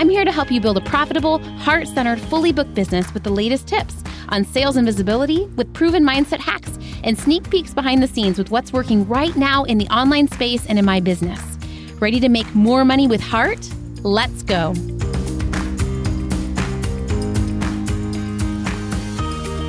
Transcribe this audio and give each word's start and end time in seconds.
I'm 0.00 0.08
here 0.08 0.24
to 0.24 0.32
help 0.32 0.50
you 0.50 0.62
build 0.62 0.78
a 0.78 0.80
profitable, 0.80 1.40
heart 1.58 1.86
centered, 1.86 2.18
fully 2.18 2.52
booked 2.52 2.72
business 2.72 3.12
with 3.12 3.22
the 3.22 3.28
latest 3.28 3.68
tips 3.68 4.02
on 4.30 4.46
sales 4.46 4.76
and 4.76 4.86
visibility 4.86 5.44
with 5.56 5.70
proven 5.74 6.02
mindset 6.02 6.38
hacks 6.38 6.78
and 7.04 7.18
sneak 7.18 7.50
peeks 7.50 7.74
behind 7.74 8.02
the 8.02 8.06
scenes 8.06 8.38
with 8.38 8.50
what's 8.50 8.72
working 8.72 9.06
right 9.06 9.36
now 9.36 9.64
in 9.64 9.76
the 9.76 9.86
online 9.88 10.26
space 10.26 10.64
and 10.64 10.78
in 10.78 10.86
my 10.86 11.00
business. 11.00 11.38
Ready 12.00 12.18
to 12.18 12.30
make 12.30 12.46
more 12.54 12.82
money 12.82 13.08
with 13.08 13.20
heart? 13.20 13.68
Let's 14.02 14.42
go. 14.42 14.72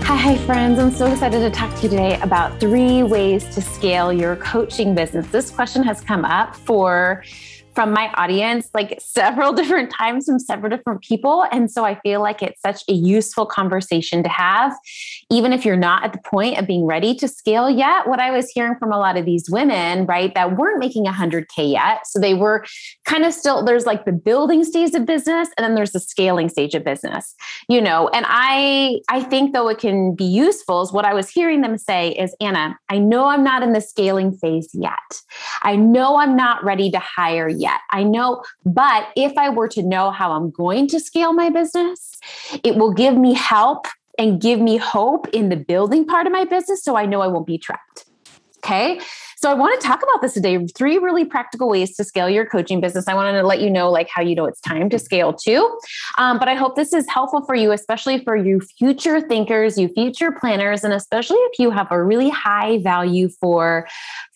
Hi, 0.06 0.16
hi, 0.16 0.38
friends. 0.46 0.80
I'm 0.80 0.92
so 0.92 1.12
excited 1.12 1.40
to 1.40 1.50
talk 1.50 1.76
to 1.76 1.82
you 1.84 1.90
today 1.90 2.18
about 2.22 2.58
three 2.58 3.04
ways 3.04 3.54
to 3.54 3.62
scale 3.62 4.14
your 4.14 4.38
coaching 4.38 4.96
business. 4.96 5.28
This 5.28 5.52
question 5.52 5.84
has 5.84 6.00
come 6.00 6.24
up 6.24 6.56
for 6.56 7.22
from 7.74 7.94
my 7.94 8.12
audience 8.14 8.70
like 8.74 9.00
several 9.00 9.54
different 9.62 9.92
times 9.92 10.26
from 10.26 10.40
several 10.40 10.70
different 10.70 11.02
people. 11.02 11.46
And 11.52 11.72
so 11.72 11.86
I 11.86 11.96
feel 12.02 12.22
like 12.22 12.42
it's 12.42 12.62
such 12.62 12.84
a 12.88 12.94
useful 12.94 13.46
conversation 13.46 14.24
to 14.24 14.30
have, 14.30 14.74
even 15.32 15.54
if 15.54 15.66
you're 15.66 15.78
not 15.78 16.04
at 16.04 16.12
the 16.12 16.20
point 16.20 16.60
of 16.60 16.68
being 16.68 16.86
ready 16.86 17.16
to 17.16 17.28
scale 17.28 17.70
yet. 17.70 18.08
What 18.08 18.20
I 18.20 18.32
was 18.32 18.50
hearing 18.50 18.76
from 18.78 18.92
a 18.92 19.00
lot 19.00 19.18
of 19.18 19.26
these 19.26 19.50
women, 19.50 20.06
right, 20.06 20.34
that 20.36 20.58
weren't 20.58 20.80
making 20.80 21.06
100K 21.06 21.72
yet. 21.72 22.06
So 22.06 22.20
they 22.20 22.34
were 22.34 22.66
kind 23.06 23.24
of 23.24 23.34
still, 23.34 23.64
there's 23.64 23.86
like 23.86 24.04
the 24.04 24.12
building 24.12 24.66
stage 24.66 24.94
of 24.94 25.06
business 25.06 25.48
and 25.58 25.64
then 25.64 25.74
there's 25.74 25.94
the 25.94 26.02
scaling 26.02 26.50
stage 26.50 26.76
of 26.76 26.84
business, 26.84 27.34
you 27.70 27.80
know. 27.80 28.10
And 28.10 28.26
I, 28.28 29.00
I 29.10 29.24
think 29.24 29.54
though 29.54 29.70
it 29.70 29.80
can 29.80 30.14
be 30.16 30.26
useful 30.26 30.82
is 30.82 30.92
what 30.92 31.06
I 31.06 31.14
was 31.14 31.30
hearing 31.30 31.62
them 31.62 31.78
say 31.78 32.12
is 32.12 32.36
Anna, 32.42 32.78
I 32.90 33.00
know 33.00 33.28
I'm 33.28 33.44
not 33.44 33.64
in 33.64 33.72
the 33.72 33.82
scaling 33.82 34.34
phase 34.34 34.70
yet. 34.74 35.22
I 35.64 35.78
know 35.78 36.18
I'm 36.18 36.36
not 36.36 36.62
ready 36.64 36.92
to 36.92 37.00
hire 37.00 37.48
yet. 37.48 37.80
I 37.92 38.04
know, 38.04 38.44
but 38.66 39.08
if 39.16 39.38
I 39.38 39.50
were 39.50 39.70
to 39.70 39.82
know 39.82 40.12
how 40.12 40.34
I'm 40.34 40.52
going 40.52 40.88
to 40.90 41.00
scale 41.00 41.32
my 41.32 41.50
business, 41.50 42.18
it 42.66 42.76
will 42.76 42.94
give 42.94 43.16
me 43.16 43.34
help 43.34 43.88
and 44.18 44.42
give 44.42 44.60
me 44.60 44.78
hope 44.78 45.28
in 45.30 45.50
the 45.50 45.56
building 45.56 46.06
part 46.06 46.28
of 46.28 46.34
my 46.34 46.46
business 46.46 46.84
so 46.84 46.96
I 46.96 47.06
know 47.06 47.22
I 47.22 47.28
won't 47.28 47.48
be 47.48 47.58
trapped. 47.58 48.06
Okay. 48.64 49.00
So 49.38 49.50
I 49.50 49.56
want 49.56 49.82
to 49.82 49.88
talk 49.88 50.04
about 50.04 50.22
this 50.22 50.34
today. 50.34 50.64
Three 50.78 51.00
really 51.00 51.26
practical 51.26 51.68
ways 51.68 51.96
to 51.96 52.04
scale 52.04 52.30
your 52.30 52.46
coaching 52.46 52.80
business. 52.80 53.08
I 53.08 53.16
wanted 53.16 53.42
to 53.42 53.44
let 53.44 53.60
you 53.60 53.72
know 53.72 53.90
like 53.90 54.08
how 54.08 54.22
you 54.22 54.36
know 54.36 54.46
it's 54.46 54.62
time 54.62 54.88
to 54.92 55.00
scale 55.00 55.34
too. 55.34 55.80
Um, 56.20 56.38
but 56.38 56.48
I 56.48 56.54
hope 56.54 56.76
this 56.76 56.94
is 56.94 57.10
helpful 57.10 57.44
for 57.48 57.56
you, 57.56 57.72
especially 57.72 58.24
for 58.24 58.36
you 58.36 58.60
future 58.78 59.20
thinkers, 59.20 59.80
you 59.80 59.88
future 59.88 60.32
planners, 60.32 60.84
and 60.84 60.94
especially 60.94 61.40
if 61.40 61.58
you 61.58 61.72
have 61.72 61.88
a 61.90 62.04
really 62.04 62.30
high 62.30 62.78
value 62.84 63.30
for 63.30 63.88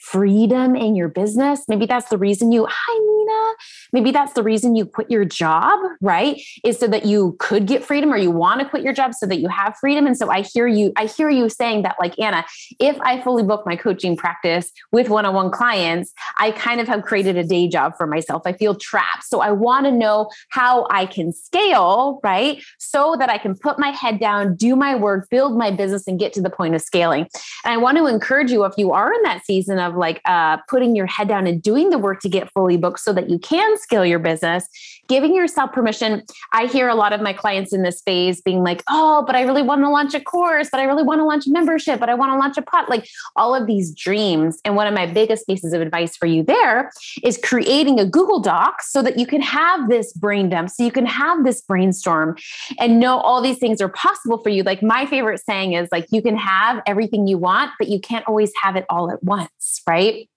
freedom 0.06 0.76
in 0.76 0.96
your 0.96 1.08
business. 1.08 1.64
Maybe 1.68 1.88
that's 1.88 2.10
the 2.10 2.18
reason 2.18 2.52
you, 2.52 2.68
hi, 2.70 3.00
Nina. 3.00 3.54
Maybe 3.92 4.12
that's 4.12 4.34
the 4.34 4.44
reason 4.44 4.76
you 4.76 4.86
quit 4.86 5.10
your 5.10 5.26
job, 5.26 5.80
right? 6.00 6.40
Is 6.64 6.78
so 6.78 6.88
that 6.88 7.06
you 7.06 7.36
could 7.40 7.66
get 7.66 7.84
freedom 7.84 8.14
or 8.14 8.18
you 8.18 8.30
want 8.30 8.62
to 8.62 8.70
quit 8.70 8.84
your 8.84 8.94
job 8.94 9.16
so 9.16 9.26
that 9.26 9.40
you 9.40 9.48
have 9.48 9.76
freedom. 9.82 10.06
And 10.06 10.16
so 10.16 10.30
I 10.30 10.42
hear 10.42 10.68
you, 10.68 10.94
I 10.96 11.06
hear 11.06 11.30
you 11.30 11.50
saying 11.50 11.82
that, 11.84 11.96
like, 12.00 12.20
Anna, 12.20 12.46
if 12.80 13.00
I 13.02 13.20
fully 13.22 13.42
book 13.42 13.64
my 13.66 13.76
coaching 13.76 14.16
practice 14.16 14.72
with 14.92 15.10
one 15.10 15.26
on 15.26 15.34
one 15.34 15.50
clients, 15.50 16.14
I 16.38 16.52
kind 16.52 16.80
of 16.80 16.88
have 16.88 17.02
created 17.02 17.36
a 17.36 17.44
day 17.44 17.68
job 17.68 17.94
for 17.98 18.06
myself. 18.06 18.44
I 18.46 18.54
feel 18.54 18.76
trapped. 18.76 19.24
So 19.24 19.42
I 19.42 19.52
want 19.52 19.88
to 19.88 19.92
know 19.92 20.30
how 20.50 20.86
I 20.92 21.08
can 21.08 21.34
scale, 21.34 22.20
right? 22.24 22.64
So 22.78 23.16
that 23.18 23.30
I 23.32 23.40
can 23.40 23.58
put 23.58 23.80
my 23.80 23.90
head 23.90 24.20
down, 24.20 24.56
do 24.56 24.76
my 24.76 24.94
work, 24.94 25.30
build 25.32 25.58
my 25.58 25.72
business, 25.72 26.08
and 26.08 26.20
get 26.20 26.32
to 26.34 26.42
the 26.42 26.52
point 26.52 26.76
of 26.76 26.82
scaling. 26.82 27.28
And 27.64 27.74
I 27.74 27.78
want 27.78 27.98
to 27.98 28.06
encourage 28.06 28.52
you 28.52 28.66
if 28.66 28.74
you 28.78 28.92
are 28.92 29.12
in 29.12 29.24
that 29.24 29.44
season 29.46 29.80
of 29.80 29.95
like 29.98 30.22
uh, 30.26 30.58
putting 30.70 30.96
your 30.96 31.06
head 31.06 31.28
down 31.28 31.48
and 31.48 31.62
doing 31.62 31.90
the 31.90 31.98
work 31.98 32.20
to 32.22 32.30
get 32.30 32.52
fully 32.52 32.78
booked 32.78 33.00
so 33.00 33.14
that 33.14 33.30
you 33.30 33.40
can 33.40 33.78
scale 33.78 34.06
your 34.06 34.20
business, 34.20 34.68
giving 35.08 35.36
yourself 35.36 35.72
permission. 35.72 36.24
I 36.52 36.66
hear 36.66 36.88
a 36.88 36.96
lot 36.96 37.14
of 37.14 37.22
my 37.22 37.34
clients 37.34 37.74
in 37.74 37.84
this 37.84 38.02
phase 38.02 38.42
being 38.42 38.64
like, 38.64 38.84
oh, 38.90 39.24
but 39.26 39.36
I 39.36 39.42
really 39.42 39.62
want 39.62 39.82
to 39.82 39.90
launch 39.90 40.14
a 40.14 40.20
course, 40.20 40.70
but 40.72 40.80
I 40.80 40.84
really 40.84 41.04
want 41.04 41.20
to 41.20 41.26
launch 41.26 41.48
a 41.48 41.52
membership, 41.52 42.00
but 42.00 42.10
I 42.10 42.16
want 42.16 42.32
to 42.32 42.38
launch 42.38 42.58
a 42.58 42.62
pot, 42.62 42.90
like 42.90 43.08
all 43.36 43.54
of 43.54 43.68
these 43.68 43.94
dreams. 43.94 44.60
And 44.66 44.76
one 44.76 44.88
of 44.88 44.94
my 44.94 45.06
biggest 45.06 45.48
pieces 45.48 45.74
of 45.74 45.82
advice 45.82 46.16
for 46.16 46.26
you 46.26 46.44
there 46.44 46.92
is 47.24 47.38
creating 47.44 48.00
a 48.00 48.06
Google 48.06 48.40
Doc 48.40 48.82
so 48.82 49.02
that 49.02 49.18
you 49.20 49.26
can 49.26 49.42
have 49.42 49.90
this 49.90 50.14
brain 50.14 50.50
dump, 50.50 50.70
so 50.70 50.84
you 50.84 50.92
can 50.92 51.06
have 51.06 51.44
this 51.44 51.62
brainstorm 51.62 52.38
and 52.80 53.00
know 53.00 53.20
all 53.20 53.42
these 53.42 53.58
things 53.58 53.82
are 53.82 53.90
possible 53.90 54.38
for 54.42 54.50
you. 54.50 54.64
Like 54.64 54.82
my 54.82 55.06
favorite 55.06 55.42
saying 55.46 55.74
is 55.74 55.90
like, 55.92 56.08
you 56.12 56.22
can 56.22 56.38
have 56.38 56.82
everything 56.86 57.28
you 57.28 57.38
want, 57.38 57.72
but 57.80 57.88
you 57.88 58.00
can't 58.00 58.28
always 58.28 58.52
have 58.62 58.76
it 58.76 58.86
all 58.90 59.12
at 59.12 59.24
once, 59.24 59.82
right? 59.88 60.30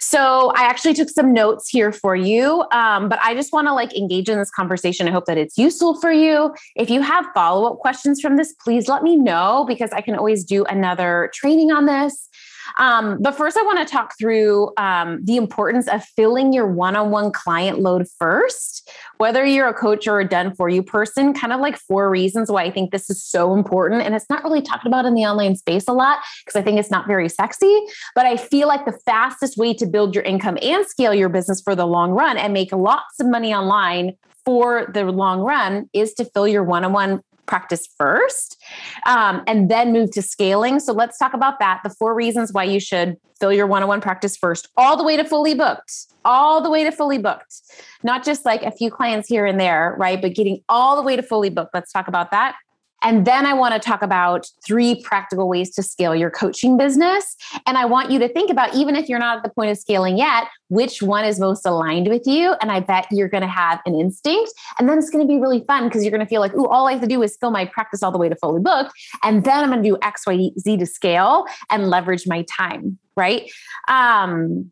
So 0.00 0.52
I 0.54 0.62
actually 0.62 0.94
took 0.94 1.10
some 1.10 1.32
notes 1.32 1.68
here 1.68 1.92
for 1.92 2.14
you, 2.14 2.64
um, 2.72 3.08
but 3.08 3.18
I 3.22 3.34
just 3.34 3.52
want 3.52 3.66
to 3.66 3.72
like 3.72 3.96
engage 3.96 4.28
in 4.28 4.38
this 4.38 4.50
conversation. 4.50 5.08
I 5.08 5.10
hope 5.10 5.26
that 5.26 5.38
it's 5.38 5.58
useful 5.58 6.00
for 6.00 6.12
you. 6.12 6.54
If 6.76 6.90
you 6.90 7.00
have 7.02 7.26
follow 7.34 7.72
up 7.72 7.78
questions 7.78 8.20
from 8.20 8.36
this, 8.36 8.54
please 8.64 8.88
let 8.88 9.02
me 9.02 9.16
know 9.16 9.64
because 9.66 9.90
I 9.92 10.00
can 10.00 10.14
always 10.14 10.44
do 10.44 10.64
another 10.64 11.30
training 11.34 11.72
on 11.72 11.86
this. 11.86 12.28
Um, 12.76 13.18
but 13.20 13.36
first, 13.36 13.56
I 13.56 13.62
want 13.62 13.86
to 13.86 13.90
talk 13.90 14.14
through 14.18 14.72
um, 14.76 15.20
the 15.24 15.36
importance 15.36 15.88
of 15.88 16.04
filling 16.04 16.52
your 16.52 16.66
one 16.66 16.96
on 16.96 17.10
one 17.10 17.32
client 17.32 17.80
load 17.80 18.06
first, 18.18 18.90
whether 19.18 19.44
you're 19.44 19.68
a 19.68 19.74
coach 19.74 20.06
or 20.06 20.20
a 20.20 20.28
done 20.28 20.54
for 20.54 20.68
you 20.68 20.82
person, 20.82 21.32
kind 21.32 21.52
of 21.52 21.60
like 21.60 21.76
four 21.76 22.10
reasons 22.10 22.50
why 22.50 22.64
I 22.64 22.70
think 22.70 22.90
this 22.90 23.10
is 23.10 23.24
so 23.24 23.54
important. 23.54 24.02
And 24.02 24.14
it's 24.14 24.28
not 24.30 24.44
really 24.44 24.62
talked 24.62 24.86
about 24.86 25.04
in 25.04 25.14
the 25.14 25.22
online 25.22 25.56
space 25.56 25.88
a 25.88 25.92
lot 25.92 26.18
because 26.44 26.58
I 26.58 26.62
think 26.62 26.78
it's 26.78 26.90
not 26.90 27.06
very 27.06 27.28
sexy. 27.28 27.80
But 28.14 28.26
I 28.26 28.36
feel 28.36 28.68
like 28.68 28.84
the 28.84 28.98
fastest 29.04 29.56
way 29.56 29.74
to 29.74 29.86
build 29.86 30.14
your 30.14 30.24
income 30.24 30.58
and 30.62 30.86
scale 30.86 31.14
your 31.14 31.28
business 31.28 31.60
for 31.60 31.74
the 31.74 31.86
long 31.86 32.12
run 32.12 32.36
and 32.36 32.52
make 32.52 32.72
lots 32.72 33.20
of 33.20 33.26
money 33.26 33.54
online 33.54 34.14
for 34.44 34.90
the 34.94 35.04
long 35.04 35.40
run 35.40 35.90
is 35.92 36.14
to 36.14 36.24
fill 36.24 36.48
your 36.48 36.64
one 36.64 36.84
on 36.84 36.92
one 36.92 37.20
practice 37.48 37.88
first 37.96 38.62
um, 39.06 39.42
and 39.46 39.70
then 39.70 39.92
move 39.92 40.10
to 40.12 40.22
scaling. 40.22 40.78
So 40.78 40.92
let's 40.92 41.18
talk 41.18 41.34
about 41.34 41.58
that. 41.58 41.80
The 41.82 41.90
four 41.90 42.14
reasons 42.14 42.52
why 42.52 42.64
you 42.64 42.78
should 42.78 43.16
fill 43.40 43.52
your 43.52 43.66
one 43.66 43.82
on 43.82 43.88
one 43.88 44.00
practice 44.00 44.36
first, 44.36 44.68
all 44.76 44.96
the 44.96 45.02
way 45.04 45.16
to 45.16 45.24
fully 45.24 45.54
booked, 45.54 45.92
all 46.24 46.60
the 46.60 46.70
way 46.70 46.84
to 46.84 46.92
fully 46.92 47.18
booked, 47.18 47.60
not 48.02 48.24
just 48.24 48.44
like 48.44 48.62
a 48.62 48.70
few 48.70 48.90
clients 48.90 49.28
here 49.28 49.46
and 49.46 49.58
there, 49.58 49.96
right? 49.98 50.20
But 50.20 50.34
getting 50.34 50.62
all 50.68 50.96
the 50.96 51.02
way 51.02 51.16
to 51.16 51.22
fully 51.22 51.50
booked. 51.50 51.74
Let's 51.74 51.92
talk 51.92 52.08
about 52.08 52.30
that. 52.30 52.56
And 53.02 53.26
then 53.26 53.46
I 53.46 53.54
want 53.54 53.74
to 53.74 53.80
talk 53.80 54.02
about 54.02 54.46
three 54.66 55.02
practical 55.02 55.48
ways 55.48 55.74
to 55.76 55.82
scale 55.82 56.14
your 56.14 56.30
coaching 56.30 56.76
business. 56.76 57.36
And 57.66 57.78
I 57.78 57.84
want 57.84 58.10
you 58.10 58.18
to 58.18 58.28
think 58.28 58.50
about, 58.50 58.74
even 58.74 58.96
if 58.96 59.08
you're 59.08 59.18
not 59.18 59.38
at 59.38 59.42
the 59.42 59.50
point 59.50 59.70
of 59.70 59.78
scaling 59.78 60.18
yet, 60.18 60.48
which 60.68 61.02
one 61.02 61.24
is 61.24 61.40
most 61.40 61.64
aligned 61.64 62.08
with 62.08 62.26
you. 62.26 62.54
And 62.60 62.70
I 62.70 62.80
bet 62.80 63.06
you're 63.10 63.28
going 63.28 63.42
to 63.42 63.48
have 63.48 63.80
an 63.86 63.94
instinct. 63.94 64.52
And 64.78 64.88
then 64.88 64.98
it's 64.98 65.10
going 65.10 65.26
to 65.26 65.28
be 65.28 65.38
really 65.38 65.64
fun 65.66 65.84
because 65.84 66.04
you're 66.04 66.10
going 66.10 66.24
to 66.24 66.26
feel 66.26 66.40
like, 66.40 66.52
oh, 66.54 66.66
all 66.66 66.88
I 66.88 66.92
have 66.92 67.00
to 67.02 67.06
do 67.06 67.22
is 67.22 67.36
fill 67.40 67.50
my 67.50 67.64
practice 67.64 68.02
all 68.02 68.12
the 68.12 68.18
way 68.18 68.28
to 68.28 68.36
fully 68.36 68.60
booked. 68.60 68.92
And 69.22 69.44
then 69.44 69.64
I'm 69.64 69.70
going 69.70 69.82
to 69.82 69.88
do 69.88 69.98
X, 70.02 70.26
Y, 70.26 70.50
Z 70.58 70.76
to 70.76 70.86
scale 70.86 71.46
and 71.70 71.88
leverage 71.88 72.26
my 72.26 72.42
time. 72.42 72.98
Right. 73.16 73.50
Um, 73.88 74.70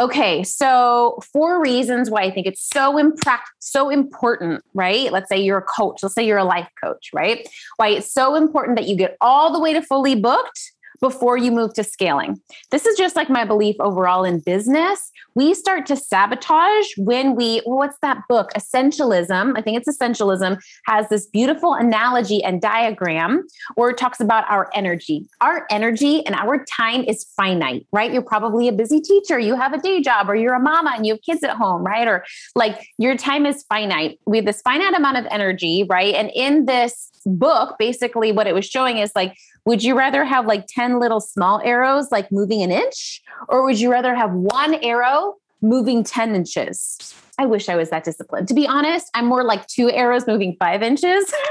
Okay, 0.00 0.44
so 0.44 1.18
four 1.32 1.60
reasons 1.60 2.08
why 2.08 2.22
I 2.22 2.30
think 2.30 2.46
it's 2.46 2.62
so 2.62 2.98
impract- 2.98 3.50
so 3.58 3.88
important, 3.88 4.62
right? 4.72 5.10
Let's 5.10 5.28
say 5.28 5.38
you're 5.40 5.58
a 5.58 5.62
coach, 5.62 6.04
let's 6.04 6.14
say 6.14 6.24
you're 6.24 6.38
a 6.38 6.44
life 6.44 6.68
coach, 6.82 7.10
right? 7.12 7.48
Why 7.78 7.88
it's 7.88 8.12
so 8.12 8.36
important 8.36 8.78
that 8.78 8.86
you 8.86 8.94
get 8.96 9.16
all 9.20 9.52
the 9.52 9.58
way 9.58 9.72
to 9.72 9.82
fully 9.82 10.14
booked 10.14 10.72
before 11.00 11.36
you 11.36 11.50
move 11.50 11.74
to 11.74 11.84
scaling. 11.84 12.40
This 12.70 12.86
is 12.86 12.96
just 12.96 13.16
like 13.16 13.30
my 13.30 13.44
belief 13.44 13.76
overall 13.80 14.24
in 14.24 14.40
business. 14.40 15.10
We 15.34 15.54
start 15.54 15.86
to 15.86 15.96
sabotage 15.96 16.86
when 16.96 17.36
we, 17.36 17.60
what's 17.64 17.98
that 18.02 18.18
book? 18.28 18.50
Essentialism. 18.56 19.56
I 19.56 19.62
think 19.62 19.78
it's 19.78 19.88
Essentialism, 19.88 20.58
has 20.86 21.08
this 21.08 21.26
beautiful 21.26 21.74
analogy 21.74 22.42
and 22.42 22.60
diagram 22.60 23.46
where 23.74 23.90
it 23.90 23.98
talks 23.98 24.20
about 24.20 24.44
our 24.50 24.68
energy. 24.74 25.28
Our 25.40 25.66
energy 25.70 26.24
and 26.26 26.34
our 26.34 26.64
time 26.64 27.04
is 27.04 27.24
finite, 27.36 27.86
right? 27.92 28.12
You're 28.12 28.22
probably 28.22 28.68
a 28.68 28.72
busy 28.72 29.00
teacher, 29.00 29.38
you 29.38 29.56
have 29.56 29.72
a 29.72 29.78
day 29.78 30.00
job, 30.00 30.28
or 30.28 30.34
you're 30.34 30.54
a 30.54 30.60
mama 30.60 30.92
and 30.94 31.06
you 31.06 31.14
have 31.14 31.22
kids 31.22 31.42
at 31.42 31.50
home, 31.50 31.84
right? 31.84 32.08
Or 32.08 32.24
like 32.54 32.86
your 32.98 33.16
time 33.16 33.46
is 33.46 33.64
finite. 33.68 34.18
We 34.26 34.38
have 34.38 34.46
this 34.46 34.60
finite 34.62 34.94
amount 34.94 35.18
of 35.18 35.26
energy, 35.30 35.86
right? 35.88 36.14
And 36.14 36.30
in 36.34 36.66
this 36.66 37.10
book, 37.26 37.76
basically 37.78 38.32
what 38.32 38.46
it 38.46 38.54
was 38.54 38.66
showing 38.66 38.98
is 38.98 39.12
like, 39.14 39.36
would 39.64 39.82
you 39.82 39.94
rather 39.94 40.24
have 40.24 40.46
like 40.46 40.66
10 40.66 40.87
little 40.96 41.20
small 41.20 41.60
arrows, 41.62 42.10
like 42.10 42.32
moving 42.32 42.62
an 42.62 42.70
inch, 42.70 43.22
or 43.48 43.64
would 43.64 43.78
you 43.78 43.90
rather 43.90 44.14
have 44.14 44.32
one 44.32 44.74
arrow 44.76 45.34
moving 45.60 46.04
10 46.04 46.34
inches? 46.34 47.14
I 47.38 47.46
wish 47.46 47.68
I 47.68 47.76
was 47.76 47.90
that 47.90 48.04
disciplined. 48.04 48.48
To 48.48 48.54
be 48.54 48.66
honest, 48.66 49.10
I'm 49.14 49.26
more 49.26 49.44
like 49.44 49.66
two 49.68 49.90
arrows 49.90 50.26
moving 50.26 50.56
five 50.58 50.82
inches. 50.82 51.32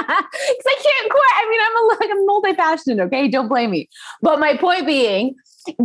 Because 0.00 0.64
I 0.66 0.82
can't 0.82 1.10
quite. 1.10 1.32
I 1.36 1.48
mean, 1.50 1.60
I'm 1.62 1.76
a, 1.76 2.00
like 2.00 2.10
I'm 2.10 2.26
multi-passionate, 2.26 3.02
okay? 3.04 3.28
Don't 3.28 3.48
blame 3.48 3.70
me. 3.70 3.88
But 4.22 4.40
my 4.40 4.56
point 4.56 4.86
being, 4.86 5.36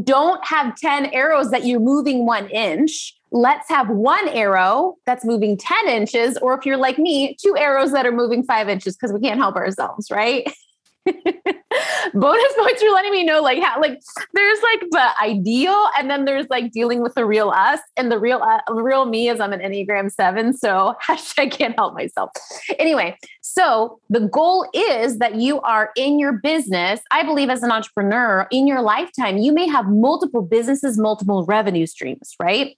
don't 0.03 0.44
have 0.45 0.75
10 0.77 1.07
arrows 1.07 1.51
that 1.51 1.65
you're 1.65 1.80
moving 1.80 2.25
one 2.25 2.48
inch. 2.50 3.15
Let's 3.31 3.68
have 3.69 3.89
one 3.89 4.27
arrow 4.30 4.95
that's 5.06 5.25
moving 5.25 5.57
10 5.57 5.89
inches, 5.89 6.38
or 6.38 6.57
if 6.57 6.65
you're 6.65 6.77
like 6.77 6.98
me, 6.98 7.36
two 7.41 7.56
arrows 7.57 7.91
that 7.91 8.06
are 8.06 8.12
moving 8.12 8.44
five 8.44 8.69
inches 8.69 8.95
because 8.95 9.12
we 9.13 9.19
can't 9.19 9.39
help 9.39 9.56
ourselves, 9.56 10.09
right? 10.09 10.48
bonus 12.13 12.54
points 12.57 12.81
for 12.81 12.90
letting 12.90 13.12
me 13.12 13.24
know 13.24 13.42
like 13.42 13.62
how 13.62 13.80
like 13.80 14.00
there's 14.34 14.60
like 14.62 14.80
the 14.92 15.10
ideal 15.22 15.88
and 15.98 16.10
then 16.10 16.25
there's 16.25 16.48
like 16.50 16.72
dealing 16.72 17.02
with 17.02 17.13
the 17.13 17.25
real 17.25 17.50
us 17.50 17.80
and 17.98 18.12
the 18.12 18.19
real 18.19 18.42
uh, 18.42 18.60
real 18.74 19.06
me 19.06 19.30
is 19.30 19.40
i'm 19.40 19.54
an 19.54 19.60
enneagram 19.60 20.12
7 20.12 20.54
so 20.54 20.96
hashtag 21.07 21.52
can't 21.52 21.75
help 21.75 21.94
myself. 21.94 22.31
Anyway 22.80 23.18
so 23.42 24.00
the 24.10 24.22
goal 24.22 24.68
is 24.74 25.19
that 25.19 25.36
you 25.36 25.62
are 25.62 25.92
in 25.96 26.19
your 26.19 26.34
business 26.34 27.02
i 27.12 27.24
believe 27.24 27.50
as 27.50 27.63
an 27.63 27.72
entrepreneur 27.72 28.48
in 28.51 28.68
your 28.68 28.81
lifetime 28.81 29.38
you 29.38 29.54
may 29.54 29.68
have 29.68 29.88
multiple 29.88 30.42
businesses 30.42 30.98
multiple 30.98 31.46
revenue 31.46 31.86
streams 31.86 32.36
right? 32.40 32.78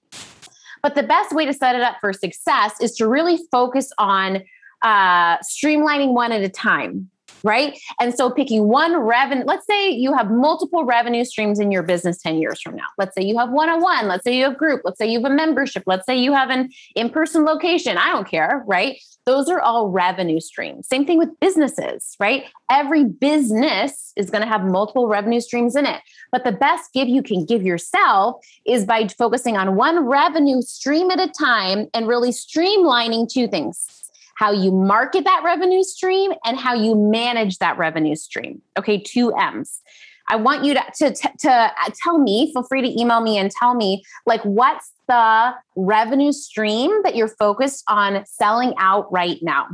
But 0.83 0.95
the 0.95 1.03
best 1.03 1.33
way 1.33 1.45
to 1.45 1.53
set 1.53 1.75
it 1.75 1.81
up 1.81 1.95
for 1.99 2.13
success 2.13 2.79
is 2.79 2.93
to 2.95 3.07
really 3.07 3.39
focus 3.51 3.91
on 3.97 4.43
uh, 4.83 5.37
streamlining 5.39 6.13
one 6.13 6.31
at 6.31 6.41
a 6.41 6.49
time 6.49 7.09
right? 7.43 7.77
And 7.99 8.15
so 8.15 8.29
picking 8.29 8.67
one 8.67 8.97
revenue, 8.97 9.43
let's 9.45 9.65
say 9.65 9.89
you 9.89 10.13
have 10.13 10.29
multiple 10.31 10.83
revenue 10.83 11.23
streams 11.23 11.59
in 11.59 11.71
your 11.71 11.83
business 11.83 12.21
10 12.21 12.37
years 12.37 12.61
from 12.61 12.75
now. 12.75 12.85
Let's 12.97 13.15
say 13.15 13.23
you 13.23 13.37
have 13.37 13.49
one 13.49 13.69
on 13.69 13.81
one, 13.81 14.07
let's 14.07 14.23
say 14.23 14.37
you 14.37 14.45
have 14.45 14.57
group, 14.57 14.81
let's 14.85 14.97
say 14.97 15.07
you 15.07 15.21
have 15.21 15.31
a 15.31 15.35
membership, 15.35 15.83
let's 15.85 16.05
say 16.05 16.17
you 16.17 16.33
have 16.33 16.49
an 16.49 16.69
in 16.95 17.09
person 17.09 17.45
location. 17.45 17.97
I 17.97 18.11
don't 18.11 18.27
care, 18.27 18.63
right? 18.67 18.99
Those 19.25 19.49
are 19.49 19.59
all 19.59 19.89
revenue 19.89 20.39
streams. 20.39 20.87
Same 20.87 21.05
thing 21.05 21.17
with 21.17 21.37
businesses, 21.41 22.15
right? 22.19 22.45
Every 22.71 23.03
business 23.03 24.13
is 24.15 24.29
going 24.29 24.41
to 24.41 24.47
have 24.47 24.63
multiple 24.63 25.07
revenue 25.07 25.41
streams 25.41 25.75
in 25.75 25.85
it. 25.85 26.01
But 26.31 26.45
the 26.45 26.53
best 26.53 26.93
give 26.93 27.09
you 27.09 27.21
can 27.21 27.45
give 27.45 27.61
yourself 27.61 28.45
is 28.65 28.85
by 28.85 29.07
focusing 29.09 29.57
on 29.57 29.75
one 29.75 30.05
revenue 30.05 30.61
stream 30.61 31.11
at 31.11 31.19
a 31.19 31.27
time 31.27 31.87
and 31.93 32.07
really 32.07 32.29
streamlining 32.29 33.29
two 33.29 33.47
things 33.47 33.96
how 34.37 34.51
you 34.51 34.71
market 34.71 35.23
that 35.23 35.41
revenue 35.43 35.81
stream 35.81 36.31
and 36.45 36.59
how 36.59 36.75
you 36.75 36.95
manage 36.95 37.57
that 37.57 37.77
revenue 37.77 38.15
stream. 38.15 38.61
Okay, 38.77 38.99
two 38.99 39.33
M's. 39.35 39.81
I 40.29 40.35
want 40.35 40.63
you 40.63 40.75
to, 40.75 40.83
to, 40.97 41.13
to 41.39 41.51
uh, 41.51 41.89
tell 42.03 42.19
me, 42.19 42.51
feel 42.53 42.63
free 42.63 42.81
to 42.81 43.01
email 43.01 43.21
me 43.21 43.37
and 43.37 43.49
tell 43.49 43.73
me, 43.73 44.03
like, 44.25 44.41
what's 44.43 44.91
the 45.07 45.53
revenue 45.75 46.31
stream 46.31 46.91
that 47.03 47.15
you're 47.15 47.29
focused 47.29 47.83
on 47.87 48.25
selling 48.25 48.73
out 48.77 49.11
right 49.11 49.39
now? 49.41 49.69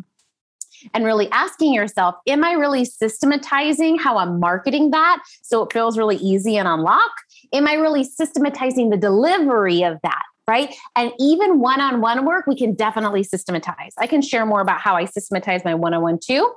And 0.93 1.03
really 1.03 1.29
asking 1.31 1.73
yourself, 1.73 2.15
am 2.27 2.43
I 2.43 2.53
really 2.53 2.85
systematizing 2.85 3.97
how 3.97 4.17
I'm 4.17 4.39
marketing 4.39 4.91
that 4.91 5.23
so 5.41 5.63
it 5.63 5.73
feels 5.73 5.97
really 5.97 6.17
easy 6.17 6.55
and 6.57 6.67
unlock? 6.67 7.11
Am 7.51 7.67
I 7.67 7.73
really 7.73 8.03
systematizing 8.03 8.91
the 8.91 8.97
delivery 8.97 9.83
of 9.83 9.97
that? 10.03 10.23
Right? 10.47 10.75
And 10.95 11.11
even 11.19 11.59
one 11.59 11.79
on 11.79 12.01
one 12.01 12.25
work, 12.25 12.47
we 12.47 12.55
can 12.55 12.73
definitely 12.73 13.23
systematize. 13.23 13.93
I 13.97 14.07
can 14.07 14.21
share 14.21 14.45
more 14.45 14.61
about 14.61 14.81
how 14.81 14.95
I 14.95 15.05
systematize 15.05 15.63
my 15.63 15.75
one 15.75 15.93
on 15.93 16.01
one 16.01 16.19
too. 16.19 16.51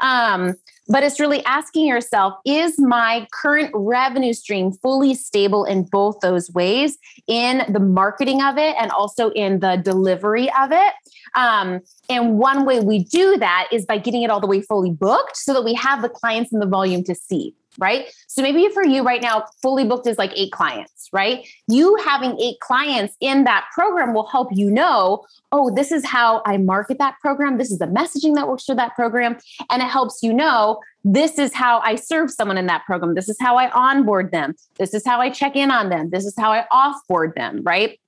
Um, 0.00 0.54
but 0.88 1.02
it's 1.02 1.18
really 1.18 1.44
asking 1.44 1.86
yourself 1.86 2.34
is 2.44 2.78
my 2.78 3.26
current 3.32 3.70
revenue 3.74 4.32
stream 4.32 4.72
fully 4.72 5.14
stable 5.14 5.64
in 5.64 5.84
both 5.84 6.20
those 6.20 6.50
ways 6.52 6.98
in 7.26 7.62
the 7.68 7.80
marketing 7.80 8.42
of 8.42 8.56
it 8.56 8.74
and 8.80 8.90
also 8.90 9.30
in 9.30 9.60
the 9.60 9.76
delivery 9.76 10.48
of 10.58 10.72
it 10.72 10.94
um, 11.34 11.80
and 12.08 12.38
one 12.38 12.64
way 12.64 12.80
we 12.80 13.04
do 13.04 13.36
that 13.36 13.68
is 13.72 13.84
by 13.84 13.98
getting 13.98 14.22
it 14.22 14.30
all 14.30 14.40
the 14.40 14.46
way 14.46 14.60
fully 14.60 14.90
booked 14.90 15.36
so 15.36 15.52
that 15.52 15.64
we 15.64 15.74
have 15.74 16.02
the 16.02 16.08
clients 16.08 16.52
and 16.52 16.62
the 16.62 16.66
volume 16.66 17.02
to 17.04 17.14
see 17.14 17.54
right? 17.78 18.06
So 18.26 18.42
maybe 18.42 18.68
for 18.72 18.84
you 18.84 19.02
right 19.02 19.22
now, 19.22 19.44
fully 19.62 19.84
booked 19.84 20.06
is 20.06 20.18
like 20.18 20.32
eight 20.34 20.52
clients, 20.52 21.08
right? 21.12 21.46
You 21.68 21.96
having 22.04 22.38
eight 22.40 22.60
clients 22.60 23.16
in 23.20 23.44
that 23.44 23.66
program 23.74 24.14
will 24.14 24.26
help 24.26 24.48
you 24.52 24.70
know, 24.70 25.24
oh, 25.52 25.74
this 25.74 25.92
is 25.92 26.04
how 26.04 26.42
I 26.44 26.56
market 26.56 26.98
that 26.98 27.16
program. 27.20 27.58
This 27.58 27.70
is 27.70 27.78
the 27.78 27.86
messaging 27.86 28.34
that 28.34 28.48
works 28.48 28.64
for 28.64 28.74
that 28.74 28.94
program. 28.94 29.38
And 29.70 29.82
it 29.82 29.88
helps 29.88 30.22
you 30.22 30.32
know, 30.32 30.80
this 31.04 31.38
is 31.38 31.54
how 31.54 31.78
I 31.80 31.94
serve 31.94 32.30
someone 32.30 32.58
in 32.58 32.66
that 32.66 32.84
program. 32.84 33.14
This 33.14 33.28
is 33.28 33.36
how 33.40 33.56
I 33.56 33.70
onboard 33.70 34.32
them. 34.32 34.54
This 34.78 34.92
is 34.92 35.04
how 35.06 35.20
I 35.20 35.30
check 35.30 35.54
in 35.54 35.70
on 35.70 35.88
them. 35.88 36.10
This 36.10 36.24
is 36.24 36.34
how 36.36 36.52
I 36.52 36.64
offboard 36.72 37.34
them, 37.34 37.62
right? 37.62 37.98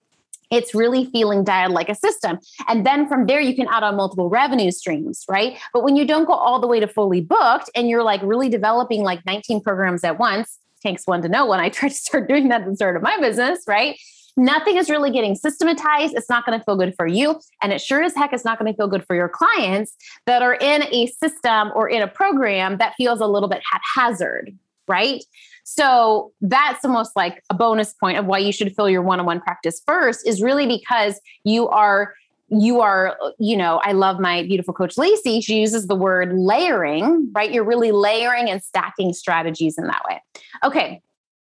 It's 0.51 0.75
really 0.75 1.07
feeling 1.07 1.45
dialed 1.45 1.73
like 1.73 1.89
a 1.89 1.95
system. 1.95 2.39
And 2.67 2.87
then 2.87 3.09
from 3.09 3.27
there, 3.27 3.41
you 3.41 3.55
can 3.55 3.67
add 3.69 3.83
on 3.83 3.97
multiple 3.97 4.29
revenue 4.29 4.71
streams, 4.71 5.25
right? 5.29 5.59
But 5.73 5.83
when 5.83 5.97
you 5.97 6.07
don't 6.07 6.25
go 6.25 6.33
all 6.33 6.61
the 6.61 6.67
way 6.67 6.81
to 6.81 6.89
fully 6.89 7.21
booked 7.21 7.71
and 7.75 7.89
you're 7.89 8.03
like 8.03 8.21
really 8.23 8.49
developing 8.49 9.03
like 9.03 9.25
19 9.27 9.61
programs 9.61 10.05
at 10.05 10.19
once, 10.19 10.59
takes 10.83 11.07
one 11.07 11.23
to 11.23 11.29
know 11.29 11.47
when 11.47 11.61
I 11.61 11.69
tried 11.71 11.91
to 11.91 11.95
start 11.95 12.29
doing 12.29 12.49
that 12.49 12.63
at 12.63 12.67
the 12.69 12.77
start 12.77 12.97
of 12.97 13.03
my 13.03 13.19
business, 13.19 13.61
right? 13.67 13.99
Nothing 14.37 14.77
is 14.77 14.89
really 14.89 15.11
getting 15.11 15.35
systematized. 15.35 16.15
It's 16.15 16.31
not 16.31 16.47
going 16.47 16.57
to 16.57 16.65
feel 16.65 16.77
good 16.77 16.95
for 16.95 17.09
you. 17.09 17.41
And 17.61 17.73
it 17.73 17.81
sure 17.81 18.05
as 18.05 18.15
heck 18.15 18.33
is 18.33 18.45
not 18.45 18.59
going 18.59 18.73
to 18.73 18.77
feel 18.77 18.87
good 18.87 19.05
for 19.05 19.17
your 19.17 19.29
clients 19.29 19.97
that 20.27 20.43
are 20.43 20.55
in 20.55 20.85
a 20.85 21.07
system 21.09 21.73
or 21.75 21.89
in 21.89 22.03
a 22.03 22.07
program 22.07 22.79
that 22.79 22.95
feels 22.97 23.21
a 23.21 23.27
little 23.27 23.49
bit 23.49 23.63
haphazard, 23.69 24.57
right? 24.87 25.25
So 25.71 26.33
that's 26.41 26.83
almost 26.83 27.15
like 27.15 27.43
a 27.51 27.55
bonus 27.55 27.93
point 27.93 28.17
of 28.17 28.25
why 28.25 28.39
you 28.39 28.53
should 28.53 28.75
fill 28.75 28.89
your 28.89 29.03
one-on-one 29.03 29.43
practice 29.43 29.83
first 29.87 30.27
is 30.27 30.41
really 30.41 30.67
because 30.67 31.21
you 31.45 31.69
are 31.69 32.15
you 32.49 32.81
are 32.81 33.19
you 33.39 33.55
know 33.55 33.79
i 33.85 33.93
love 33.93 34.19
my 34.19 34.43
beautiful 34.45 34.73
coach 34.73 34.97
lacey 34.97 35.43
she 35.43 35.61
uses 35.61 35.87
the 35.87 35.95
word 35.95 36.33
layering 36.33 37.31
right 37.35 37.53
you're 37.53 37.63
really 37.63 37.93
layering 37.93 38.49
and 38.49 38.63
stacking 38.63 39.13
strategies 39.13 39.77
in 39.77 39.87
that 39.87 40.01
way 40.09 40.19
okay 40.65 41.03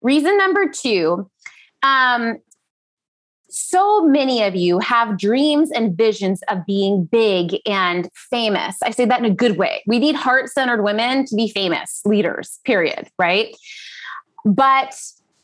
reason 0.01 0.37
number 0.37 0.69
two 0.69 1.29
um, 1.83 2.37
so 3.49 4.05
many 4.05 4.43
of 4.43 4.55
you 4.55 4.79
have 4.79 5.17
dreams 5.17 5.71
and 5.71 5.95
visions 5.95 6.41
of 6.49 6.65
being 6.65 7.05
big 7.05 7.61
and 7.65 8.09
famous. 8.29 8.75
I 8.83 8.89
say 8.89 9.05
that 9.05 9.19
in 9.19 9.25
a 9.25 9.33
good 9.33 9.57
way. 9.57 9.81
We 9.87 9.97
need 9.97 10.15
heart 10.15 10.49
centered 10.49 10.83
women 10.83 11.25
to 11.25 11.35
be 11.35 11.47
famous 11.47 12.01
leaders, 12.05 12.59
period, 12.65 13.07
right? 13.17 13.55
But 14.45 14.95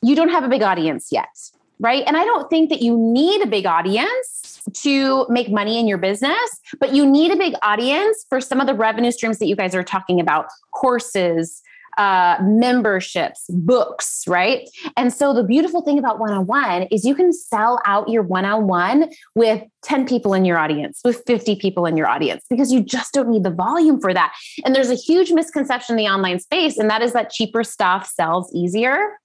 you 0.01 0.15
don't 0.15 0.29
have 0.29 0.43
a 0.43 0.47
big 0.47 0.61
audience 0.61 1.09
yet, 1.11 1.51
right? 1.79 2.03
And 2.07 2.15
I 2.15 2.23
don't 2.23 2.49
think 2.49 2.69
that 2.69 2.81
you 2.81 2.97
need 2.97 3.41
a 3.41 3.47
big 3.47 3.65
audience 3.65 4.61
to 4.73 5.25
make 5.27 5.49
money 5.49 5.79
in 5.79 5.87
your 5.87 5.97
business, 5.97 6.61
but 6.79 6.93
you 6.93 7.05
need 7.05 7.31
a 7.31 7.35
big 7.35 7.55
audience 7.63 8.25
for 8.29 8.39
some 8.39 8.61
of 8.61 8.67
the 8.67 8.75
revenue 8.75 9.11
streams 9.11 9.39
that 9.39 9.47
you 9.47 9.55
guys 9.55 9.73
are 9.73 9.83
talking 9.83 10.19
about 10.19 10.45
courses, 10.71 11.61
uh, 11.97 12.37
memberships, 12.41 13.45
books, 13.49 14.23
right? 14.27 14.67
And 14.97 15.13
so 15.13 15.33
the 15.33 15.43
beautiful 15.43 15.81
thing 15.81 15.99
about 15.99 16.19
one 16.19 16.31
on 16.31 16.45
one 16.45 16.83
is 16.83 17.05
you 17.05 17.15
can 17.15 17.33
sell 17.33 17.79
out 17.85 18.09
your 18.09 18.23
one 18.23 18.45
on 18.45 18.67
one 18.67 19.09
with 19.35 19.63
10 19.83 20.07
people 20.07 20.33
in 20.33 20.45
your 20.45 20.57
audience, 20.57 21.01
with 21.03 21.23
50 21.25 21.55
people 21.55 21.85
in 21.85 21.97
your 21.97 22.07
audience, 22.07 22.43
because 22.49 22.71
you 22.71 22.81
just 22.81 23.13
don't 23.13 23.29
need 23.29 23.43
the 23.43 23.51
volume 23.51 23.99
for 23.99 24.13
that. 24.13 24.33
And 24.65 24.75
there's 24.75 24.89
a 24.89 24.95
huge 24.95 25.31
misconception 25.31 25.97
in 25.97 26.05
the 26.05 26.11
online 26.11 26.39
space, 26.39 26.77
and 26.77 26.89
that 26.89 27.01
is 27.01 27.13
that 27.13 27.29
cheaper 27.31 27.63
stuff 27.63 28.07
sells 28.07 28.53
easier. 28.53 29.17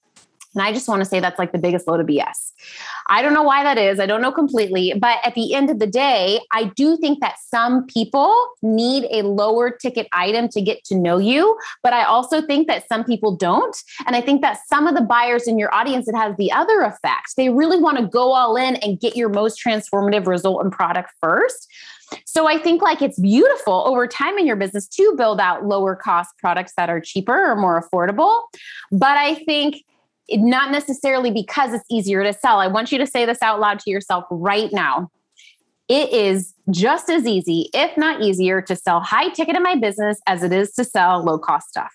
And 0.56 0.62
I 0.62 0.72
just 0.72 0.88
want 0.88 1.00
to 1.02 1.04
say 1.04 1.20
that's 1.20 1.38
like 1.38 1.52
the 1.52 1.58
biggest 1.58 1.86
load 1.86 2.00
of 2.00 2.06
BS. 2.06 2.52
I 3.08 3.22
don't 3.22 3.34
know 3.34 3.42
why 3.42 3.62
that 3.62 3.78
is. 3.78 4.00
I 4.00 4.06
don't 4.06 4.22
know 4.22 4.32
completely. 4.32 4.94
But 4.98 5.18
at 5.22 5.34
the 5.34 5.54
end 5.54 5.70
of 5.70 5.78
the 5.78 5.86
day, 5.86 6.40
I 6.52 6.64
do 6.64 6.96
think 6.96 7.20
that 7.20 7.36
some 7.46 7.86
people 7.86 8.34
need 8.62 9.06
a 9.10 9.22
lower 9.22 9.70
ticket 9.70 10.08
item 10.12 10.48
to 10.48 10.62
get 10.62 10.82
to 10.84 10.96
know 10.96 11.18
you. 11.18 11.58
But 11.82 11.92
I 11.92 12.04
also 12.04 12.40
think 12.40 12.68
that 12.68 12.88
some 12.88 13.04
people 13.04 13.36
don't. 13.36 13.76
And 14.06 14.16
I 14.16 14.22
think 14.22 14.40
that 14.40 14.58
some 14.66 14.86
of 14.86 14.94
the 14.94 15.02
buyers 15.02 15.46
in 15.46 15.58
your 15.58 15.72
audience, 15.74 16.08
it 16.08 16.16
has 16.16 16.34
the 16.36 16.50
other 16.50 16.80
effect. 16.80 17.36
They 17.36 17.50
really 17.50 17.78
want 17.78 17.98
to 17.98 18.06
go 18.06 18.32
all 18.32 18.56
in 18.56 18.76
and 18.76 18.98
get 18.98 19.14
your 19.14 19.28
most 19.28 19.62
transformative 19.62 20.26
result 20.26 20.62
and 20.62 20.72
product 20.72 21.10
first. 21.20 21.68
So 22.24 22.46
I 22.46 22.58
think 22.58 22.82
like 22.82 23.02
it's 23.02 23.18
beautiful 23.18 23.84
over 23.86 24.06
time 24.06 24.38
in 24.38 24.46
your 24.46 24.56
business 24.56 24.86
to 24.88 25.14
build 25.16 25.40
out 25.40 25.66
lower 25.66 25.96
cost 25.96 26.30
products 26.38 26.72
that 26.76 26.88
are 26.88 27.00
cheaper 27.00 27.50
or 27.50 27.56
more 27.56 27.82
affordable. 27.82 28.42
But 28.92 29.18
I 29.18 29.34
think 29.44 29.84
not 30.30 30.70
necessarily 30.70 31.30
because 31.30 31.72
it's 31.72 31.84
easier 31.90 32.22
to 32.22 32.32
sell. 32.32 32.58
I 32.58 32.66
want 32.66 32.92
you 32.92 32.98
to 32.98 33.06
say 33.06 33.26
this 33.26 33.42
out 33.42 33.60
loud 33.60 33.78
to 33.80 33.90
yourself 33.90 34.24
right 34.30 34.72
now. 34.72 35.10
It 35.88 36.12
is 36.12 36.52
just 36.70 37.08
as 37.08 37.26
easy, 37.26 37.70
if 37.72 37.96
not 37.96 38.20
easier, 38.20 38.60
to 38.62 38.74
sell 38.74 39.00
high 39.00 39.28
ticket 39.28 39.54
in 39.54 39.62
my 39.62 39.76
business 39.76 40.20
as 40.26 40.42
it 40.42 40.52
is 40.52 40.72
to 40.72 40.84
sell 40.84 41.22
low 41.22 41.38
cost 41.38 41.68
stuff. 41.68 41.92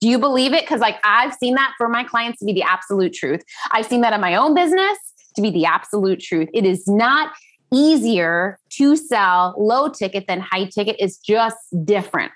Do 0.00 0.08
you 0.08 0.18
believe 0.18 0.52
it? 0.52 0.62
Because, 0.62 0.80
like, 0.80 0.96
I've 1.04 1.34
seen 1.34 1.54
that 1.54 1.74
for 1.76 1.88
my 1.88 2.02
clients 2.02 2.38
to 2.40 2.46
be 2.46 2.52
the 2.52 2.62
absolute 2.62 3.12
truth. 3.12 3.42
I've 3.70 3.86
seen 3.86 4.00
that 4.00 4.12
in 4.12 4.20
my 4.20 4.34
own 4.34 4.54
business 4.54 4.98
to 5.36 5.42
be 5.42 5.50
the 5.50 5.66
absolute 5.66 6.20
truth. 6.20 6.48
It 6.54 6.64
is 6.64 6.88
not 6.88 7.32
easier 7.72 8.58
to 8.70 8.96
sell 8.96 9.54
low 9.56 9.88
ticket 9.88 10.26
than 10.26 10.40
high 10.40 10.64
ticket, 10.66 10.96
it's 10.98 11.18
just 11.18 11.56
different 11.84 12.32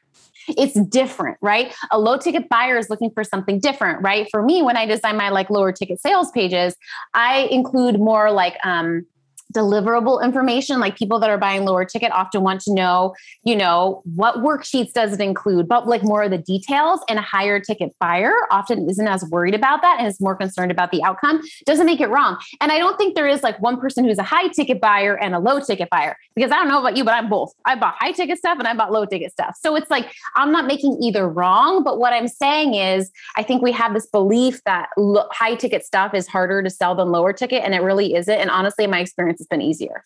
it's 0.49 0.81
different, 0.89 1.39
right? 1.41 1.75
A 1.91 1.99
low 1.99 2.17
ticket 2.17 2.49
buyer 2.49 2.77
is 2.79 2.91
looking 2.91 3.11
for 3.11 3.25
something 3.25 3.59
different, 3.59 4.03
right? 4.03 4.29
For 4.31 4.43
me, 4.43 4.63
when 4.63 4.77
I 4.77 4.87
design 4.87 5.17
my 5.17 5.31
like 5.31 5.51
lower 5.51 5.73
ticket 5.73 6.01
sales 6.01 6.31
pages, 6.31 6.77
I 7.15 7.49
include 7.51 7.99
more 7.99 8.31
like 8.31 8.57
um 8.65 9.07
deliverable 9.55 10.23
information. 10.23 10.81
Like 10.81 10.97
people 10.97 11.19
that 11.21 11.31
are 11.31 11.39
buying 11.39 11.65
lower 11.65 11.85
ticket 11.85 12.13
often 12.13 12.43
want 12.43 12.61
to 12.63 12.75
know 12.75 13.15
you 13.45 13.57
know 13.57 14.03
what 14.15 14.37
worksheets 14.37 14.93
does 14.93 15.13
it 15.13 15.21
include? 15.21 15.69
But 15.69 15.87
like 15.87 16.03
more 16.03 16.25
of 16.25 16.31
the 16.31 16.39
details 16.39 17.01
and 17.09 17.19
a 17.19 17.23
higher 17.23 17.61
ticket 17.61 17.95
buyer 18.01 18.35
often 18.51 18.89
isn't 18.89 19.07
as 19.07 19.25
worried 19.31 19.55
about 19.55 19.83
that 19.83 19.97
and 19.99 20.07
is 20.07 20.21
more 20.21 20.35
concerned 20.35 20.71
about 20.71 20.91
the 20.91 21.03
outcome. 21.03 21.43
Doesn't 21.65 21.87
make 21.87 22.01
it 22.01 22.09
wrong. 22.09 22.39
And 22.61 22.73
i 22.73 22.79
don't 22.79 22.97
think 22.99 23.15
there 23.15 23.27
is 23.27 23.43
like 23.43 23.61
one 23.61 23.81
person 23.81 24.05
who's 24.05 24.19
a 24.19 24.23
high 24.23 24.49
ticket 24.49 24.81
buyer 24.81 25.17
and 25.17 25.35
a 25.35 25.39
low 25.39 25.61
ticket 25.61 25.89
buyer 25.91 26.17
because 26.35 26.51
i 26.51 26.57
don't 26.57 26.69
know 26.69 26.81
about 26.81 26.97
you 26.97 27.05
but 27.05 27.15
i'm 27.15 27.29
both. 27.29 27.53
I 27.65 27.77
bought 27.77 27.95
high 27.99 28.13
ticket 28.13 28.39
stuff 28.39 28.59
and 28.59 28.67
i 28.69 28.75
bought 28.75 28.93
low 28.93 29.05
ticket 29.07 29.33
stuff. 29.33 29.57
So 29.61 29.77
it's 29.77 29.91
like 29.91 30.13
i'm 30.35 30.53
not 30.53 30.67
making 30.67 30.99
either 31.03 31.29
wrong 31.29 31.83
but 31.83 31.99
what 31.99 32.13
i'm 32.13 32.29
saying 32.29 32.75
is 32.75 33.11
i 33.37 33.43
think 33.43 33.63
we 33.63 33.73
have 33.73 33.95
this 33.95 34.07
belief 34.07 34.63
that 34.65 34.89
lo- 34.97 35.29
high 35.31 35.55
ticket 35.55 35.85
stuff 35.85 36.15
is 36.15 36.27
harder 36.27 36.63
to 36.63 36.71
sell 36.71 36.95
than 36.95 37.11
lower 37.11 37.33
ticket 37.33 37.63
and 37.65 37.75
it 37.75 37.83
really 37.83 38.15
isn't. 38.15 38.39
And 38.39 38.51
honestly 38.51 38.85
in 38.85 38.91
my 38.91 39.01
experience 39.01 39.46
it's 39.47 39.49
been 39.49 39.63
easier 39.63 40.03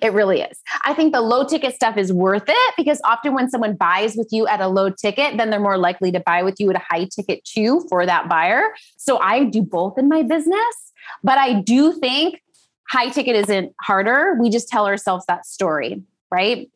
it 0.00 0.12
really 0.12 0.40
is. 0.40 0.62
I 0.82 0.94
think 0.94 1.12
the 1.12 1.20
low 1.20 1.44
ticket 1.44 1.74
stuff 1.74 1.96
is 1.96 2.12
worth 2.12 2.44
it 2.46 2.74
because 2.76 3.00
often 3.04 3.34
when 3.34 3.50
someone 3.50 3.74
buys 3.74 4.16
with 4.16 4.28
you 4.30 4.46
at 4.46 4.60
a 4.60 4.68
low 4.68 4.90
ticket, 4.90 5.36
then 5.36 5.50
they're 5.50 5.60
more 5.60 5.76
likely 5.76 6.12
to 6.12 6.20
buy 6.20 6.42
with 6.42 6.60
you 6.60 6.70
at 6.70 6.76
a 6.76 6.82
high 6.88 7.04
ticket 7.04 7.44
too 7.44 7.84
for 7.88 8.06
that 8.06 8.28
buyer. 8.28 8.74
So 8.96 9.18
I 9.18 9.44
do 9.44 9.62
both 9.62 9.98
in 9.98 10.08
my 10.08 10.22
business, 10.22 10.92
but 11.22 11.38
I 11.38 11.60
do 11.60 11.92
think 11.92 12.40
high 12.88 13.08
ticket 13.08 13.36
isn't 13.36 13.74
harder. 13.80 14.36
We 14.40 14.50
just 14.50 14.68
tell 14.68 14.86
ourselves 14.86 15.24
that 15.26 15.46
story, 15.46 16.02
right? 16.30 16.70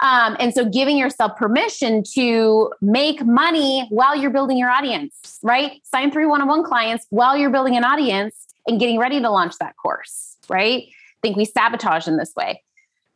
Um, 0.00 0.36
and 0.38 0.54
so 0.54 0.64
giving 0.64 0.96
yourself 0.96 1.36
permission 1.36 2.04
to 2.14 2.72
make 2.80 3.24
money 3.24 3.86
while 3.90 4.14
you're 4.14 4.30
building 4.30 4.56
your 4.56 4.70
audience, 4.70 5.40
right? 5.42 5.80
Sign 5.82 6.12
three 6.12 6.26
one 6.26 6.40
on 6.40 6.46
one 6.46 6.62
clients 6.62 7.06
while 7.10 7.36
you're 7.36 7.50
building 7.50 7.76
an 7.76 7.84
audience 7.84 8.46
and 8.68 8.78
getting 8.78 8.98
ready 8.98 9.20
to 9.20 9.28
launch 9.28 9.58
that 9.58 9.74
course, 9.76 10.37
right? 10.48 10.84
I 10.84 11.20
think 11.22 11.36
we 11.36 11.44
sabotage 11.44 12.06
in 12.06 12.16
this 12.16 12.32
way. 12.36 12.62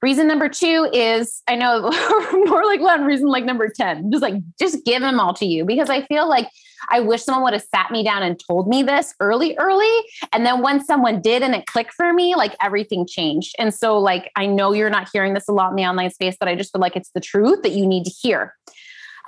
Reason 0.02 0.26
number 0.26 0.48
two 0.48 0.88
is 0.92 1.42
I 1.46 1.54
know 1.54 1.82
more 2.46 2.64
like 2.64 2.80
one 2.80 3.04
reason 3.04 3.28
like 3.28 3.44
number 3.44 3.68
10, 3.68 4.10
just 4.10 4.22
like 4.22 4.34
just 4.58 4.84
give 4.84 5.00
them 5.00 5.20
all 5.20 5.32
to 5.34 5.46
you 5.46 5.64
because 5.64 5.88
I 5.88 6.02
feel 6.06 6.28
like 6.28 6.48
I 6.90 7.00
wish 7.00 7.22
someone 7.22 7.44
would 7.44 7.52
have 7.52 7.62
sat 7.62 7.90
me 7.90 8.02
down 8.02 8.22
and 8.22 8.40
told 8.48 8.68
me 8.68 8.82
this 8.82 9.14
early, 9.20 9.56
early. 9.58 9.92
And 10.32 10.44
then 10.44 10.62
when 10.62 10.84
someone 10.84 11.20
did 11.20 11.42
and 11.42 11.54
it 11.54 11.66
clicked 11.66 11.94
for 11.94 12.12
me, 12.12 12.34
like 12.34 12.56
everything 12.60 13.06
changed. 13.06 13.54
And 13.58 13.72
so, 13.72 13.98
like, 13.98 14.30
I 14.36 14.46
know 14.46 14.72
you're 14.72 14.90
not 14.90 15.08
hearing 15.12 15.34
this 15.34 15.48
a 15.48 15.52
lot 15.52 15.70
in 15.70 15.76
the 15.76 15.84
online 15.84 16.10
space, 16.10 16.36
but 16.38 16.48
I 16.48 16.56
just 16.56 16.72
feel 16.72 16.80
like 16.80 16.96
it's 16.96 17.10
the 17.14 17.20
truth 17.20 17.62
that 17.62 17.72
you 17.72 17.86
need 17.86 18.04
to 18.04 18.10
hear. 18.10 18.54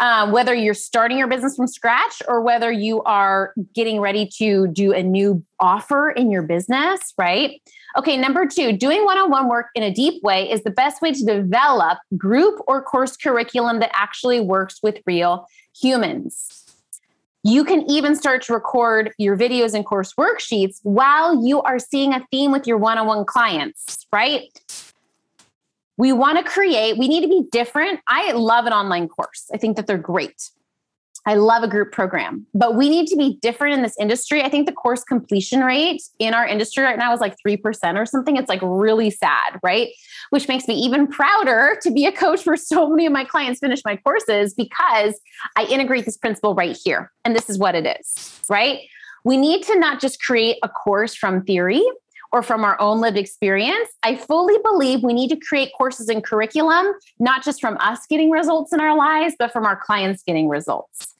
Um, 0.01 0.33
whether 0.33 0.53
you're 0.53 0.75
starting 0.75 1.19
your 1.19 1.29
business 1.29 1.55
from 1.55 1.69
scratch 1.69 2.21
or 2.27 2.41
whether 2.41 2.73
you 2.73 3.03
are 3.05 3.55
getting 3.75 4.01
ready 4.01 4.29
to 4.39 4.67
do 4.67 4.93
a 4.93 5.03
new 5.03 5.45
offer 5.61 6.11
in 6.11 6.33
your 6.33 6.43
business, 6.43 7.15
right? 7.17 7.61
Okay, 7.97 8.17
number 8.17 8.45
two, 8.45 8.73
doing 8.73 9.05
one 9.05 9.19
on 9.19 9.31
one 9.31 9.49
work 9.49 9.67
in 9.77 9.85
a 9.85 9.93
deep 9.93 10.21
way 10.25 10.51
is 10.51 10.65
the 10.65 10.71
best 10.71 11.01
way 11.01 11.13
to 11.13 11.25
develop 11.25 11.99
group 12.17 12.61
or 12.67 12.83
course 12.83 13.17
curriculum 13.17 13.79
that 13.79 13.91
actually 13.95 14.41
works 14.41 14.81
with 14.83 14.99
real 15.07 15.47
humans. 15.81 16.65
You 17.45 17.63
can 17.63 17.89
even 17.91 18.17
start 18.17 18.43
to 18.45 18.55
record 18.55 19.13
your 19.19 19.37
videos 19.37 19.75
and 19.75 19.85
course 19.85 20.15
worksheets 20.15 20.81
while 20.83 21.45
you 21.47 21.61
are 21.63 21.79
seeing 21.79 22.15
a 22.15 22.27
theme 22.31 22.51
with 22.51 22.67
your 22.67 22.79
one 22.79 22.99
on 22.99 23.07
one 23.07 23.25
clients, 23.27 24.07
right? 24.11 24.49
We 25.97 26.13
want 26.13 26.39
to 26.39 26.45
create, 26.45 26.99
we 26.99 27.09
need 27.09 27.23
to 27.23 27.29
be 27.29 27.45
different. 27.53 28.01
I 28.09 28.33
love 28.33 28.67
an 28.67 28.73
online 28.73 29.09
course, 29.09 29.49
I 29.53 29.59
think 29.59 29.77
that 29.77 29.87
they're 29.87 29.99
great. 29.99 30.51
I 31.27 31.37
love 31.37 31.63
a 31.63 31.69
group 31.69 31.91
program, 31.91 32.47
but 32.53 32.77
we 32.77 32.91
need 32.91 33.07
to 33.07 33.17
be 33.17 33.39
different 33.41 33.75
in 33.75 33.83
this 33.83 33.97
industry. 33.99 34.43
I 34.43 34.51
think 34.51 34.67
the 34.67 34.75
course 34.75 35.03
completion 35.05 35.65
rate 35.65 36.03
in 36.19 36.35
our 36.35 36.47
industry 36.47 36.85
right 36.85 36.99
now 36.99 37.15
is 37.15 37.21
like 37.21 37.35
3% 37.47 37.97
or 37.97 38.05
something. 38.05 38.37
It's 38.37 38.49
like 38.49 38.61
really 38.63 39.11
sad, 39.11 39.59
right? 39.63 39.89
Which 40.31 40.49
makes 40.49 40.69
me 40.69 40.75
even 40.75 41.07
prouder 41.07 41.79
to 41.81 41.91
be 41.91 42.05
a 42.05 42.13
coach 42.13 42.43
for 42.43 42.59
so 42.59 42.91
many 42.91 43.07
of 43.07 43.13
my 43.13 43.25
clients 43.25 43.61
finish 43.61 43.81
my 43.87 43.97
courses 43.97 44.53
because 44.53 45.19
I 45.57 45.65
integrate 45.65 46.05
this 46.05 46.19
principle 46.19 46.55
right 46.55 46.77
here. 46.85 47.11
And 47.25 47.35
this 47.35 47.49
is 47.49 47.59
what 47.59 47.75
it 47.75 47.87
is, 47.99 48.41
right? 48.51 48.81
We 49.25 49.39
need 49.39 49.63
to 49.65 49.79
not 49.79 50.03
just 50.03 50.23
create 50.23 50.59
a 50.63 50.69
course 50.69 51.15
from 51.15 51.43
theory, 51.45 51.83
or 52.35 52.43
from 52.43 52.65
our 52.65 52.79
own 52.81 53.01
lived 53.01 53.17
experience, 53.17 53.89
I 54.03 54.17
fully 54.17 54.57
believe 54.65 55.05
we 55.05 55.13
need 55.13 55.29
to 55.29 55.37
create 55.37 55.71
courses 55.79 56.09
and 56.09 56.23
curriculum, 56.23 56.93
not 57.21 57.45
just 57.45 57.61
from 57.61 57.77
us 57.79 58.01
getting 58.11 58.29
results 58.29 58.73
in 58.73 58.81
our 58.81 58.97
lives, 58.97 59.37
but 59.39 59.53
from 59.53 59.65
our 59.65 59.77
clients 59.77 60.25
getting 60.25 60.49
results. 60.49 61.15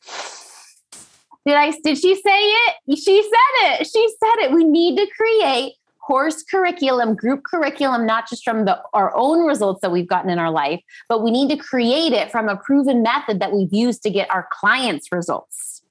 Did 1.47 1.55
I 1.55 1.71
did 1.85 1.99
she 1.99 2.17
say 2.17 2.41
it? 2.41 2.99
She 2.99 3.23
said 3.23 3.81
it. 3.81 3.87
She 3.87 4.09
said 4.19 4.45
it. 4.45 4.53
We 4.53 4.65
need 4.65 4.97
to 4.97 5.07
create 5.17 5.75
course 6.05 6.43
curriculum, 6.43 7.15
group 7.15 7.45
curriculum, 7.45 8.07
not 8.07 8.29
just 8.29 8.43
from 8.43 8.65
the, 8.65 8.83
our 8.93 9.15
own 9.15 9.47
results 9.47 9.83
that 9.83 9.93
we've 9.93 10.09
gotten 10.09 10.31
in 10.31 10.41
our 10.41 10.51
life, 10.51 10.81
but 11.09 11.23
we 11.23 11.31
need 11.31 11.49
to 11.49 11.57
create 11.57 12.13
it 12.13 12.33
from 12.33 12.49
a 12.49 12.57
proven 12.57 13.05
method 13.05 13.39
that 13.39 13.53
we've 13.53 13.73
used 13.73 14.03
to 14.03 14.11
get 14.11 14.29
our 14.31 14.49
clients' 14.51 15.13
results. 15.13 15.83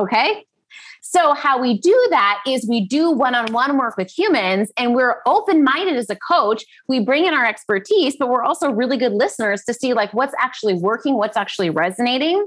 Okay? 0.00 0.44
So, 1.14 1.32
how 1.32 1.60
we 1.60 1.78
do 1.78 2.06
that 2.10 2.42
is 2.44 2.66
we 2.68 2.84
do 2.84 3.08
one 3.08 3.36
on 3.36 3.52
one 3.52 3.78
work 3.78 3.96
with 3.96 4.10
humans 4.10 4.72
and 4.76 4.96
we're 4.96 5.18
open 5.26 5.62
minded 5.62 5.94
as 5.94 6.10
a 6.10 6.16
coach. 6.16 6.64
We 6.88 6.98
bring 6.98 7.24
in 7.24 7.32
our 7.34 7.44
expertise, 7.44 8.16
but 8.18 8.28
we're 8.28 8.42
also 8.42 8.68
really 8.72 8.96
good 8.96 9.12
listeners 9.12 9.62
to 9.66 9.74
see 9.74 9.94
like 9.94 10.12
what's 10.12 10.34
actually 10.40 10.74
working, 10.74 11.14
what's 11.14 11.36
actually 11.36 11.70
resonating. 11.70 12.44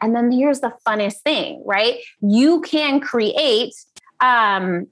And 0.00 0.16
then 0.16 0.32
here's 0.32 0.60
the 0.60 0.72
funnest 0.86 1.20
thing, 1.24 1.62
right? 1.66 1.98
You 2.22 2.62
can 2.62 3.00
create 3.00 3.74
um, 4.20 4.86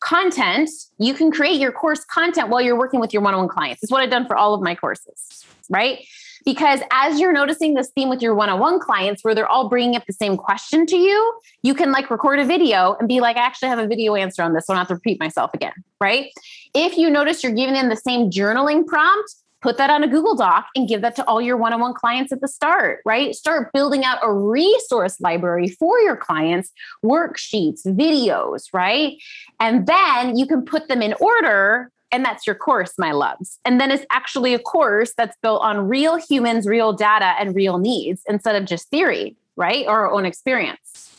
content. 0.00 0.68
You 0.98 1.14
can 1.14 1.30
create 1.30 1.60
your 1.60 1.70
course 1.70 2.04
content 2.04 2.48
while 2.48 2.60
you're 2.60 2.76
working 2.76 2.98
with 2.98 3.12
your 3.12 3.22
one 3.22 3.34
on 3.34 3.40
one 3.40 3.48
clients. 3.48 3.84
It's 3.84 3.92
what 3.92 4.02
I've 4.02 4.10
done 4.10 4.26
for 4.26 4.36
all 4.36 4.52
of 4.52 4.62
my 4.62 4.74
courses, 4.74 5.46
right? 5.68 6.04
Because 6.44 6.80
as 6.90 7.20
you're 7.20 7.32
noticing 7.32 7.74
this 7.74 7.90
theme 7.90 8.08
with 8.08 8.22
your 8.22 8.34
one 8.34 8.48
on 8.48 8.58
one 8.58 8.80
clients 8.80 9.24
where 9.24 9.34
they're 9.34 9.48
all 9.48 9.68
bringing 9.68 9.96
up 9.96 10.06
the 10.06 10.12
same 10.12 10.36
question 10.36 10.86
to 10.86 10.96
you, 10.96 11.40
you 11.62 11.74
can 11.74 11.92
like 11.92 12.10
record 12.10 12.38
a 12.38 12.44
video 12.44 12.96
and 12.98 13.08
be 13.08 13.20
like, 13.20 13.36
I 13.36 13.40
actually 13.40 13.68
have 13.68 13.78
a 13.78 13.86
video 13.86 14.14
answer 14.14 14.42
on 14.42 14.52
this. 14.52 14.66
So 14.66 14.72
I 14.72 14.76
don't 14.76 14.80
have 14.80 14.88
to 14.88 14.94
repeat 14.94 15.20
myself 15.20 15.52
again. 15.54 15.72
Right. 16.00 16.32
If 16.74 16.96
you 16.96 17.10
notice 17.10 17.42
you're 17.42 17.52
giving 17.52 17.74
them 17.74 17.88
the 17.88 17.96
same 17.96 18.30
journaling 18.30 18.86
prompt, 18.86 19.34
put 19.60 19.76
that 19.76 19.90
on 19.90 20.02
a 20.02 20.08
Google 20.08 20.34
Doc 20.34 20.66
and 20.74 20.88
give 20.88 21.02
that 21.02 21.14
to 21.16 21.24
all 21.26 21.40
your 21.40 21.56
one 21.56 21.72
on 21.72 21.80
one 21.80 21.94
clients 21.94 22.32
at 22.32 22.40
the 22.40 22.48
start, 22.48 23.00
right? 23.04 23.34
Start 23.34 23.72
building 23.72 24.04
out 24.04 24.18
a 24.22 24.32
resource 24.32 25.20
library 25.20 25.68
for 25.68 25.98
your 25.98 26.16
clients, 26.16 26.70
worksheets, 27.04 27.84
videos, 27.84 28.68
right? 28.72 29.18
And 29.58 29.86
then 29.86 30.36
you 30.36 30.46
can 30.46 30.64
put 30.64 30.88
them 30.88 31.02
in 31.02 31.14
order 31.20 31.90
and 32.12 32.24
that's 32.24 32.46
your 32.46 32.56
course, 32.56 32.94
my 32.98 33.12
loves. 33.12 33.58
And 33.64 33.80
then 33.80 33.90
it's 33.90 34.04
actually 34.10 34.54
a 34.54 34.58
course 34.58 35.12
that's 35.16 35.36
built 35.42 35.62
on 35.62 35.88
real 35.88 36.16
humans, 36.16 36.66
real 36.66 36.92
data, 36.92 37.34
and 37.38 37.54
real 37.54 37.78
needs 37.78 38.22
instead 38.28 38.56
of 38.56 38.64
just 38.64 38.88
theory, 38.90 39.36
right? 39.56 39.86
Or 39.86 40.06
our 40.06 40.10
own 40.10 40.26
experience. 40.26 41.10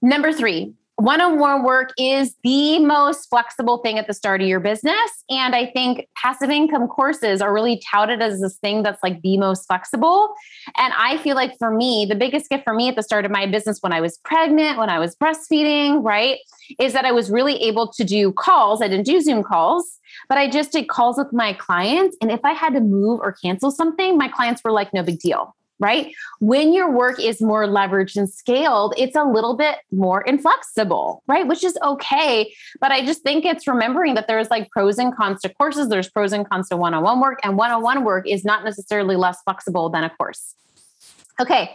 Number 0.00 0.32
three, 0.32 0.72
one 0.98 1.20
on 1.20 1.38
one 1.38 1.62
work 1.62 1.90
is 1.96 2.34
the 2.42 2.80
most 2.80 3.28
flexible 3.30 3.78
thing 3.78 3.98
at 3.98 4.08
the 4.08 4.12
start 4.12 4.42
of 4.42 4.48
your 4.48 4.58
business. 4.58 4.98
And 5.30 5.54
I 5.54 5.66
think 5.66 6.08
passive 6.16 6.50
income 6.50 6.88
courses 6.88 7.40
are 7.40 7.54
really 7.54 7.80
touted 7.88 8.20
as 8.20 8.40
this 8.40 8.56
thing 8.56 8.82
that's 8.82 9.00
like 9.00 9.22
the 9.22 9.38
most 9.38 9.68
flexible. 9.68 10.34
And 10.76 10.92
I 10.98 11.18
feel 11.18 11.36
like 11.36 11.56
for 11.56 11.70
me, 11.70 12.04
the 12.04 12.16
biggest 12.16 12.50
gift 12.50 12.64
for 12.64 12.74
me 12.74 12.88
at 12.88 12.96
the 12.96 13.04
start 13.04 13.24
of 13.24 13.30
my 13.30 13.46
business 13.46 13.78
when 13.80 13.92
I 13.92 14.00
was 14.00 14.18
pregnant, 14.24 14.76
when 14.76 14.90
I 14.90 14.98
was 14.98 15.14
breastfeeding, 15.14 16.02
right, 16.02 16.40
is 16.80 16.94
that 16.94 17.04
I 17.04 17.12
was 17.12 17.30
really 17.30 17.62
able 17.62 17.92
to 17.92 18.02
do 18.02 18.32
calls. 18.32 18.82
I 18.82 18.88
didn't 18.88 19.06
do 19.06 19.20
Zoom 19.20 19.44
calls, 19.44 20.00
but 20.28 20.36
I 20.36 20.50
just 20.50 20.72
did 20.72 20.88
calls 20.88 21.16
with 21.16 21.32
my 21.32 21.52
clients. 21.52 22.16
And 22.20 22.32
if 22.32 22.40
I 22.44 22.54
had 22.54 22.74
to 22.74 22.80
move 22.80 23.20
or 23.20 23.36
cancel 23.40 23.70
something, 23.70 24.18
my 24.18 24.26
clients 24.26 24.64
were 24.64 24.72
like, 24.72 24.92
no 24.92 25.04
big 25.04 25.20
deal 25.20 25.54
right? 25.78 26.12
When 26.40 26.72
your 26.72 26.90
work 26.90 27.20
is 27.20 27.40
more 27.40 27.64
leveraged 27.66 28.16
and 28.16 28.28
scaled, 28.28 28.94
it's 28.96 29.16
a 29.16 29.24
little 29.24 29.56
bit 29.56 29.76
more 29.92 30.22
inflexible, 30.22 31.22
right? 31.26 31.46
Which 31.46 31.62
is 31.62 31.78
okay. 31.82 32.52
But 32.80 32.92
I 32.92 33.04
just 33.04 33.22
think 33.22 33.44
it's 33.44 33.66
remembering 33.66 34.14
that 34.14 34.26
there's 34.26 34.50
like 34.50 34.70
pros 34.70 34.98
and 34.98 35.14
cons 35.14 35.40
to 35.42 35.48
courses, 35.48 35.88
there's 35.88 36.08
pros 36.08 36.32
and 36.32 36.48
cons 36.48 36.68
to 36.70 36.76
one 36.76 36.94
on 36.94 37.02
one 37.02 37.20
work, 37.20 37.38
and 37.44 37.56
one 37.56 37.70
on 37.70 37.82
one 37.82 38.04
work 38.04 38.26
is 38.26 38.44
not 38.44 38.64
necessarily 38.64 39.16
less 39.16 39.40
flexible 39.42 39.88
than 39.88 40.04
a 40.04 40.10
course. 40.10 40.54
Okay. 41.40 41.74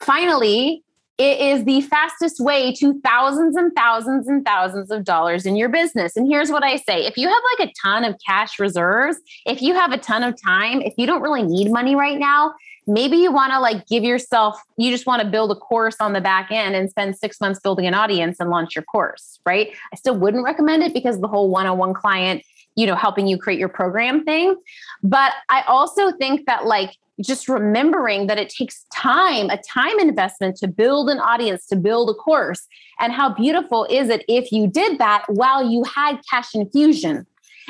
Finally, 0.00 0.82
it 1.18 1.40
is 1.40 1.64
the 1.64 1.80
fastest 1.80 2.38
way 2.38 2.72
to 2.74 3.00
thousands 3.00 3.56
and 3.56 3.72
thousands 3.74 4.28
and 4.28 4.44
thousands 4.44 4.92
of 4.92 5.02
dollars 5.02 5.46
in 5.46 5.56
your 5.56 5.68
business. 5.68 6.16
And 6.16 6.28
here's 6.28 6.50
what 6.50 6.62
I 6.62 6.76
say 6.76 7.06
if 7.06 7.16
you 7.16 7.28
have 7.28 7.42
like 7.58 7.68
a 7.68 7.72
ton 7.82 8.04
of 8.04 8.16
cash 8.24 8.60
reserves, 8.60 9.18
if 9.44 9.60
you 9.60 9.74
have 9.74 9.90
a 9.90 9.98
ton 9.98 10.22
of 10.22 10.40
time, 10.40 10.80
if 10.80 10.94
you 10.96 11.06
don't 11.06 11.20
really 11.20 11.42
need 11.42 11.72
money 11.72 11.96
right 11.96 12.18
now, 12.18 12.54
maybe 12.88 13.18
you 13.18 13.30
want 13.30 13.52
to 13.52 13.60
like 13.60 13.86
give 13.86 14.02
yourself, 14.02 14.60
you 14.76 14.90
just 14.90 15.06
want 15.06 15.22
to 15.22 15.28
build 15.28 15.52
a 15.52 15.54
course 15.54 15.96
on 16.00 16.14
the 16.14 16.20
back 16.20 16.50
end 16.50 16.74
and 16.74 16.90
spend 16.90 17.16
six 17.16 17.40
months 17.40 17.60
building 17.60 17.86
an 17.86 17.94
audience 17.94 18.38
and 18.40 18.50
launch 18.50 18.74
your 18.74 18.84
course, 18.84 19.38
right? 19.46 19.68
I 19.92 19.96
still 19.96 20.16
wouldn't 20.16 20.44
recommend 20.44 20.82
it 20.82 20.94
because 20.94 21.20
the 21.20 21.28
whole 21.28 21.50
one 21.50 21.66
on 21.66 21.78
one 21.78 21.94
client, 21.94 22.42
you 22.74 22.86
know, 22.86 22.94
helping 22.96 23.26
you 23.26 23.38
create 23.38 23.58
your 23.58 23.68
program 23.68 24.24
thing. 24.24 24.56
But 25.02 25.32
I 25.48 25.62
also 25.68 26.12
think 26.12 26.46
that 26.46 26.66
like, 26.66 26.96
just 27.20 27.48
remembering 27.48 28.28
that 28.28 28.38
it 28.38 28.48
takes 28.48 28.84
time, 28.94 29.50
a 29.50 29.56
time 29.58 29.98
investment 29.98 30.56
to 30.56 30.68
build 30.68 31.10
an 31.10 31.18
audience, 31.18 31.66
to 31.66 31.74
build 31.74 32.08
a 32.10 32.14
course. 32.14 32.66
And 33.00 33.12
how 33.12 33.34
beautiful 33.34 33.88
is 33.90 34.08
it 34.08 34.24
if 34.28 34.52
you 34.52 34.68
did 34.68 34.98
that 34.98 35.24
while 35.26 35.68
you 35.68 35.82
had 35.82 36.20
cash 36.30 36.54
infusion? 36.54 37.26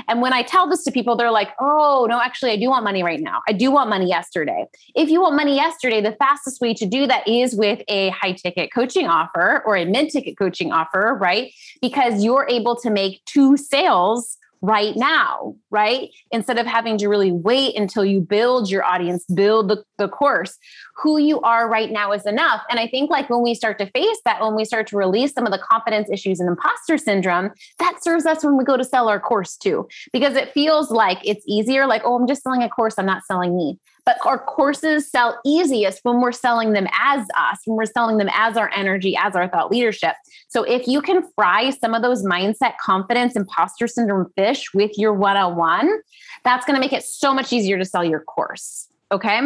And 0.06 0.22
when 0.22 0.32
I 0.32 0.42
tell 0.42 0.68
this 0.68 0.84
to 0.84 0.92
people, 0.92 1.16
they're 1.16 1.30
like, 1.30 1.50
oh, 1.60 2.06
no, 2.08 2.20
actually, 2.20 2.52
I 2.52 2.56
do 2.56 2.68
want 2.68 2.84
money 2.84 3.02
right 3.02 3.20
now. 3.20 3.42
I 3.48 3.52
do 3.52 3.70
want 3.70 3.90
money 3.90 4.06
yesterday. 4.06 4.66
If 4.94 5.08
you 5.08 5.20
want 5.20 5.34
money 5.34 5.56
yesterday, 5.56 6.00
the 6.00 6.12
fastest 6.12 6.60
way 6.60 6.74
to 6.74 6.86
do 6.86 7.06
that 7.06 7.26
is 7.26 7.54
with 7.54 7.82
a 7.88 8.10
high 8.10 8.32
ticket 8.32 8.72
coaching 8.72 9.06
offer 9.06 9.62
or 9.66 9.76
a 9.76 9.84
mid 9.84 10.10
ticket 10.10 10.38
coaching 10.38 10.72
offer, 10.72 11.16
right? 11.20 11.52
Because 11.80 12.22
you're 12.22 12.46
able 12.48 12.76
to 12.76 12.90
make 12.90 13.24
two 13.24 13.56
sales 13.56 14.38
right 14.60 14.96
now, 14.96 15.54
right? 15.70 16.10
Instead 16.30 16.58
of 16.58 16.66
having 16.66 16.98
to 16.98 17.08
really 17.08 17.32
wait 17.32 17.76
until 17.76 18.04
you 18.04 18.20
build 18.20 18.70
your 18.70 18.84
audience, 18.84 19.24
build 19.34 19.68
the, 19.68 19.84
the 19.98 20.08
course. 20.08 20.56
Who 20.96 21.18
you 21.18 21.40
are 21.42 21.68
right 21.68 21.90
now 21.90 22.12
is 22.12 22.26
enough. 22.26 22.62
And 22.68 22.80
I 22.80 22.88
think 22.88 23.10
like 23.10 23.30
when 23.30 23.42
we 23.42 23.54
start 23.54 23.78
to 23.78 23.86
face 23.90 24.18
that, 24.24 24.40
when 24.40 24.56
we 24.56 24.64
start 24.64 24.88
to 24.88 24.96
release 24.96 25.32
some 25.32 25.46
of 25.46 25.52
the 25.52 25.58
confidence 25.58 26.10
issues 26.10 26.40
and 26.40 26.48
imposter 26.48 26.98
syndrome, 26.98 27.50
that 27.78 28.02
serves 28.02 28.26
us 28.26 28.44
when 28.44 28.56
we 28.56 28.64
go 28.64 28.76
to 28.76 28.84
sell 28.84 29.08
our 29.08 29.20
course 29.20 29.56
too, 29.56 29.86
because 30.12 30.34
it 30.34 30.52
feels 30.52 30.90
like 30.90 31.18
it's 31.24 31.44
easier, 31.46 31.86
like, 31.86 32.02
oh, 32.04 32.16
I'm 32.16 32.26
just 32.26 32.42
selling 32.42 32.62
a 32.62 32.68
course, 32.68 32.94
I'm 32.98 33.06
not 33.06 33.24
selling 33.24 33.56
me. 33.56 33.78
But 34.08 34.16
our 34.24 34.38
courses 34.38 35.06
sell 35.06 35.38
easiest 35.44 36.02
when 36.02 36.22
we're 36.22 36.32
selling 36.32 36.72
them 36.72 36.86
as 36.98 37.26
us, 37.36 37.58
when 37.66 37.76
we're 37.76 37.84
selling 37.84 38.16
them 38.16 38.30
as 38.32 38.56
our 38.56 38.70
energy, 38.74 39.14
as 39.14 39.36
our 39.36 39.50
thought 39.50 39.70
leadership. 39.70 40.14
So 40.48 40.62
if 40.62 40.88
you 40.88 41.02
can 41.02 41.30
fry 41.34 41.68
some 41.68 41.92
of 41.92 42.00
those 42.00 42.24
mindset, 42.24 42.78
confidence, 42.80 43.36
imposter 43.36 43.86
syndrome 43.86 44.32
fish 44.34 44.72
with 44.72 44.96
your 44.96 45.12
one 45.12 45.36
on 45.36 45.56
one, 45.56 46.00
that's 46.42 46.64
going 46.64 46.74
to 46.74 46.80
make 46.80 46.94
it 46.94 47.02
so 47.02 47.34
much 47.34 47.52
easier 47.52 47.76
to 47.76 47.84
sell 47.84 48.02
your 48.02 48.20
course. 48.20 48.88
Okay. 49.12 49.42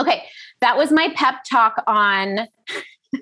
Okay. 0.00 0.24
That 0.62 0.78
was 0.78 0.90
my 0.90 1.12
pep 1.14 1.44
talk 1.44 1.84
on 1.86 2.48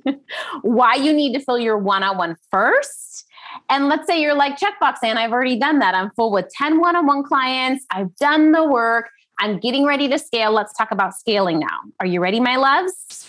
why 0.63 0.95
you 0.95 1.13
need 1.13 1.33
to 1.33 1.41
fill 1.41 1.59
your 1.59 1.77
one 1.77 2.05
on 2.05 2.17
one 2.17 2.37
first. 2.53 3.27
And 3.69 3.89
let's 3.89 4.07
say 4.07 4.21
you're 4.21 4.37
like, 4.37 4.61
checkbox, 4.61 4.99
and 5.03 5.19
I've 5.19 5.33
already 5.33 5.59
done 5.59 5.81
that. 5.81 5.97
I'm 5.97 6.13
full 6.13 6.31
with 6.31 6.49
10 6.57 6.79
one 6.79 6.95
on 6.95 7.05
one 7.05 7.25
clients. 7.25 7.85
I've 7.91 8.15
done 8.15 8.53
the 8.53 8.65
work. 8.65 9.11
I'm 9.43 9.59
getting 9.59 9.85
ready 9.85 10.09
to 10.09 10.21
scale. 10.21 10.53
Let's 10.53 10.73
talk 10.73 10.93
about 10.93 11.17
scaling 11.17 11.59
now. 11.59 11.81
Are 11.99 12.07
you 12.07 12.21
ready, 12.21 12.39
my 12.39 12.55
loves? 12.55 13.29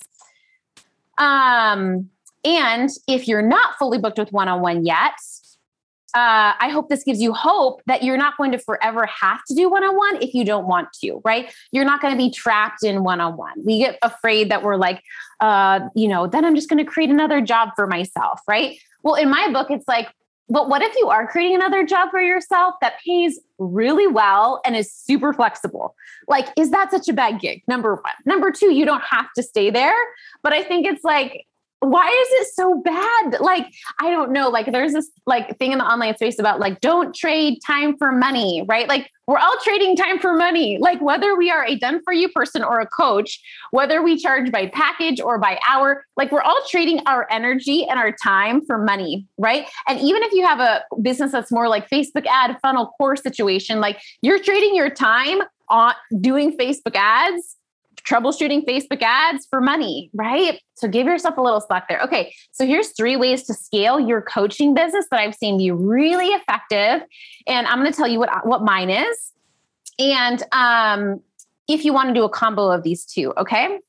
Um, 1.17 2.11
and 2.45 2.91
if 3.07 3.27
you're 3.27 3.41
not 3.41 3.79
fully 3.79 3.97
booked 3.97 4.19
with 4.19 4.31
one 4.31 4.47
on 4.47 4.61
one 4.61 4.85
yet, 4.85 5.15
uh, 6.13 6.53
I 6.59 6.69
hope 6.71 6.89
this 6.89 7.03
gives 7.03 7.19
you 7.19 7.33
hope 7.33 7.81
that 7.87 8.03
you're 8.03 8.17
not 8.17 8.37
going 8.37 8.51
to 8.51 8.59
forever 8.59 9.07
have 9.07 9.39
to 9.47 9.55
do 9.55 9.71
one 9.71 9.83
on 9.83 9.97
one 9.97 10.21
if 10.21 10.35
you 10.35 10.45
don't 10.45 10.67
want 10.67 10.89
to, 11.01 11.19
right? 11.25 11.51
You're 11.71 11.83
not 11.83 11.99
going 11.99 12.13
to 12.13 12.17
be 12.17 12.29
trapped 12.29 12.83
in 12.83 13.03
one 13.03 13.19
on 13.19 13.35
one. 13.35 13.53
We 13.65 13.79
get 13.79 13.97
afraid 14.03 14.51
that 14.51 14.61
we're 14.61 14.75
like, 14.75 15.01
uh, 15.39 15.79
you 15.95 16.07
know, 16.07 16.27
then 16.27 16.45
I'm 16.45 16.53
just 16.53 16.69
going 16.69 16.85
to 16.85 16.89
create 16.89 17.09
another 17.09 17.41
job 17.41 17.69
for 17.75 17.87
myself, 17.87 18.39
right? 18.47 18.77
Well, 19.01 19.15
in 19.15 19.31
my 19.31 19.51
book, 19.51 19.71
it's 19.71 19.87
like, 19.87 20.13
but 20.49 20.69
what 20.69 20.81
if 20.81 20.93
you 20.97 21.09
are 21.09 21.27
creating 21.27 21.55
another 21.55 21.85
job 21.85 22.09
for 22.11 22.21
yourself 22.21 22.75
that 22.81 22.99
pays 23.05 23.39
really 23.57 24.07
well 24.07 24.61
and 24.65 24.75
is 24.75 24.91
super 24.91 25.33
flexible? 25.33 25.95
Like, 26.27 26.47
is 26.57 26.71
that 26.71 26.91
such 26.91 27.07
a 27.07 27.13
bad 27.13 27.39
gig? 27.39 27.63
Number 27.67 27.95
one. 27.95 28.13
Number 28.25 28.51
two, 28.51 28.73
you 28.73 28.85
don't 28.85 29.03
have 29.09 29.27
to 29.35 29.43
stay 29.43 29.69
there. 29.69 29.95
But 30.41 30.53
I 30.53 30.63
think 30.63 30.85
it's 30.85 31.03
like, 31.03 31.45
why 31.83 32.07
is 32.07 32.41
it 32.41 32.53
so 32.53 32.81
bad? 32.81 33.39
Like, 33.39 33.67
I 33.99 34.09
don't 34.09 34.31
know. 34.31 34.49
Like, 34.49 34.71
there's 34.71 34.93
this 34.93 35.09
like 35.25 35.57
thing 35.59 35.71
in 35.71 35.77
the 35.77 35.85
online 35.85 36.15
space 36.15 36.39
about 36.39 36.59
like, 36.59 36.81
don't 36.81 37.15
trade 37.15 37.59
time 37.65 37.97
for 37.97 38.11
money, 38.11 38.63
right? 38.67 38.87
Like, 38.87 39.09
we're 39.27 39.37
all 39.37 39.55
trading 39.63 39.95
time 39.95 40.19
for 40.19 40.33
money. 40.33 40.77
Like, 40.79 41.01
whether 41.01 41.35
we 41.35 41.49
are 41.49 41.65
a 41.65 41.77
done 41.77 42.01
for 42.03 42.13
you 42.13 42.29
person 42.29 42.63
or 42.63 42.79
a 42.79 42.87
coach, 42.87 43.39
whether 43.71 44.01
we 44.01 44.17
charge 44.17 44.51
by 44.51 44.67
package 44.67 45.21
or 45.21 45.37
by 45.39 45.59
hour, 45.67 46.05
like, 46.17 46.31
we're 46.31 46.41
all 46.41 46.59
trading 46.69 46.99
our 47.05 47.27
energy 47.31 47.85
and 47.85 47.97
our 47.99 48.11
time 48.11 48.65
for 48.65 48.77
money, 48.77 49.25
right? 49.37 49.67
And 49.87 49.99
even 49.99 50.23
if 50.23 50.33
you 50.33 50.45
have 50.45 50.59
a 50.59 50.83
business 51.01 51.31
that's 51.31 51.51
more 51.51 51.69
like 51.69 51.89
Facebook 51.89 52.25
ad 52.27 52.57
funnel 52.61 52.93
course 52.97 53.21
situation, 53.21 53.79
like, 53.79 54.01
you're 54.21 54.39
trading 54.39 54.75
your 54.75 54.89
time 54.89 55.41
on 55.69 55.93
doing 56.19 56.57
Facebook 56.57 56.95
ads 56.95 57.55
troubleshooting 58.07 58.65
Facebook 58.65 59.01
ads 59.01 59.45
for 59.45 59.61
money, 59.61 60.09
right? 60.13 60.59
So 60.75 60.87
give 60.87 61.07
yourself 61.07 61.37
a 61.37 61.41
little 61.41 61.61
slack 61.61 61.87
there. 61.87 62.01
Okay, 62.01 62.33
so 62.51 62.65
here's 62.65 62.89
three 62.89 63.15
ways 63.15 63.43
to 63.43 63.53
scale 63.53 63.99
your 63.99 64.21
coaching 64.21 64.73
business 64.73 65.05
that 65.11 65.19
I've 65.19 65.35
seen 65.35 65.57
be 65.57 65.71
really 65.71 66.27
effective, 66.27 67.07
and 67.47 67.67
I'm 67.67 67.79
going 67.79 67.91
to 67.91 67.95
tell 67.95 68.07
you 68.07 68.19
what 68.19 68.45
what 68.45 68.63
mine 68.63 68.89
is. 68.89 69.31
And 69.99 70.43
um, 70.51 71.21
if 71.67 71.85
you 71.85 71.93
want 71.93 72.09
to 72.09 72.13
do 72.13 72.23
a 72.23 72.29
combo 72.29 72.69
of 72.69 72.83
these 72.83 73.05
two, 73.05 73.33
okay? 73.37 73.79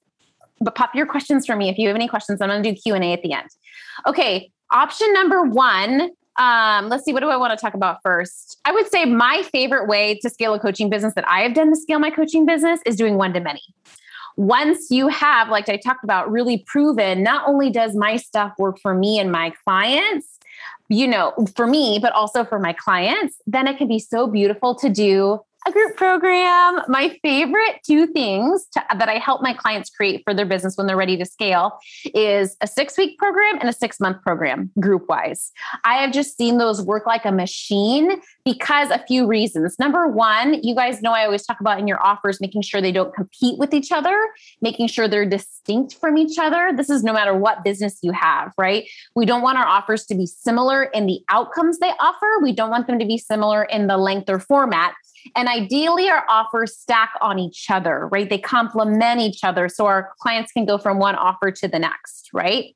But 0.61 0.75
pop 0.75 0.95
your 0.95 1.07
questions 1.07 1.47
for 1.47 1.57
me 1.57 1.69
if 1.69 1.79
you 1.79 1.89
have 1.89 1.97
any 1.97 2.09
questions. 2.09 2.41
I'm 2.41 2.49
going 2.49 2.63
to 2.63 2.73
do 2.73 2.81
Q 2.81 2.95
and 2.95 3.03
A 3.03 3.13
at 3.13 3.23
the 3.23 3.33
end. 3.33 3.49
Okay, 4.07 4.51
option 4.73 5.13
number 5.13 5.43
one 5.43 6.11
um, 6.37 6.89
let's 6.89 7.05
see, 7.05 7.13
what 7.13 7.21
do 7.21 7.29
I 7.29 7.37
want 7.37 7.57
to 7.57 7.63
talk 7.63 7.75
about 7.75 8.03
first? 8.03 8.59
I 8.65 8.73
would 8.73 8.91
say 8.91 9.05
my 9.05 9.45
favorite 9.53 9.87
way 9.87 10.19
to 10.21 10.29
scale 10.29 10.53
a 10.53 10.59
coaching 10.59 10.91
business 10.91 11.15
that 11.15 11.25
I 11.29 11.43
have 11.43 11.55
done 11.55 11.71
to 11.71 11.77
scale 11.77 12.01
my 12.01 12.11
coaching 12.11 12.45
business 12.45 12.81
is 12.85 12.97
doing 12.97 13.15
one 13.15 13.33
to 13.35 13.41
many 13.41 13.63
once 14.37 14.91
you 14.91 15.09
have, 15.09 15.49
like 15.49 15.69
I 15.69 15.77
talked 15.77 16.05
about, 16.05 16.31
really 16.31 16.59
proven, 16.67 17.23
not 17.23 17.47
only 17.49 17.71
does 17.71 17.95
my 17.95 18.17
stuff 18.17 18.53
work 18.59 18.79
for 18.81 18.95
me 18.95 19.19
and 19.19 19.31
my 19.31 19.53
clients, 19.65 20.39
you 20.89 21.07
know, 21.07 21.33
for 21.57 21.67
me, 21.67 21.99
but 22.01 22.13
also 22.13 22.45
for 22.45 22.59
my 22.59 22.73
clients, 22.73 23.41
then 23.47 23.67
it 23.67 23.79
can 23.79 23.89
be 23.89 23.99
so 23.99 24.27
beautiful 24.27 24.75
to 24.77 24.89
do 24.89 25.41
a 25.67 25.73
group 25.73 25.97
program. 25.97 26.81
My 26.89 27.19
favorite 27.23 27.81
two 27.87 28.07
things 28.07 28.67
to, 28.73 28.83
that 28.97 29.09
I 29.09 29.19
help 29.19 29.43
my 29.43 29.55
clients 29.55 29.91
create 29.91 30.23
for 30.25 30.35
their 30.35 30.47
business 30.47 30.77
when 30.77 30.87
they're 30.87 30.97
ready 30.97 31.17
to 31.17 31.25
scale 31.25 31.79
is 32.15 32.57
a 32.61 32.67
six 32.67 32.99
week 32.99 33.19
program 33.19 33.59
and 33.61 33.69
a 33.69 33.73
six 33.73 33.99
month 33.99 34.23
program, 34.23 34.71
group 34.79 35.09
wise. 35.09 35.53
I 35.85 35.95
have 35.95 36.13
just 36.13 36.37
seen 36.37 36.59
those 36.59 36.83
work 36.83 37.07
like 37.07 37.25
a 37.25 37.33
machine 37.33 38.21
because 38.45 38.91
a 38.91 38.99
few 39.07 39.27
reasons. 39.27 39.79
Number 39.79 40.07
one, 40.09 40.63
you 40.63 40.75
guys 40.75 41.01
know 41.01 41.13
I 41.13 41.25
always 41.25 41.47
talk 41.47 41.61
about 41.61 41.79
in 41.79 41.89
your 41.89 42.05
offers 42.05 42.41
making 42.41 42.63
sure 42.63 42.81
they 42.81 42.93
don't 42.93 43.15
compete 43.15 43.59
with 43.59 43.73
each 43.73 43.91
other, 43.91 44.17
making 44.61 44.89
sure 44.89 45.09
they're 45.09 45.29
distinct 45.29 45.95
from 45.95 46.19
each 46.19 46.39
other. 46.39 46.73
This 46.77 46.91
is 46.91 47.03
no 47.03 47.13
matter 47.13 47.35
what 47.35 47.65
business 47.65 47.99
you 48.03 48.13
have, 48.13 48.53
right? 48.59 48.89
We 49.15 49.25
don't 49.25 49.43
want 49.43 49.59
our 49.59 49.67
offers 49.67 50.05
to 50.07 50.15
be 50.15 50.27
similar 50.27 50.85
in 50.85 51.07
the 51.07 51.21
outcomes 51.29 51.79
they 51.79 51.93
offer, 52.01 52.27
we 52.43 52.53
don't 52.53 52.71
want 52.71 52.87
them 52.87 52.99
to 52.99 53.07
be 53.07 53.19
similar 53.19 53.65
in 53.65 53.87
the 53.87 53.97
length 53.97 54.29
or 54.29 54.39
format. 54.39 54.95
And 55.35 55.49
ideally, 55.49 56.09
our 56.09 56.25
offers 56.29 56.77
stack 56.77 57.13
on 57.21 57.39
each 57.39 57.71
other, 57.71 58.09
right? 58.13 58.29
They 58.29 58.39
complement 58.39 59.21
each 59.21 59.45
other 59.45 59.69
so 59.69 59.87
our 59.87 60.13
clients 60.21 60.53
can 60.53 60.67
go 60.67 60.79
from 60.79 60.99
one 60.99 61.15
offer 61.15 61.51
to 61.51 61.69
the 61.69 61.79
next, 61.79 62.31
right? 62.33 62.75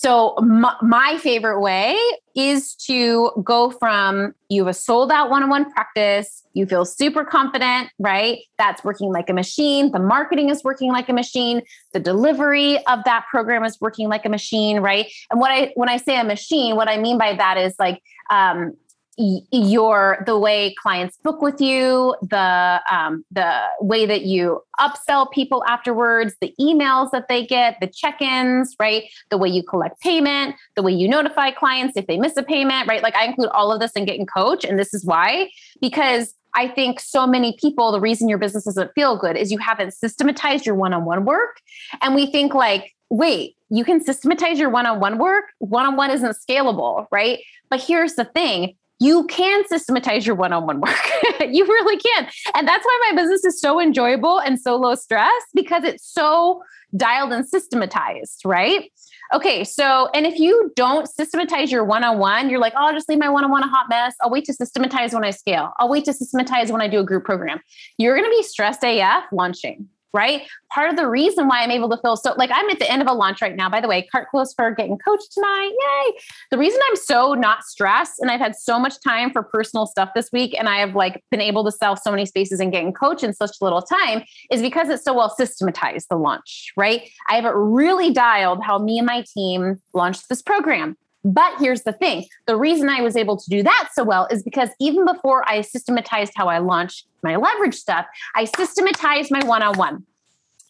So, 0.00 0.36
my, 0.40 0.76
my 0.80 1.18
favorite 1.18 1.60
way 1.60 1.98
is 2.36 2.76
to 2.86 3.32
go 3.42 3.72
from 3.72 4.32
you 4.48 4.62
have 4.62 4.70
a 4.70 4.74
sold 4.74 5.10
out 5.10 5.28
one 5.28 5.42
on 5.42 5.48
one 5.48 5.72
practice, 5.72 6.44
you 6.52 6.66
feel 6.66 6.84
super 6.84 7.24
confident, 7.24 7.90
right? 7.98 8.38
That's 8.58 8.84
working 8.84 9.10
like 9.10 9.28
a 9.28 9.32
machine. 9.32 9.90
The 9.90 9.98
marketing 9.98 10.50
is 10.50 10.62
working 10.62 10.92
like 10.92 11.08
a 11.08 11.12
machine. 11.12 11.62
The 11.94 11.98
delivery 11.98 12.76
of 12.86 13.00
that 13.06 13.24
program 13.28 13.64
is 13.64 13.80
working 13.80 14.08
like 14.08 14.24
a 14.24 14.28
machine, 14.28 14.78
right? 14.78 15.10
And 15.32 15.40
what 15.40 15.50
I, 15.50 15.72
when 15.74 15.88
I 15.88 15.96
say 15.96 16.16
a 16.16 16.22
machine, 16.22 16.76
what 16.76 16.88
I 16.88 16.96
mean 16.96 17.18
by 17.18 17.34
that 17.34 17.58
is 17.58 17.74
like, 17.80 18.00
um, 18.30 18.76
your 19.18 20.22
the 20.26 20.38
way 20.38 20.74
clients 20.80 21.16
book 21.24 21.42
with 21.42 21.60
you 21.60 22.14
the 22.22 22.80
um, 22.90 23.24
the 23.32 23.62
way 23.80 24.06
that 24.06 24.22
you 24.22 24.62
upsell 24.78 25.30
people 25.32 25.64
afterwards 25.66 26.34
the 26.40 26.54
emails 26.60 27.10
that 27.10 27.26
they 27.28 27.44
get 27.44 27.76
the 27.80 27.88
check-ins 27.88 28.76
right 28.78 29.04
the 29.30 29.36
way 29.38 29.48
you 29.48 29.62
collect 29.62 30.00
payment 30.00 30.54
the 30.76 30.82
way 30.82 30.92
you 30.92 31.08
notify 31.08 31.50
clients 31.50 31.96
if 31.96 32.06
they 32.06 32.16
miss 32.16 32.36
a 32.36 32.42
payment 32.44 32.86
right 32.88 33.02
like 33.02 33.16
i 33.16 33.24
include 33.24 33.48
all 33.48 33.72
of 33.72 33.80
this 33.80 33.92
in 33.92 34.04
getting 34.04 34.24
coach 34.24 34.64
and 34.64 34.78
this 34.78 34.94
is 34.94 35.04
why 35.04 35.50
because 35.80 36.34
I 36.54 36.66
think 36.66 36.98
so 36.98 37.26
many 37.26 37.56
people, 37.60 37.92
the 37.92 38.00
reason 38.00 38.28
your 38.28 38.38
business 38.38 38.64
doesn't 38.64 38.92
feel 38.94 39.16
good 39.16 39.36
is 39.36 39.52
you 39.52 39.58
haven't 39.58 39.92
systematized 39.92 40.64
your 40.64 40.74
one 40.74 40.94
on 40.94 41.04
one 41.04 41.24
work. 41.24 41.60
And 42.00 42.14
we 42.14 42.26
think, 42.26 42.54
like, 42.54 42.96
wait, 43.10 43.54
you 43.68 43.84
can 43.84 44.02
systematize 44.02 44.58
your 44.58 44.70
one 44.70 44.86
on 44.86 44.98
one 44.98 45.18
work. 45.18 45.44
One 45.58 45.86
on 45.86 45.96
one 45.96 46.10
isn't 46.10 46.36
scalable, 46.48 47.06
right? 47.12 47.40
But 47.70 47.80
here's 47.80 48.14
the 48.14 48.24
thing 48.24 48.76
you 49.00 49.26
can 49.26 49.64
systematize 49.68 50.26
your 50.26 50.34
one-on-one 50.34 50.80
work. 50.80 50.96
you 51.40 51.64
really 51.64 51.96
can. 51.98 52.28
And 52.54 52.66
that's 52.66 52.84
why 52.84 53.10
my 53.10 53.22
business 53.22 53.44
is 53.44 53.60
so 53.60 53.80
enjoyable 53.80 54.40
and 54.40 54.60
so 54.60 54.76
low 54.76 54.94
stress 54.94 55.42
because 55.54 55.84
it's 55.84 56.04
so 56.04 56.62
dialed 56.96 57.32
and 57.32 57.46
systematized, 57.46 58.42
right? 58.44 58.90
Okay, 59.32 59.62
so 59.62 60.08
and 60.14 60.26
if 60.26 60.38
you 60.38 60.72
don't 60.74 61.06
systematize 61.06 61.70
your 61.70 61.84
one-on-one, 61.84 62.48
you're 62.48 62.58
like, 62.58 62.72
oh, 62.74 62.86
I'll 62.86 62.94
just 62.94 63.08
leave 63.10 63.18
my 63.18 63.28
one-on-one 63.28 63.62
a 63.62 63.68
hot 63.68 63.86
mess. 63.90 64.14
I'll 64.22 64.30
wait 64.30 64.46
to 64.46 64.54
systematize 64.54 65.12
when 65.12 65.24
I 65.24 65.30
scale. 65.30 65.72
I'll 65.78 65.90
wait 65.90 66.06
to 66.06 66.14
systematize 66.14 66.72
when 66.72 66.80
I 66.80 66.88
do 66.88 67.00
a 67.00 67.04
group 67.04 67.24
program. 67.24 67.60
You're 67.98 68.16
going 68.16 68.28
to 68.28 68.34
be 68.34 68.42
stressed 68.42 68.82
AF 68.82 69.24
launching 69.30 69.88
right? 70.12 70.42
Part 70.72 70.90
of 70.90 70.96
the 70.96 71.08
reason 71.08 71.48
why 71.48 71.62
I'm 71.62 71.70
able 71.70 71.88
to 71.90 71.98
feel 71.98 72.16
so 72.16 72.34
like 72.36 72.50
I'm 72.52 72.68
at 72.70 72.78
the 72.78 72.90
end 72.90 73.02
of 73.02 73.08
a 73.08 73.12
launch 73.12 73.42
right 73.42 73.54
now, 73.54 73.68
by 73.68 73.80
the 73.80 73.88
way, 73.88 74.02
cart 74.10 74.28
close 74.30 74.54
for 74.54 74.70
getting 74.70 74.98
coached 74.98 75.32
tonight. 75.32 75.70
Yay. 75.70 76.18
The 76.50 76.58
reason 76.58 76.80
I'm 76.88 76.96
so 76.96 77.34
not 77.34 77.64
stressed 77.64 78.20
and 78.20 78.30
I've 78.30 78.40
had 78.40 78.56
so 78.56 78.78
much 78.78 79.00
time 79.02 79.30
for 79.30 79.42
personal 79.42 79.86
stuff 79.86 80.10
this 80.14 80.30
week 80.32 80.58
and 80.58 80.68
I 80.68 80.78
have 80.78 80.94
like 80.94 81.22
been 81.30 81.40
able 81.40 81.64
to 81.64 81.72
sell 81.72 81.96
so 81.96 82.10
many 82.10 82.26
spaces 82.26 82.60
and 82.60 82.72
getting 82.72 82.92
coached 82.92 83.24
in 83.24 83.32
such 83.32 83.56
little 83.60 83.82
time 83.82 84.22
is 84.50 84.62
because 84.62 84.88
it's 84.88 85.04
so 85.04 85.14
well 85.14 85.30
systematized, 85.30 86.06
the 86.10 86.16
launch, 86.16 86.72
right? 86.76 87.08
I 87.28 87.36
have 87.36 87.44
it 87.44 87.54
really 87.54 88.12
dialed 88.12 88.62
how 88.62 88.78
me 88.78 88.98
and 88.98 89.06
my 89.06 89.24
team 89.34 89.80
launched 89.92 90.28
this 90.28 90.42
program. 90.42 90.96
But 91.24 91.58
here's 91.58 91.82
the 91.82 91.92
thing 91.92 92.26
the 92.46 92.56
reason 92.56 92.88
I 92.88 93.02
was 93.02 93.16
able 93.16 93.36
to 93.36 93.50
do 93.50 93.62
that 93.62 93.88
so 93.92 94.04
well 94.04 94.26
is 94.30 94.42
because 94.42 94.70
even 94.80 95.04
before 95.04 95.48
I 95.48 95.62
systematized 95.62 96.32
how 96.36 96.48
I 96.48 96.58
launch 96.58 97.04
my 97.22 97.36
leverage 97.36 97.74
stuff, 97.74 98.06
I 98.34 98.44
systematized 98.44 99.30
my 99.30 99.44
one 99.44 99.62
on 99.62 99.76
one. 99.76 100.06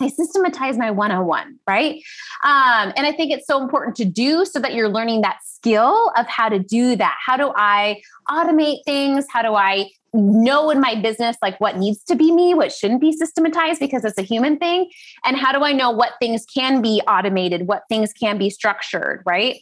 I 0.01 0.09
systematize 0.09 0.79
my 0.79 0.93
101, 0.93 1.59
right? 1.67 1.97
Um, 2.45 2.93
and 2.97 3.05
I 3.05 3.13
think 3.13 3.33
it's 3.33 3.47
so 3.47 3.61
important 3.61 3.97
to 3.97 4.05
do 4.05 4.45
so 4.45 4.61
that 4.61 4.75
you're 4.75 4.89
learning 4.89 5.23
that 5.23 5.39
skill 5.45 6.13
of 6.17 6.27
how 6.27 6.49
to 6.49 6.61
do 6.61 6.95
that. 6.97 7.17
How 7.25 7.37
do 7.37 7.53
I 7.57 8.01
automate 8.29 8.85
things? 8.85 9.27
How 9.29 9.43
do 9.43 9.55
I 9.55 9.91
know 10.15 10.71
in 10.71 10.81
my 10.81 10.95
business 10.95 11.37
like 11.43 11.61
what 11.61 11.77
needs 11.77 12.03
to 12.05 12.15
be 12.15 12.31
me, 12.31 12.55
what 12.55 12.73
shouldn't 12.73 13.01
be 13.01 13.13
systematized 13.13 13.81
because 13.81 14.05
it's 14.05 14.19
a 14.19 14.23
human 14.23 14.57
thing? 14.57 14.89
And 15.25 15.37
how 15.37 15.53
do 15.53 15.65
I 15.65 15.73
know 15.73 15.91
what 15.91 16.13
things 16.21 16.45
can 16.47 16.81
be 16.81 17.03
automated, 17.09 17.67
what 17.67 17.83
things 17.89 18.13
can 18.13 18.39
be 18.39 18.51
structured, 18.51 19.23
right? 19.27 19.57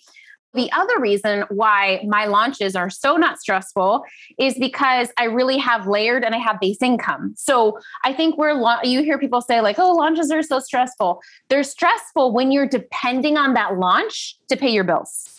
The 0.57 0.73
other 0.73 0.99
reason 0.99 1.45
why 1.51 2.03
my 2.09 2.25
launches 2.25 2.75
are 2.75 2.89
so 2.91 3.17
not 3.17 3.39
stressful 3.39 4.05
is 4.39 4.55
because 4.59 5.09
I 5.19 5.25
really 5.25 5.59
have 5.59 5.87
layered 5.87 6.25
and 6.25 6.35
I 6.35 6.39
have 6.39 6.59
base 6.61 6.81
income. 6.81 7.35
So 7.37 7.79
I 8.05 8.13
think 8.15 8.39
we're, 8.39 8.59
you 8.83 9.03
hear 9.03 9.19
people 9.19 9.43
say, 9.43 9.61
like, 9.61 9.79
oh, 9.79 9.93
launches 9.93 10.31
are 10.31 10.43
so 10.43 10.59
stressful. 10.59 11.21
They're 11.51 11.63
stressful 11.63 12.33
when 12.33 12.51
you're 12.51 12.67
depending 12.67 13.37
on 13.37 13.53
that 13.55 13.79
launch 13.79 14.37
to 14.49 14.57
pay 14.57 14.71
your 14.71 14.85
bills. 14.85 15.39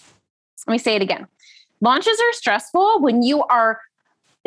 Let 0.68 0.74
me 0.74 0.78
say 0.78 0.96
it 0.96 1.02
again. 1.02 1.28
Launches 1.82 2.20
are 2.20 2.34
stressful 2.34 3.02
when 3.02 3.24
you 3.24 3.44
are 3.44 3.82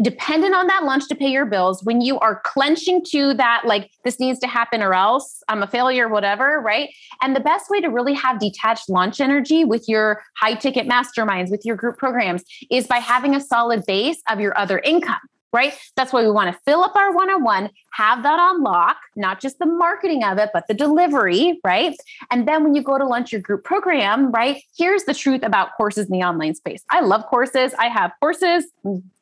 dependent 0.03 0.55
on 0.55 0.67
that 0.69 0.85
lunch 0.85 1.09
to 1.09 1.15
pay 1.15 1.29
your 1.29 1.47
bills, 1.47 1.83
when 1.85 2.01
you 2.01 2.19
are 2.19 2.41
clenching 2.45 3.05
to 3.11 3.35
that, 3.35 3.63
like 3.65 3.91
this 4.05 4.19
needs 4.19 4.39
to 4.41 4.47
happen 4.47 4.83
or 4.83 4.95
else 4.95 5.43
I'm 5.49 5.63
a 5.63 5.67
failure, 5.67 6.09
whatever, 6.09 6.61
right? 6.65 6.91
And 7.23 7.35
the 7.35 7.41
best 7.41 7.71
way 7.71 7.81
to 7.81 7.89
really 7.89 8.15
have 8.15 8.39
detached 8.39 8.89
launch 8.89 9.21
energy 9.21 9.65
with 9.65 9.89
your 9.89 10.23
high 10.37 10.55
ticket 10.55 10.89
masterminds, 10.89 11.51
with 11.51 11.63
your 11.65 11.77
group 11.77 11.99
programs, 11.99 12.43
is 12.71 12.87
by 12.87 12.99
having 12.99 13.35
a 13.35 13.41
solid 13.41 13.85
base 13.87 14.23
of 14.29 14.41
your 14.41 14.57
other 14.59 14.79
income 14.79 15.21
right? 15.53 15.75
That's 15.97 16.13
why 16.13 16.23
we 16.23 16.31
want 16.31 16.53
to 16.53 16.61
fill 16.65 16.83
up 16.83 16.95
our 16.95 17.13
one 17.13 17.31
on 17.31 17.43
one, 17.43 17.71
have 17.93 18.23
that 18.23 18.39
on 18.39 18.63
lock, 18.63 18.99
not 19.17 19.41
just 19.41 19.59
the 19.59 19.67
marketing 19.67 20.23
of 20.23 20.39
it, 20.39 20.51
but 20.53 20.67
the 20.69 20.75
delivery, 20.75 21.61
right? 21.65 21.97
And 22.31 22.47
then 22.47 22.63
when 22.63 22.75
you 22.75 22.83
go 22.83 22.99
to 22.99 23.05
launch 23.05 23.33
your 23.33 23.41
group 23.41 23.65
program, 23.65 24.31
right? 24.31 24.63
Here's 24.77 25.05
the 25.05 25.15
truth 25.15 25.43
about 25.43 25.77
courses 25.77 26.07
in 26.07 26.13
the 26.13 26.25
online 26.25 26.55
space. 26.55 26.85
I 26.91 27.01
love 27.01 27.27
courses. 27.27 27.75
I 27.75 27.89
have 27.89 28.13
courses, 28.21 28.67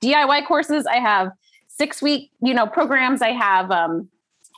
DIY 0.03 0.47
courses. 0.47 0.87
I 0.87 0.97
have 0.97 1.33
six 1.69 2.03
week, 2.03 2.31
you 2.43 2.53
know, 2.53 2.67
programs. 2.67 3.23
I 3.23 3.31
have 3.31 3.71
um, 3.71 4.09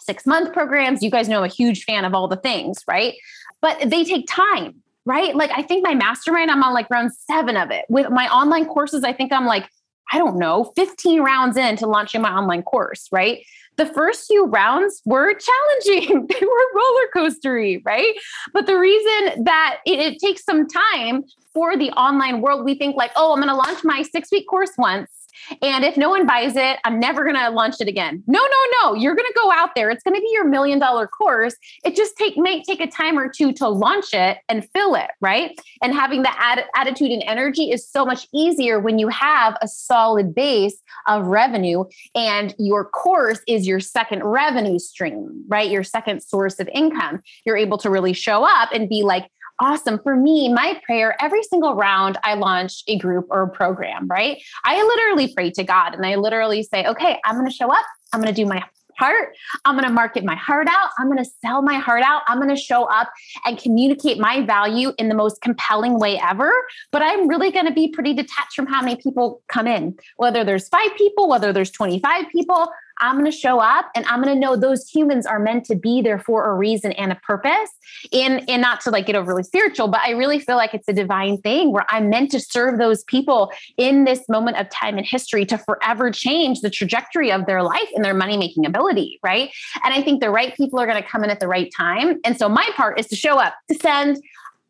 six 0.00 0.26
month 0.26 0.52
programs. 0.52 1.02
You 1.02 1.10
guys 1.10 1.28
know 1.28 1.38
I'm 1.38 1.44
a 1.44 1.48
huge 1.48 1.84
fan 1.84 2.04
of 2.04 2.14
all 2.14 2.26
the 2.26 2.36
things, 2.36 2.82
right? 2.88 3.14
But 3.60 3.90
they 3.90 4.04
take 4.04 4.26
time. 4.28 4.82
Right. 5.06 5.34
Like 5.34 5.50
I 5.56 5.62
think 5.62 5.82
my 5.82 5.94
mastermind, 5.94 6.50
I'm 6.50 6.62
on 6.62 6.74
like 6.74 6.88
round 6.90 7.10
seven 7.14 7.56
of 7.56 7.70
it. 7.70 7.86
With 7.88 8.10
my 8.10 8.28
online 8.28 8.66
courses, 8.66 9.02
I 9.02 9.14
think 9.14 9.32
I'm 9.32 9.46
like 9.46 9.68
I 10.12 10.18
don't 10.18 10.38
know, 10.38 10.72
15 10.76 11.20
rounds 11.20 11.56
into 11.56 11.86
launching 11.86 12.20
my 12.20 12.32
online 12.32 12.62
course, 12.62 13.08
right? 13.12 13.44
The 13.76 13.86
first 13.86 14.26
few 14.26 14.46
rounds 14.46 15.00
were 15.04 15.34
challenging. 15.86 16.26
they 16.28 16.46
were 16.46 16.74
roller 16.74 17.08
coastery, 17.14 17.80
right? 17.84 18.14
But 18.52 18.66
the 18.66 18.78
reason 18.78 19.44
that 19.44 19.78
it, 19.86 19.98
it 19.98 20.18
takes 20.18 20.44
some 20.44 20.66
time 20.68 21.24
for 21.54 21.76
the 21.76 21.90
online 21.92 22.40
world, 22.40 22.64
we 22.64 22.74
think 22.74 22.96
like, 22.96 23.12
oh, 23.16 23.32
I'm 23.32 23.38
going 23.38 23.48
to 23.48 23.54
launch 23.54 23.84
my 23.84 24.02
six 24.02 24.30
week 24.30 24.46
course 24.48 24.72
once 24.76 25.19
and 25.62 25.84
if 25.84 25.96
no 25.96 26.10
one 26.10 26.26
buys 26.26 26.56
it, 26.56 26.78
I'm 26.84 26.98
never 26.98 27.24
going 27.24 27.36
to 27.36 27.50
launch 27.50 27.76
it 27.80 27.88
again. 27.88 28.22
No, 28.26 28.40
no, 28.40 28.90
no. 28.90 28.94
You're 28.94 29.14
going 29.14 29.28
to 29.28 29.38
go 29.40 29.50
out 29.52 29.74
there. 29.74 29.90
It's 29.90 30.02
going 30.02 30.14
to 30.14 30.20
be 30.20 30.30
your 30.32 30.46
million 30.46 30.78
dollar 30.78 31.06
course. 31.06 31.54
It 31.84 31.96
just 31.96 32.16
take 32.16 32.36
may 32.36 32.62
take 32.62 32.80
a 32.80 32.86
time 32.86 33.18
or 33.18 33.28
two 33.28 33.52
to 33.54 33.68
launch 33.68 34.12
it 34.12 34.38
and 34.48 34.68
fill 34.74 34.94
it, 34.94 35.10
right? 35.20 35.58
And 35.82 35.94
having 35.94 36.22
the 36.22 36.40
ad- 36.40 36.64
attitude 36.74 37.10
and 37.10 37.22
energy 37.26 37.70
is 37.70 37.88
so 37.88 38.04
much 38.04 38.28
easier 38.34 38.80
when 38.80 38.98
you 38.98 39.08
have 39.08 39.56
a 39.60 39.68
solid 39.68 40.34
base 40.34 40.80
of 41.06 41.26
revenue 41.26 41.84
and 42.14 42.54
your 42.58 42.84
course 42.84 43.40
is 43.46 43.66
your 43.66 43.80
second 43.80 44.22
revenue 44.24 44.78
stream, 44.78 45.44
right? 45.48 45.70
Your 45.70 45.84
second 45.84 46.22
source 46.22 46.60
of 46.60 46.68
income. 46.72 47.20
You're 47.44 47.56
able 47.56 47.78
to 47.78 47.90
really 47.90 48.12
show 48.12 48.44
up 48.44 48.70
and 48.72 48.88
be 48.88 49.02
like, 49.02 49.30
awesome. 49.60 50.00
For 50.02 50.16
me, 50.16 50.52
my 50.52 50.80
prayer 50.84 51.16
every 51.20 51.42
single 51.44 51.74
round 51.74 52.18
I 52.24 52.34
launch 52.34 52.82
a 52.88 52.98
group 52.98 53.26
or 53.30 53.42
a 53.42 53.48
program, 53.48 54.08
right? 54.08 54.42
I 54.64 54.82
literally 54.82 55.32
pray 55.32 55.50
to 55.52 55.62
God 55.64 55.94
and 55.94 56.04
I 56.04 56.16
literally 56.16 56.62
say, 56.62 56.86
okay, 56.86 57.20
I'm 57.24 57.36
going 57.36 57.48
to 57.48 57.54
show 57.54 57.70
up. 57.70 57.84
I'm 58.12 58.20
going 58.20 58.34
to 58.34 58.42
do 58.42 58.48
my 58.48 58.64
heart. 59.00 59.34
I'm 59.64 59.76
going 59.76 59.86
to 59.86 59.92
market 59.92 60.24
my 60.24 60.34
heart 60.34 60.68
out. 60.68 60.90
I'm 60.98 61.06
going 61.06 61.22
to 61.24 61.30
sell 61.42 61.62
my 61.62 61.78
heart 61.78 62.02
out. 62.02 62.22
I'm 62.28 62.38
going 62.38 62.54
to 62.54 62.60
show 62.60 62.84
up 62.84 63.10
and 63.46 63.58
communicate 63.58 64.18
my 64.18 64.44
value 64.44 64.92
in 64.98 65.08
the 65.08 65.14
most 65.14 65.40
compelling 65.40 65.98
way 65.98 66.20
ever. 66.20 66.52
But 66.92 67.02
I'm 67.02 67.26
really 67.26 67.50
going 67.50 67.66
to 67.66 67.72
be 67.72 67.88
pretty 67.88 68.12
detached 68.12 68.54
from 68.54 68.66
how 68.66 68.82
many 68.82 68.96
people 68.96 69.42
come 69.48 69.66
in, 69.66 69.96
whether 70.16 70.44
there's 70.44 70.68
five 70.68 70.90
people, 70.96 71.28
whether 71.28 71.52
there's 71.52 71.70
25 71.70 72.26
people. 72.30 72.68
I'm 73.00 73.18
going 73.18 73.30
to 73.30 73.36
show 73.36 73.58
up 73.60 73.90
and 73.94 74.04
I'm 74.06 74.22
going 74.22 74.34
to 74.34 74.40
know 74.40 74.56
those 74.56 74.88
humans 74.88 75.26
are 75.26 75.38
meant 75.38 75.64
to 75.66 75.74
be 75.74 76.02
there 76.02 76.18
for 76.18 76.50
a 76.50 76.54
reason 76.54 76.92
and 76.92 77.12
a 77.12 77.16
purpose. 77.16 77.70
And, 78.12 78.48
and 78.48 78.62
not 78.62 78.80
to 78.82 78.90
like 78.90 79.06
get 79.06 79.16
overly 79.16 79.42
spiritual, 79.42 79.88
but 79.88 80.00
I 80.02 80.10
really 80.10 80.38
feel 80.38 80.56
like 80.56 80.74
it's 80.74 80.88
a 80.88 80.92
divine 80.92 81.38
thing 81.38 81.72
where 81.72 81.84
I'm 81.88 82.08
meant 82.08 82.30
to 82.32 82.40
serve 82.40 82.78
those 82.78 83.04
people 83.04 83.52
in 83.76 84.04
this 84.04 84.28
moment 84.28 84.58
of 84.58 84.68
time 84.70 84.96
and 84.96 85.06
history 85.06 85.44
to 85.46 85.58
forever 85.58 86.10
change 86.10 86.60
the 86.60 86.70
trajectory 86.70 87.32
of 87.32 87.46
their 87.46 87.62
life 87.62 87.88
and 87.94 88.04
their 88.04 88.14
money 88.14 88.36
making 88.36 88.66
ability. 88.66 89.18
Right. 89.22 89.50
And 89.84 89.92
I 89.92 90.02
think 90.02 90.20
the 90.20 90.30
right 90.30 90.54
people 90.54 90.78
are 90.78 90.86
going 90.86 91.02
to 91.02 91.08
come 91.08 91.24
in 91.24 91.30
at 91.30 91.40
the 91.40 91.48
right 91.48 91.70
time. 91.76 92.20
And 92.24 92.38
so 92.38 92.48
my 92.48 92.68
part 92.76 92.98
is 92.98 93.06
to 93.08 93.16
show 93.16 93.38
up, 93.38 93.54
to 93.70 93.74
send 93.76 94.22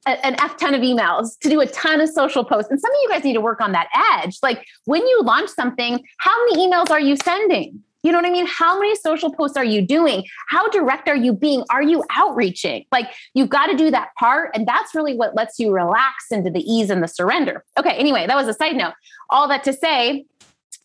an 0.06 0.34
F 0.40 0.56
ton 0.56 0.74
of 0.74 0.80
emails, 0.80 1.38
to 1.40 1.48
do 1.48 1.60
a 1.60 1.66
ton 1.66 2.00
of 2.00 2.08
social 2.08 2.44
posts. 2.44 2.70
And 2.70 2.80
some 2.80 2.90
of 2.90 2.96
you 3.02 3.08
guys 3.10 3.24
need 3.24 3.34
to 3.34 3.40
work 3.40 3.60
on 3.60 3.72
that 3.72 3.88
edge. 4.18 4.38
Like 4.42 4.64
when 4.84 5.06
you 5.06 5.22
launch 5.22 5.50
something, 5.50 6.02
how 6.18 6.44
many 6.46 6.66
emails 6.66 6.90
are 6.90 7.00
you 7.00 7.16
sending? 7.22 7.82
You 8.02 8.12
know 8.12 8.18
what 8.18 8.26
I 8.26 8.30
mean? 8.30 8.46
How 8.46 8.78
many 8.78 8.94
social 8.96 9.32
posts 9.32 9.56
are 9.56 9.64
you 9.64 9.86
doing? 9.86 10.24
How 10.48 10.68
direct 10.70 11.08
are 11.08 11.16
you 11.16 11.32
being? 11.32 11.64
Are 11.70 11.82
you 11.82 12.04
outreaching? 12.10 12.86
Like 12.90 13.12
you've 13.34 13.50
got 13.50 13.66
to 13.66 13.76
do 13.76 13.90
that 13.90 14.10
part. 14.18 14.50
And 14.54 14.66
that's 14.66 14.94
really 14.94 15.14
what 15.14 15.34
lets 15.34 15.58
you 15.58 15.70
relax 15.72 16.26
into 16.30 16.50
the 16.50 16.60
ease 16.60 16.90
and 16.90 17.02
the 17.02 17.08
surrender. 17.08 17.64
Okay. 17.78 17.96
Anyway, 17.96 18.26
that 18.26 18.36
was 18.36 18.48
a 18.48 18.54
side 18.54 18.76
note. 18.76 18.94
All 19.28 19.48
that 19.48 19.64
to 19.64 19.72
say, 19.72 20.24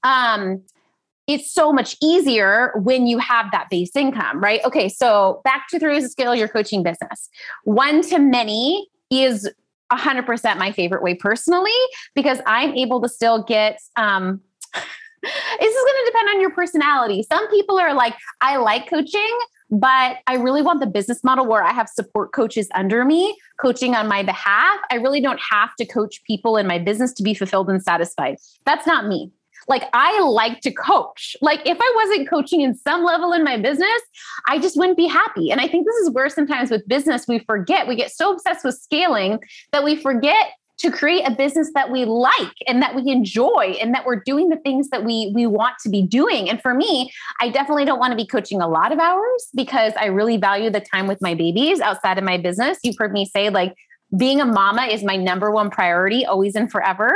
um, 0.03 0.61
it's 1.27 1.51
so 1.51 1.73
much 1.73 1.95
easier 2.01 2.71
when 2.75 3.07
you 3.07 3.17
have 3.17 3.51
that 3.51 3.67
base 3.69 3.95
income, 3.95 4.39
right? 4.41 4.61
Okay, 4.63 4.87
so 4.87 5.41
back 5.43 5.67
to 5.69 5.79
ways 5.79 6.03
to 6.03 6.09
scale 6.09 6.35
your 6.35 6.47
coaching 6.47 6.83
business. 6.83 7.29
One 7.63 8.03
to 8.09 8.19
many 8.19 8.87
is 9.09 9.49
100% 9.91 10.57
my 10.57 10.71
favorite 10.71 11.01
way 11.01 11.15
personally 11.15 11.71
because 12.13 12.39
I'm 12.45 12.73
able 12.75 13.01
to 13.01 13.09
still 13.09 13.43
get 13.43 13.79
um, 13.95 14.41
this 15.59 15.75
is 15.75 15.83
going 15.83 16.05
to 16.05 16.11
depend 16.11 16.29
on 16.29 16.41
your 16.41 16.51
personality. 16.51 17.23
Some 17.23 17.49
people 17.49 17.79
are 17.79 17.93
like, 17.93 18.15
I 18.41 18.57
like 18.57 18.89
coaching, 18.89 19.39
but 19.71 20.17
I 20.27 20.35
really 20.35 20.61
want 20.61 20.79
the 20.79 20.87
business 20.87 21.23
model 21.23 21.45
where 21.45 21.63
I 21.63 21.73
have 21.73 21.89
support 21.89 22.31
coaches 22.31 22.69
under 22.75 23.03
me 23.03 23.35
coaching 23.59 23.95
on 23.95 24.07
my 24.07 24.23
behalf. 24.23 24.79
I 24.91 24.95
really 24.95 25.21
don't 25.21 25.39
have 25.51 25.75
to 25.77 25.85
coach 25.85 26.23
people 26.25 26.57
in 26.57 26.67
my 26.67 26.79
business 26.79 27.13
to 27.13 27.23
be 27.23 27.33
fulfilled 27.33 27.69
and 27.69 27.81
satisfied. 27.83 28.37
That's 28.65 28.85
not 28.85 29.07
me. 29.07 29.31
Like, 29.67 29.85
I 29.93 30.19
like 30.21 30.61
to 30.61 30.71
coach. 30.71 31.35
Like, 31.41 31.61
if 31.65 31.77
I 31.81 31.93
wasn't 31.95 32.29
coaching 32.29 32.61
in 32.61 32.75
some 32.75 33.03
level 33.03 33.33
in 33.33 33.43
my 33.43 33.57
business, 33.57 34.01
I 34.47 34.59
just 34.59 34.77
wouldn't 34.77 34.97
be 34.97 35.07
happy. 35.07 35.49
And 35.49 35.59
I 35.59 35.67
think 35.67 35.87
this 35.87 35.95
is 35.95 36.11
where 36.11 36.29
sometimes 36.29 36.69
with 36.69 36.87
business, 36.87 37.27
we 37.27 37.39
forget, 37.39 37.87
we 37.87 37.95
get 37.95 38.11
so 38.11 38.33
obsessed 38.33 38.63
with 38.63 38.75
scaling 38.75 39.39
that 39.71 39.83
we 39.83 39.95
forget 39.95 40.51
to 40.77 40.91
create 40.91 41.27
a 41.27 41.31
business 41.31 41.71
that 41.73 41.91
we 41.91 42.05
like 42.05 42.53
and 42.67 42.81
that 42.81 42.95
we 42.95 43.09
enjoy 43.11 43.77
and 43.81 43.93
that 43.93 44.05
we're 44.05 44.21
doing 44.25 44.49
the 44.49 44.57
things 44.57 44.89
that 44.89 45.03
we 45.03 45.31
we 45.33 45.45
want 45.45 45.75
to 45.83 45.89
be 45.89 46.01
doing. 46.01 46.49
And 46.49 46.61
for 46.61 46.73
me 46.73 47.11
i 47.39 47.49
definitely 47.49 47.85
don't 47.85 47.99
want 47.99 48.11
to 48.11 48.17
be 48.17 48.25
coaching 48.25 48.61
a 48.61 48.67
lot 48.67 48.91
of 48.91 48.99
hours 48.99 49.47
because 49.55 49.93
i 49.99 50.05
really 50.05 50.37
value 50.37 50.69
the 50.69 50.81
time 50.81 51.07
with 51.07 51.21
my 51.21 51.33
babies 51.33 51.79
outside 51.79 52.17
of 52.17 52.23
my 52.23 52.37
business. 52.37 52.77
You've 52.83 52.97
heard 52.97 53.11
me 53.11 53.25
say 53.25 53.49
like 53.49 53.75
being 54.15 54.39
a 54.39 54.45
mama 54.45 54.83
is 54.83 55.03
my 55.03 55.15
number 55.15 55.51
one 55.51 55.69
priority 55.69 56.25
always 56.25 56.55
and 56.55 56.71
forever. 56.71 57.11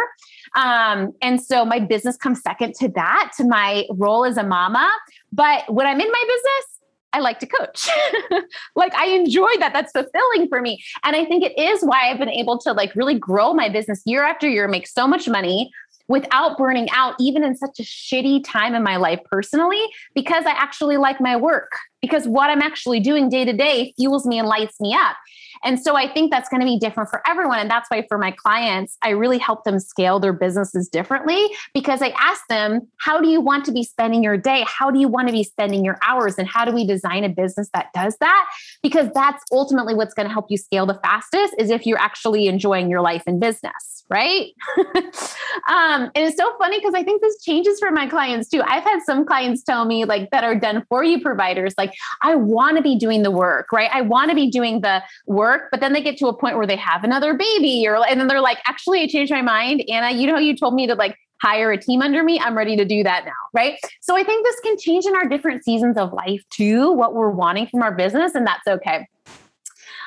Um, 0.55 1.13
and 1.21 1.41
so 1.41 1.63
my 1.63 1.79
business 1.79 2.17
comes 2.17 2.41
second 2.41 2.73
to 2.75 2.89
that 2.89 3.31
to 3.37 3.43
my 3.43 3.85
role 3.91 4.25
as 4.25 4.37
a 4.37 4.43
mama. 4.43 4.89
But 5.31 5.71
when 5.71 5.85
i'm 5.85 5.99
in 5.99 6.11
my 6.11 6.23
business 6.27 6.68
I 7.11 7.19
like 7.19 7.39
to 7.39 7.47
coach. 7.47 7.89
like 8.75 8.93
I 8.93 9.07
enjoy 9.07 9.49
that. 9.59 9.73
That's 9.73 9.91
fulfilling 9.91 10.47
for 10.47 10.61
me. 10.61 10.83
And 11.03 11.15
I 11.15 11.25
think 11.25 11.43
it 11.43 11.57
is 11.57 11.81
why 11.81 12.09
I've 12.09 12.19
been 12.19 12.29
able 12.29 12.59
to 12.59 12.73
like 12.73 12.95
really 12.95 13.17
grow 13.17 13.53
my 13.53 13.69
business 13.69 14.01
year 14.05 14.23
after 14.23 14.47
year, 14.47 14.67
make 14.67 14.87
so 14.87 15.07
much 15.07 15.27
money 15.27 15.71
without 16.07 16.57
burning 16.57 16.89
out, 16.91 17.15
even 17.19 17.43
in 17.43 17.55
such 17.55 17.79
a 17.79 17.83
shitty 17.83 18.43
time 18.43 18.75
in 18.75 18.83
my 18.83 18.97
life 18.97 19.19
personally, 19.25 19.81
because 20.15 20.45
I 20.45 20.51
actually 20.51 20.97
like 20.97 21.21
my 21.21 21.35
work, 21.35 21.71
because 22.01 22.27
what 22.27 22.49
I'm 22.49 22.61
actually 22.61 22.99
doing 22.99 23.29
day 23.29 23.45
to 23.45 23.53
day 23.53 23.93
fuels 23.95 24.25
me 24.25 24.39
and 24.39 24.47
lights 24.47 24.79
me 24.81 24.93
up. 24.93 25.15
And 25.63 25.79
so 25.79 25.95
I 25.95 26.11
think 26.11 26.31
that's 26.31 26.49
going 26.49 26.61
to 26.61 26.65
be 26.65 26.77
different 26.77 27.09
for 27.09 27.21
everyone. 27.27 27.59
And 27.59 27.69
that's 27.69 27.89
why 27.89 28.05
for 28.07 28.17
my 28.17 28.31
clients, 28.31 28.97
I 29.01 29.09
really 29.09 29.37
help 29.37 29.63
them 29.63 29.79
scale 29.79 30.19
their 30.19 30.33
businesses 30.33 30.87
differently 30.87 31.47
because 31.73 32.01
I 32.01 32.09
ask 32.17 32.41
them, 32.47 32.87
how 32.97 33.21
do 33.21 33.27
you 33.27 33.41
want 33.41 33.65
to 33.65 33.71
be 33.71 33.83
spending 33.83 34.23
your 34.23 34.37
day? 34.37 34.65
How 34.67 34.91
do 34.91 34.99
you 34.99 35.07
want 35.07 35.27
to 35.27 35.33
be 35.33 35.43
spending 35.43 35.83
your 35.83 35.97
hours? 36.05 36.37
And 36.37 36.47
how 36.47 36.65
do 36.65 36.71
we 36.71 36.85
design 36.85 37.23
a 37.23 37.29
business 37.29 37.69
that 37.73 37.87
does 37.93 38.15
that? 38.19 38.49
Because 38.81 39.09
that's 39.13 39.43
ultimately 39.51 39.93
what's 39.93 40.13
going 40.13 40.27
to 40.27 40.33
help 40.33 40.45
you 40.49 40.57
scale 40.57 40.85
the 40.85 40.99
fastest 41.03 41.55
is 41.57 41.69
if 41.69 41.85
you're 41.85 41.99
actually 41.99 42.47
enjoying 42.47 42.89
your 42.89 43.01
life 43.01 43.23
and 43.27 43.39
business, 43.39 44.05
right? 44.09 44.47
um, 44.77 46.11
and 46.15 46.15
it's 46.15 46.37
so 46.37 46.55
funny 46.57 46.79
because 46.79 46.93
I 46.93 47.03
think 47.03 47.21
this 47.21 47.41
changes 47.41 47.79
for 47.79 47.91
my 47.91 48.07
clients 48.07 48.49
too. 48.49 48.61
I've 48.61 48.83
had 48.83 49.01
some 49.05 49.25
clients 49.25 49.63
tell 49.63 49.85
me 49.85 50.05
like 50.05 50.29
that 50.31 50.43
are 50.43 50.55
done 50.55 50.85
for 50.89 51.03
you 51.03 51.21
providers, 51.21 51.73
like, 51.77 51.93
I 52.21 52.35
want 52.35 52.77
to 52.77 52.83
be 52.83 52.97
doing 52.97 53.23
the 53.23 53.31
work, 53.31 53.71
right? 53.71 53.89
I 53.93 54.01
want 54.01 54.29
to 54.29 54.35
be 54.35 54.49
doing 54.49 54.81
the 54.81 55.01
work, 55.25 55.48
but 55.71 55.79
then 55.79 55.93
they 55.93 56.01
get 56.01 56.17
to 56.17 56.27
a 56.27 56.33
point 56.33 56.57
where 56.57 56.67
they 56.67 56.75
have 56.75 57.03
another 57.03 57.33
baby 57.33 57.85
or, 57.87 58.05
and 58.07 58.19
then 58.19 58.27
they're 58.27 58.41
like, 58.41 58.59
actually, 58.67 59.01
I 59.01 59.07
changed 59.07 59.31
my 59.31 59.41
mind. 59.41 59.83
Anna, 59.89 60.11
you 60.11 60.27
know, 60.27 60.37
you 60.37 60.55
told 60.55 60.73
me 60.73 60.87
to 60.87 60.95
like 60.95 61.15
hire 61.41 61.71
a 61.71 61.77
team 61.77 62.01
under 62.01 62.23
me. 62.23 62.39
I'm 62.39 62.57
ready 62.57 62.75
to 62.75 62.85
do 62.85 63.03
that 63.03 63.25
now. 63.25 63.31
Right. 63.53 63.79
So 64.01 64.15
I 64.15 64.23
think 64.23 64.45
this 64.45 64.59
can 64.61 64.77
change 64.77 65.05
in 65.05 65.15
our 65.15 65.25
different 65.25 65.63
seasons 65.63 65.97
of 65.97 66.13
life 66.13 66.43
too, 66.49 66.91
what 66.91 67.15
we're 67.15 67.29
wanting 67.29 67.67
from 67.67 67.81
our 67.81 67.93
business, 67.93 68.35
and 68.35 68.45
that's 68.45 68.67
okay. 68.67 69.07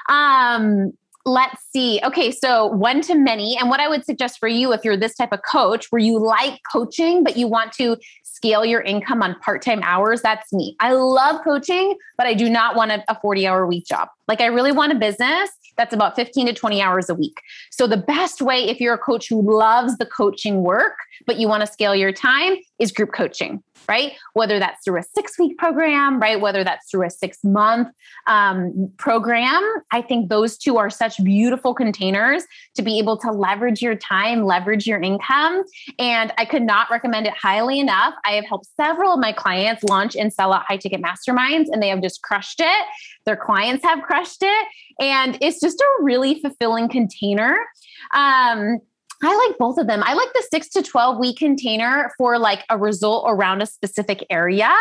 Um, 0.09 0.93
let's 1.25 1.63
see. 1.73 2.01
Okay, 2.03 2.33
so 2.33 2.67
one 2.67 3.01
to 3.03 3.15
many. 3.15 3.57
And 3.57 3.71
what 3.71 3.81
I 3.81 3.89
would 3.89 4.05
suggest 4.05 4.39
for 4.39 4.49
you, 4.49 4.73
if 4.73 4.85
you're 4.85 4.97
this 4.97 5.15
type 5.15 5.33
of 5.33 5.41
coach 5.43 5.87
where 5.91 6.01
you 6.01 6.19
like 6.19 6.61
coaching, 6.71 7.23
but 7.23 7.37
you 7.37 7.47
want 7.47 7.73
to 7.75 7.97
scale 8.43 8.65
your 8.65 8.81
income 8.81 9.23
on 9.23 9.37
part 9.37 9.63
time 9.63 9.81
hours, 9.85 10.21
that's 10.21 10.53
me. 10.53 10.75
I 10.81 10.95
love 10.95 11.41
coaching, 11.45 11.97
but 12.19 12.27
I 12.27 12.35
do 12.35 12.51
not 12.51 12.75
want 12.75 12.91
a 12.91 13.21
40 13.21 13.47
hour 13.47 13.67
week 13.67 13.87
job. 13.87 14.09
Like, 14.27 14.41
I 14.41 14.47
really 14.47 14.73
want 14.73 14.91
a 14.91 14.97
business 14.97 15.51
that's 15.77 15.95
about 15.95 16.17
15 16.17 16.49
to 16.49 16.53
20 16.53 16.83
hours 16.83 17.09
a 17.09 17.15
week. 17.15 17.41
So, 17.71 17.87
the 17.87 17.97
best 17.97 18.43
way, 18.43 18.69
if 18.69 18.81
you're 18.81 18.95
a 18.95 18.99
coach 18.99 19.29
who 19.29 19.41
loves 19.41 19.97
the 19.99 20.07
coaching 20.07 20.63
work, 20.63 20.95
but 21.25 21.39
you 21.39 21.47
want 21.47 21.61
to 21.61 21.73
scale 21.73 21.95
your 21.95 22.13
time, 22.13 22.57
is 22.83 22.93
group 22.93 23.13
coaching 23.13 23.63
right? 23.89 24.13
Whether 24.35 24.59
that's 24.59 24.85
through 24.85 25.01
a 25.01 25.03
six 25.03 25.39
week 25.39 25.59
program, 25.59 26.21
right? 26.21 26.41
Whether 26.41 26.65
that's 26.65 26.91
through 26.91 27.07
a 27.07 27.11
six 27.11 27.39
month 27.45 27.89
um, 28.27 28.93
program. 28.97 29.63
I 29.93 30.03
think 30.03 30.29
those 30.29 30.57
two 30.57 30.77
are 30.79 30.91
such 30.91 31.23
beautiful 31.23 31.75
containers 31.75 32.45
to 32.77 32.83
be 32.83 32.99
able 32.99 33.19
to 33.19 33.31
leverage 33.31 33.83
your 33.83 33.95
time, 33.95 34.45
leverage 34.45 34.87
your 34.87 35.01
income. 35.01 35.65
And 35.99 36.33
I 36.39 36.45
could 36.45 36.63
not 36.63 36.91
recommend 36.91 37.27
it 37.27 37.35
highly 37.35 37.81
enough. 37.81 38.15
I 38.25 38.33
have 38.33 38.45
helped 38.45 38.67
several 38.77 39.15
of 39.15 39.21
my 39.21 39.33
clients 39.33 39.83
launch 39.85 40.17
and 40.17 40.33
sell 40.33 40.53
out 40.53 40.65
high 40.67 40.77
ticket 40.77 41.03
masterminds, 41.03 41.67
and 41.71 41.83
they 41.83 41.89
have 41.89 42.03
just 42.03 42.23
crushed 42.23 42.61
it. 42.61 42.87
Their 43.25 43.37
clients 43.37 43.85
have 43.85 44.03
crushed 44.03 44.43
it. 44.43 44.69
And 45.01 45.39
it's 45.41 45.61
just 45.61 45.81
a 45.81 46.03
really 46.03 46.41
fulfilling 46.41 46.89
container. 46.89 47.57
Um, 48.15 48.79
I 49.23 49.47
like 49.49 49.59
both 49.59 49.79
of 49.79 49.87
them. 49.87 50.03
I 50.05 50.15
like 50.15 50.33
the 50.35 50.45
six 50.51 50.69
to 50.71 50.83
12 50.83 51.19
week 51.19 51.39
container 51.39 52.13
for 52.19 52.39
like 52.39 52.65
a 52.69 52.77
result 52.77 53.25
around 53.29 53.63
a 53.63 53.67
specific 53.67 54.27
area, 54.31 54.73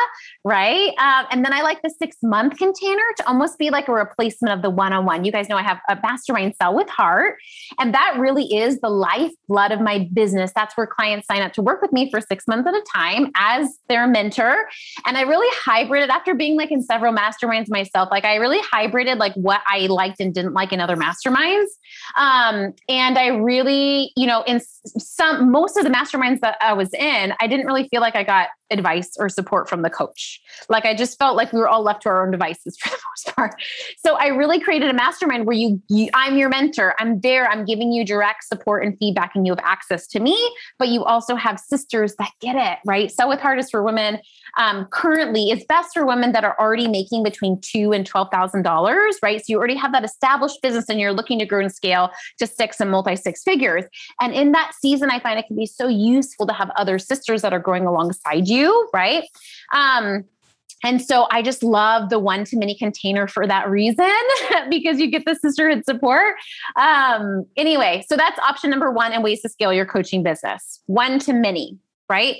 right? 0.44 0.90
Um, 0.98 1.28
and 1.32 1.46
then 1.46 1.54
I 1.54 1.62
like 1.62 1.82
the 1.84 1.94
six 1.98 2.18
month 2.24 2.58
container 2.58 3.04
to 3.18 3.28
almost 3.28 3.60
be 3.60 3.70
like 3.70 3.88
a 3.88 3.94
replacement 3.94 4.54
of 4.54 4.64
the 4.64 4.70
one 4.70 4.94
on 4.94 5.06
one. 5.06 5.26
You 5.26 5.32
guys 5.32 5.48
know 5.48 5.58
I 5.58 5.62
have 5.62 5.80
a 5.88 5.98
mastermind 6.02 6.56
sell 6.60 6.76
with 6.76 6.90
heart, 6.90 7.36
and 7.80 7.94
that 7.94 8.18
really 8.18 8.46
is 8.46 8.80
the 8.80 8.90
lifeblood 8.90 9.72
of 9.72 9.80
my 9.80 10.10
business. 10.12 10.52
That's 10.56 10.76
where 10.76 10.88
clients 10.88 11.28
sign 11.28 11.44
up 11.44 11.54
to 11.54 11.62
work 11.62 11.82
with 11.82 11.92
me 11.92 12.10
for 12.10 12.20
six 12.20 12.48
months 12.48 12.68
at 12.68 12.74
a 12.74 12.84
time 12.96 13.32
as 13.36 13.70
their 13.90 14.08
mentor. 14.08 14.68
And 15.06 15.18
I 15.18 15.22
really 15.22 15.54
hybrided 15.56 16.10
after 16.10 16.34
being 16.34 16.58
like 16.58 16.72
in 16.72 16.82
several 16.82 17.14
masterminds 17.14 17.70
myself, 17.70 18.10
like 18.10 18.26
I 18.26 18.36
really 18.36 18.60
hybrided 18.74 19.18
like 19.18 19.34
what 19.36 19.62
I 19.68 19.88
liked 19.88 20.20
and 20.20 20.34
didn't 20.34 20.54
like 20.54 20.74
in 20.74 20.80
other 20.80 20.96
masterminds. 20.96 21.68
Um, 22.16 22.74
and 22.90 23.18
I 23.18 23.28
really, 23.28 24.12
you 24.16 24.26
know, 24.28 24.31
know, 24.32 24.44
in 24.44 24.62
some 24.98 25.52
most 25.52 25.78
of 25.78 25.84
the 25.84 25.90
masterminds 25.90 26.40
that 26.40 26.58
I 26.62 26.74
was 26.74 26.94
in, 26.94 27.34
I 27.40 27.48
didn't 27.48 27.66
really 27.66 27.88
feel 27.90 28.02
like 28.02 28.16
I 28.16 28.24
got 28.24 28.48
advice 28.72 29.16
or 29.20 29.30
support 29.30 29.70
from 29.70 29.82
the 29.82 29.90
coach. 29.90 30.42
Like 30.70 30.86
I 30.86 30.96
just 30.96 31.18
felt 31.20 31.36
like 31.36 31.54
we 31.54 31.60
were 31.60 31.68
all 31.68 31.84
left 31.84 32.04
to 32.04 32.10
our 32.10 32.26
own 32.26 32.32
devices 32.32 32.78
for 32.80 32.90
the 32.90 32.98
most 33.10 33.36
part. 33.36 33.56
So 34.04 34.16
I 34.16 34.28
really 34.28 34.60
created 34.60 34.90
a 34.90 34.94
mastermind 34.94 35.46
where 35.46 35.56
you, 35.56 35.82
you 35.90 36.10
I'm 36.14 36.38
your 36.38 36.50
mentor. 36.50 36.96
I'm 37.00 37.20
there. 37.22 37.48
I'm 37.48 37.66
giving 37.66 37.92
you 37.92 38.06
direct 38.06 38.46
support 38.46 38.84
and 38.84 38.98
feedback 38.98 39.36
and 39.36 39.46
you 39.46 39.52
have 39.52 39.64
access 39.64 40.08
to 40.08 40.20
me, 40.20 40.38
but 40.80 40.88
you 40.88 41.04
also 41.04 41.36
have 41.36 41.60
sisters 41.60 42.16
that 42.16 42.32
get 42.40 42.56
it, 42.56 42.80
right? 42.86 43.12
Sell 43.12 43.30
with 43.30 43.40
Heart 43.40 43.60
is 43.60 43.70
for 43.70 43.84
Women, 43.84 44.20
um, 44.58 44.86
currently 44.92 45.50
it's 45.50 45.66
best 45.66 45.94
for 45.94 46.06
women 46.06 46.32
that 46.34 46.44
are 46.44 46.56
already 46.60 46.88
making 46.88 47.24
between 47.24 47.60
two 47.62 47.94
and 47.94 48.06
twelve 48.06 48.30
thousand 48.32 48.64
dollars, 48.64 49.18
right? 49.24 49.40
So 49.40 49.46
you 49.48 49.58
already 49.58 49.76
have 49.76 49.92
that 49.94 50.04
established 50.04 50.62
business 50.62 50.90
and 50.90 51.00
you're 51.00 51.14
looking 51.14 51.40
to 51.40 51.46
grow 51.46 51.62
and 51.62 51.72
scale 51.72 52.12
to 52.40 52.48
six 52.48 52.80
and 52.80 52.92
multi 52.92 53.16
six 53.16 53.44
figures. 53.44 53.86
And 54.20 54.34
in 54.34 54.52
that 54.52 54.74
season, 54.80 55.10
I 55.10 55.20
find 55.20 55.40
it 55.40 55.48
can 55.48 55.56
be 55.56 55.66
so 55.66 55.88
useful 55.88 56.48
to 56.48 56.54
have 56.54 56.70
other 56.76 57.00
sisters 57.00 57.42
that 57.42 57.54
are 57.54 57.60
growing 57.60 57.86
alongside 57.86 58.48
you 58.48 58.61
right? 58.94 59.24
Um, 59.74 60.26
and 60.84 61.02
so 61.02 61.28
I 61.30 61.42
just 61.42 61.64
love 61.64 62.10
the 62.10 62.20
one 62.20 62.44
to 62.46 62.58
many 62.58 62.76
container 62.76 63.28
for 63.28 63.46
that 63.46 63.70
reason 63.70 64.12
because 64.70 65.00
you 65.00 65.12
get 65.12 65.26
the 65.26 65.36
sisterhood 65.36 65.86
support. 65.86 66.36
Um, 66.76 67.46
anyway, 67.56 68.04
so 68.08 68.18
that's 68.18 68.40
option 68.40 68.70
number 68.70 68.92
one 68.92 69.12
and 69.12 69.24
ways 69.24 69.42
to 69.42 69.50
scale 69.50 69.74
your 69.74 69.86
coaching 69.86 70.24
business 70.24 70.82
one 70.88 71.20
to 71.20 71.34
many, 71.34 71.78
right? 72.10 72.38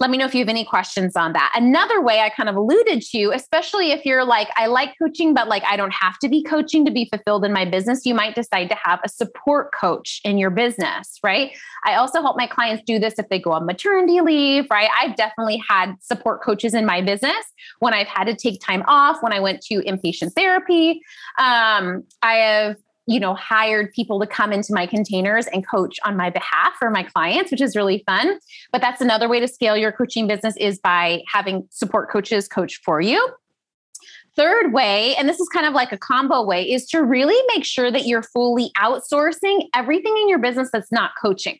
Let 0.00 0.08
me 0.08 0.16
know 0.16 0.24
if 0.24 0.34
you 0.34 0.40
have 0.40 0.48
any 0.48 0.64
questions 0.64 1.14
on 1.14 1.34
that. 1.34 1.52
Another 1.54 2.00
way 2.00 2.20
I 2.20 2.30
kind 2.30 2.48
of 2.48 2.56
alluded 2.56 3.02
to, 3.02 3.32
especially 3.34 3.92
if 3.92 4.06
you're 4.06 4.24
like, 4.24 4.48
I 4.56 4.66
like 4.66 4.94
coaching, 4.98 5.34
but 5.34 5.46
like 5.46 5.62
I 5.68 5.76
don't 5.76 5.92
have 5.92 6.18
to 6.20 6.28
be 6.28 6.42
coaching 6.42 6.86
to 6.86 6.90
be 6.90 7.04
fulfilled 7.04 7.44
in 7.44 7.52
my 7.52 7.66
business, 7.66 8.06
you 8.06 8.14
might 8.14 8.34
decide 8.34 8.70
to 8.70 8.76
have 8.82 9.00
a 9.04 9.08
support 9.10 9.72
coach 9.74 10.22
in 10.24 10.38
your 10.38 10.48
business, 10.48 11.18
right? 11.22 11.54
I 11.84 11.96
also 11.96 12.22
help 12.22 12.38
my 12.38 12.46
clients 12.46 12.82
do 12.86 12.98
this 12.98 13.18
if 13.18 13.28
they 13.28 13.38
go 13.38 13.52
on 13.52 13.66
maternity 13.66 14.22
leave, 14.22 14.66
right? 14.70 14.88
I've 14.98 15.16
definitely 15.16 15.62
had 15.68 15.94
support 16.00 16.42
coaches 16.42 16.72
in 16.72 16.86
my 16.86 17.02
business 17.02 17.44
when 17.80 17.92
I've 17.92 18.08
had 18.08 18.24
to 18.24 18.34
take 18.34 18.60
time 18.60 18.82
off, 18.88 19.22
when 19.22 19.34
I 19.34 19.40
went 19.40 19.60
to 19.66 19.80
inpatient 19.82 20.32
therapy. 20.32 21.02
Um, 21.36 22.04
I 22.22 22.34
have 22.34 22.76
you 23.06 23.18
know, 23.18 23.34
hired 23.34 23.92
people 23.92 24.20
to 24.20 24.26
come 24.26 24.52
into 24.52 24.72
my 24.72 24.86
containers 24.86 25.46
and 25.48 25.66
coach 25.66 25.98
on 26.04 26.16
my 26.16 26.30
behalf 26.30 26.74
for 26.78 26.90
my 26.90 27.02
clients, 27.02 27.50
which 27.50 27.60
is 27.60 27.74
really 27.74 28.04
fun. 28.06 28.38
But 28.72 28.80
that's 28.80 29.00
another 29.00 29.28
way 29.28 29.40
to 29.40 29.48
scale 29.48 29.76
your 29.76 29.92
coaching 29.92 30.26
business 30.26 30.56
is 30.56 30.78
by 30.78 31.22
having 31.26 31.66
support 31.70 32.10
coaches 32.10 32.46
coach 32.46 32.80
for 32.84 33.00
you. 33.00 33.34
Third 34.36 34.72
way, 34.72 35.16
and 35.16 35.28
this 35.28 35.40
is 35.40 35.48
kind 35.48 35.66
of 35.66 35.74
like 35.74 35.92
a 35.92 35.98
combo 35.98 36.44
way, 36.44 36.62
is 36.62 36.86
to 36.90 37.02
really 37.02 37.36
make 37.54 37.64
sure 37.64 37.90
that 37.90 38.06
you're 38.06 38.22
fully 38.22 38.70
outsourcing 38.76 39.68
everything 39.74 40.16
in 40.16 40.28
your 40.28 40.38
business 40.38 40.70
that's 40.72 40.92
not 40.92 41.10
coaching. 41.20 41.58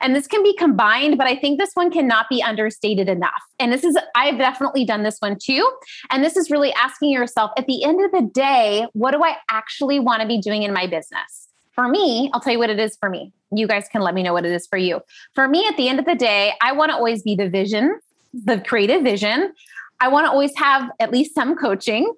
And 0.00 0.14
this 0.14 0.26
can 0.26 0.42
be 0.42 0.54
combined, 0.56 1.18
but 1.18 1.26
I 1.26 1.36
think 1.36 1.58
this 1.58 1.70
one 1.74 1.90
cannot 1.90 2.26
be 2.28 2.42
understated 2.42 3.08
enough. 3.08 3.42
And 3.58 3.72
this 3.72 3.84
is, 3.84 3.96
I've 4.14 4.38
definitely 4.38 4.84
done 4.84 5.02
this 5.02 5.18
one 5.18 5.36
too. 5.40 5.68
And 6.10 6.22
this 6.22 6.36
is 6.36 6.50
really 6.50 6.72
asking 6.74 7.10
yourself 7.10 7.50
at 7.56 7.66
the 7.66 7.84
end 7.84 8.04
of 8.04 8.12
the 8.12 8.28
day, 8.32 8.86
what 8.92 9.12
do 9.12 9.22
I 9.22 9.36
actually 9.50 10.00
want 10.00 10.22
to 10.22 10.28
be 10.28 10.40
doing 10.40 10.62
in 10.62 10.72
my 10.72 10.86
business? 10.86 11.48
For 11.72 11.88
me, 11.88 12.30
I'll 12.32 12.40
tell 12.40 12.52
you 12.52 12.58
what 12.58 12.70
it 12.70 12.78
is 12.78 12.96
for 12.96 13.10
me. 13.10 13.32
You 13.52 13.66
guys 13.66 13.86
can 13.90 14.00
let 14.00 14.14
me 14.14 14.22
know 14.22 14.32
what 14.32 14.44
it 14.44 14.52
is 14.52 14.66
for 14.66 14.78
you. 14.78 15.00
For 15.34 15.46
me, 15.46 15.66
at 15.68 15.76
the 15.76 15.88
end 15.88 15.98
of 15.98 16.04
the 16.04 16.14
day, 16.14 16.54
I 16.62 16.72
want 16.72 16.90
to 16.90 16.96
always 16.96 17.22
be 17.22 17.34
the 17.34 17.48
vision, 17.48 18.00
the 18.32 18.60
creative 18.60 19.02
vision. 19.02 19.52
I 20.00 20.08
want 20.08 20.26
to 20.26 20.30
always 20.30 20.56
have 20.56 20.90
at 21.00 21.12
least 21.12 21.34
some 21.34 21.56
coaching 21.56 22.12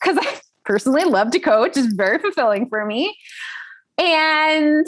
because 0.00 0.18
I 0.20 0.40
personally 0.64 1.04
love 1.04 1.30
to 1.32 1.38
coach, 1.38 1.76
is 1.76 1.92
very 1.92 2.18
fulfilling 2.18 2.68
for 2.68 2.84
me. 2.84 3.16
And 3.98 4.86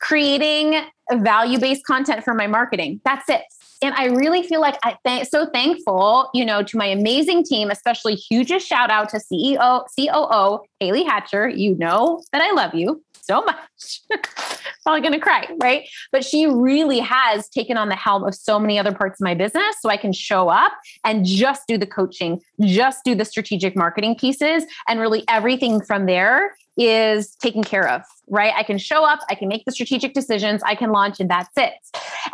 creating 0.00 0.82
value 1.12 1.58
based 1.58 1.84
content 1.84 2.24
for 2.24 2.34
my 2.34 2.46
marketing. 2.46 3.00
That's 3.04 3.28
it. 3.28 3.42
And 3.82 3.94
I 3.94 4.06
really 4.06 4.42
feel 4.42 4.60
like 4.60 4.78
I 4.82 4.96
th- 5.06 5.28
so 5.28 5.46
thankful, 5.46 6.30
you 6.32 6.44
know, 6.44 6.62
to 6.62 6.76
my 6.76 6.86
amazing 6.86 7.44
team, 7.44 7.70
especially 7.70 8.14
hugest 8.14 8.66
shout 8.66 8.90
out 8.90 9.10
to 9.10 9.18
CEO, 9.18 9.84
COO 9.96 10.64
Haley 10.80 11.04
Hatcher. 11.04 11.48
You 11.48 11.74
know 11.76 12.22
that 12.32 12.40
I 12.40 12.52
love 12.52 12.74
you 12.74 13.02
so 13.26 13.42
much. 13.42 14.02
Probably 14.82 15.00
going 15.00 15.12
to 15.12 15.20
cry, 15.20 15.48
right? 15.60 15.88
But 16.12 16.24
she 16.24 16.46
really 16.46 17.00
has 17.00 17.48
taken 17.48 17.76
on 17.76 17.88
the 17.88 17.96
helm 17.96 18.24
of 18.24 18.34
so 18.34 18.58
many 18.58 18.78
other 18.78 18.94
parts 18.94 19.20
of 19.20 19.24
my 19.24 19.34
business 19.34 19.76
so 19.80 19.90
I 19.90 19.96
can 19.96 20.12
show 20.12 20.48
up 20.48 20.72
and 21.04 21.24
just 21.24 21.62
do 21.66 21.76
the 21.76 21.86
coaching, 21.86 22.40
just 22.60 23.04
do 23.04 23.14
the 23.14 23.24
strategic 23.24 23.76
marketing 23.76 24.14
pieces. 24.14 24.64
And 24.88 25.00
really 25.00 25.24
everything 25.28 25.80
from 25.80 26.06
there 26.06 26.54
is 26.76 27.34
taken 27.36 27.64
care 27.64 27.88
of, 27.88 28.02
right? 28.28 28.52
I 28.56 28.62
can 28.62 28.78
show 28.78 29.04
up, 29.04 29.20
I 29.30 29.34
can 29.34 29.48
make 29.48 29.64
the 29.64 29.72
strategic 29.72 30.14
decisions, 30.14 30.62
I 30.62 30.74
can 30.74 30.90
launch, 30.90 31.20
and 31.20 31.30
that's 31.30 31.56
it. 31.56 31.72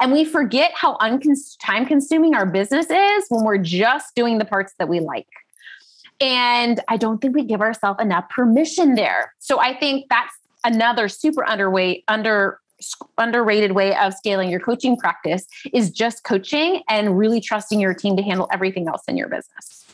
And 0.00 0.12
we 0.12 0.24
forget 0.24 0.72
how 0.74 0.96
time 1.60 1.86
consuming 1.86 2.34
our 2.34 2.46
business 2.46 2.86
is 2.90 3.24
when 3.28 3.44
we're 3.44 3.58
just 3.58 4.14
doing 4.14 4.38
the 4.38 4.44
parts 4.44 4.74
that 4.78 4.88
we 4.88 5.00
like. 5.00 5.28
And 6.20 6.80
I 6.88 6.96
don't 6.96 7.20
think 7.20 7.34
we 7.34 7.44
give 7.44 7.60
ourselves 7.60 8.00
enough 8.00 8.28
permission 8.28 8.94
there. 8.94 9.34
So 9.38 9.60
I 9.60 9.76
think 9.76 10.06
that's 10.08 10.34
another 10.64 11.08
super 11.08 11.42
underweight, 11.42 12.04
under 12.08 12.58
underrated 13.18 13.72
way 13.72 13.96
of 13.96 14.12
scaling 14.12 14.50
your 14.50 14.58
coaching 14.58 14.96
practice 14.96 15.46
is 15.72 15.90
just 15.90 16.24
coaching 16.24 16.82
and 16.88 17.16
really 17.16 17.40
trusting 17.40 17.78
your 17.80 17.94
team 17.94 18.16
to 18.16 18.22
handle 18.22 18.48
everything 18.52 18.88
else 18.88 19.02
in 19.06 19.16
your 19.16 19.28
business. 19.28 19.84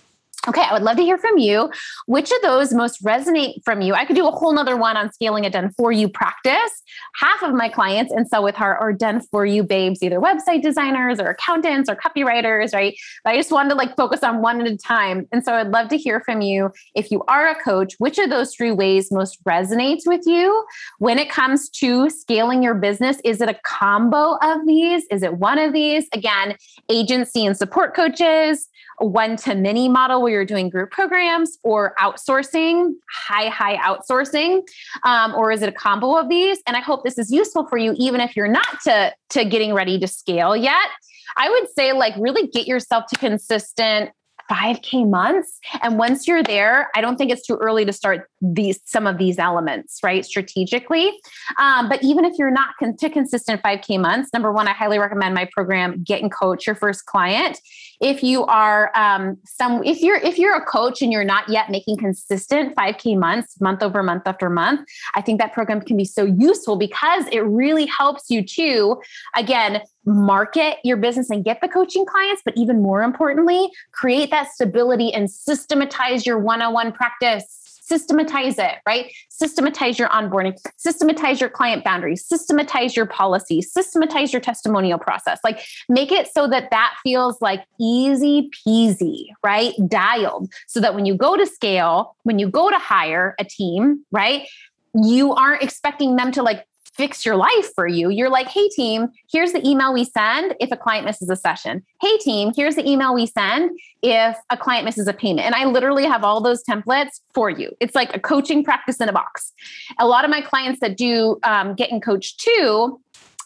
Okay, 0.49 0.63
I 0.63 0.73
would 0.73 0.83
love 0.83 0.97
to 0.97 1.03
hear 1.03 1.19
from 1.19 1.37
you. 1.37 1.71
Which 2.07 2.31
of 2.31 2.41
those 2.41 2.73
most 2.73 3.05
resonate 3.05 3.63
from 3.67 3.83
you? 3.83 3.93
I 3.93 4.07
could 4.07 4.17
do 4.17 4.27
a 4.27 4.31
whole 4.31 4.53
nother 4.55 4.79
one 4.79 4.97
on 4.97 5.13
scaling 5.13 5.45
a 5.45 5.51
done 5.51 5.71
for 5.77 5.93
you 5.93 6.09
practice. 6.09 6.83
Half 7.17 7.43
of 7.43 7.53
my 7.53 7.69
clients 7.69 8.15
in 8.15 8.27
Sell 8.27 8.43
with 8.43 8.55
Heart 8.55 8.79
are 8.81 8.95
done 8.95 9.21
for 9.31 9.45
you 9.45 9.63
babes, 9.63 10.03
either 10.03 10.19
website 10.19 10.63
designers 10.63 11.21
or 11.21 11.27
accountants 11.27 11.91
or 11.91 11.97
copywriters, 11.97 12.73
right? 12.73 12.97
But 13.25 13.35
I 13.35 13.37
just 13.37 13.53
wanted 13.53 13.69
to 13.71 13.75
like 13.75 13.95
focus 13.95 14.23
on 14.23 14.41
one 14.41 14.63
at 14.63 14.67
a 14.67 14.79
time. 14.79 15.29
And 15.33 15.45
so 15.45 15.53
I'd 15.53 15.69
love 15.69 15.89
to 15.89 15.99
hear 15.99 16.21
from 16.21 16.41
you. 16.41 16.71
If 16.95 17.11
you 17.11 17.23
are 17.29 17.49
a 17.49 17.63
coach, 17.63 17.95
which 17.99 18.17
of 18.17 18.31
those 18.31 18.55
three 18.55 18.73
ways 18.73 19.13
most 19.13 19.45
resonates 19.45 20.07
with 20.07 20.23
you 20.25 20.65
when 20.99 21.19
it 21.19 21.29
comes 21.29 21.69
to 21.71 22.09
scaling 22.09 22.63
your 22.63 22.75
business? 22.75 23.19
Is 23.23 23.43
it 23.43 23.51
a 23.51 23.61
combo 23.67 24.39
of 24.43 24.67
these? 24.67 25.05
Is 25.11 25.23
it 25.23 25.35
one 25.35 25.59
of 25.59 25.75
these? 25.75 26.07
Again, 26.15 26.57
agency 26.89 27.45
and 27.45 27.55
support 27.55 27.95
coaches, 27.95 28.67
one 28.99 29.37
to 29.37 29.55
many 29.55 29.89
model 29.89 30.23
where 30.23 30.33
you're 30.33 30.45
doing 30.45 30.69
group 30.69 30.91
programs 30.91 31.59
or 31.63 31.95
outsourcing, 31.99 32.93
high, 33.11 33.49
high 33.49 33.77
outsourcing? 33.77 34.63
Um, 35.05 35.35
or 35.35 35.53
is 35.53 35.63
it 35.63 35.69
a 35.69 35.73
combo 35.73 36.17
of 36.17 36.29
these? 36.29 36.59
And 36.67 36.77
I 36.77 36.81
hope 36.81 37.05
this 37.05 37.19
is 37.19 37.31
useful 37.31 37.67
for 37.69 37.79
you, 37.79 37.95
even 37.97 38.21
if 38.21 38.37
you're 38.37 38.49
not 38.49 38.81
to, 38.85 39.13
to 39.31 39.45
getting 39.45 39.75
ready 39.75 39.99
to 39.99 40.07
scale 40.07 40.57
yet. 40.57 40.89
I 41.37 41.51
would 41.51 41.69
say, 41.77 41.93
like, 41.93 42.15
really 42.19 42.49
get 42.49 42.67
yourself 42.67 43.05
to 43.11 43.17
consistent 43.17 44.11
5k 44.51 45.09
months 45.09 45.61
and 45.83 45.99
once 45.99 46.27
you're 46.27 46.43
there 46.43 46.89
i 46.95 47.01
don't 47.01 47.17
think 47.17 47.31
it's 47.31 47.47
too 47.47 47.57
early 47.57 47.85
to 47.85 47.93
start 47.93 48.31
these 48.41 48.81
some 48.85 49.07
of 49.07 49.19
these 49.19 49.39
elements 49.39 49.99
right 50.03 50.25
strategically 50.25 51.13
um, 51.59 51.89
but 51.89 52.03
even 52.03 52.25
if 52.25 52.39
you're 52.39 52.51
not 52.51 52.71
con- 52.79 52.97
to 52.97 53.11
consistent 53.11 53.63
5k 53.63 54.01
months 54.01 54.31
number 54.33 54.51
one 54.51 54.67
i 54.67 54.73
highly 54.73 54.99
recommend 54.99 55.35
my 55.35 55.47
program 55.53 56.03
get 56.03 56.23
and 56.23 56.33
coach 56.33 56.67
your 56.67 56.75
first 56.75 57.05
client 57.05 57.61
if 58.01 58.23
you 58.23 58.45
are 58.45 58.91
um, 58.97 59.37
some 59.45 59.83
if 59.85 60.01
you're 60.01 60.17
if 60.17 60.39
you're 60.39 60.57
a 60.57 60.65
coach 60.65 61.03
and 61.03 61.13
you're 61.13 61.25
not 61.25 61.49
yet 61.49 61.71
making 61.71 61.97
consistent 61.97 62.75
5k 62.77 63.19
months 63.19 63.61
month 63.61 63.83
over 63.83 64.03
month 64.03 64.23
after 64.27 64.49
month 64.49 64.81
i 65.15 65.21
think 65.21 65.41
that 65.41 65.53
program 65.53 65.81
can 65.81 65.97
be 65.97 66.05
so 66.05 66.25
useful 66.25 66.77
because 66.77 67.27
it 67.33 67.41
really 67.41 67.87
helps 67.87 68.31
you 68.31 68.45
to 68.45 69.01
again 69.37 69.83
market 70.09 70.79
your 70.83 70.97
business 70.97 71.31
and 71.31 71.45
get 71.45 71.61
the 71.61 71.69
coaching 71.69 72.05
clients, 72.07 72.43
but 72.45 72.55
even 72.57 72.83
more 72.83 73.03
importantly, 73.03 73.69
create 73.93 74.31
that 74.31 74.51
stability 74.51 75.13
and 75.13 75.31
systematize 75.31 76.27
your 76.27 76.39
one 76.39 76.63
on 76.63 76.73
one 76.73 76.93
practice. 76.93 77.58
Systematize 77.88 78.59
it, 78.59 78.77
right? 78.87 79.12
Systematize 79.31 79.98
your 79.98 80.09
onboarding, 80.09 80.59
systematize 80.77 81.40
your 81.40 81.51
client 81.51 81.85
boundaries, 81.85 82.24
systematize 82.24 82.96
your 82.96 83.07
policies, 83.07 83.72
systematize 83.72 84.33
your 84.33 84.40
testimonial 84.40 84.98
process. 84.98 85.38
Like 85.42 85.61
make 85.88 86.12
it 86.12 86.29
so 86.33 86.46
that 86.48 86.70
that 86.70 86.94
feels 87.03 87.40
like 87.40 87.64
easy 87.81 88.51
peasy, 88.66 89.27
right? 89.44 89.74
Dialed 89.88 90.51
so 90.66 90.81
that 90.81 90.94
when 90.94 91.07
you 91.07 91.14
go 91.14 91.37
to 91.37 91.46
scale, 91.46 92.16
when 92.24 92.38
you 92.38 92.48
go 92.48 92.70
to 92.70 92.79
hire 92.79 93.35
a 93.38 93.44
team, 93.44 94.05
right? 94.11 94.46
you 94.94 95.33
aren't 95.35 95.62
expecting 95.62 96.16
them 96.16 96.33
to 96.33 96.42
like 96.42 96.66
fix 96.99 97.25
your 97.25 97.37
life 97.37 97.73
for 97.77 97.87
you. 97.87 98.11
You're 98.11 98.29
like, 98.29 98.49
hey, 98.49 98.69
team, 98.69 99.09
here's 99.33 99.53
the 99.53 99.67
email 99.67 99.95
we 99.95 100.05
send 100.05 100.57
if 100.61 100.73
a 100.73 100.77
client 100.77 101.07
misses 101.07 101.31
a 101.31 101.37
session. 101.37 101.85
Hey, 102.03 102.19
team, 102.19 102.53
here's 102.55 102.75
the 102.75 102.87
email 102.87 103.15
we 103.15 103.25
send 103.25 103.71
if 104.03 104.37
a 104.51 104.57
client 104.57 104.85
misses 104.85 105.07
a 105.07 105.13
payment. 105.13 105.47
And 105.47 105.55
I 105.55 105.65
literally 105.65 106.05
have 106.05 106.25
all 106.25 106.41
those 106.41 106.63
templates 106.65 107.21
for 107.33 107.51
you. 107.51 107.71
It's 107.79 107.95
like 107.95 108.15
a 108.17 108.19
coaching 108.19 108.65
practice 108.65 109.01
in 109.01 109.09
a 109.09 109.13
box. 109.13 109.53
A 110.01 110.07
lot 110.09 110.25
of 110.25 110.31
my 110.31 110.41
clients 110.41 110.81
that 110.81 110.97
do 110.97 111.39
um, 111.45 111.75
get 111.75 111.91
in 111.91 112.01
coach 112.01 112.37
too 112.37 113.01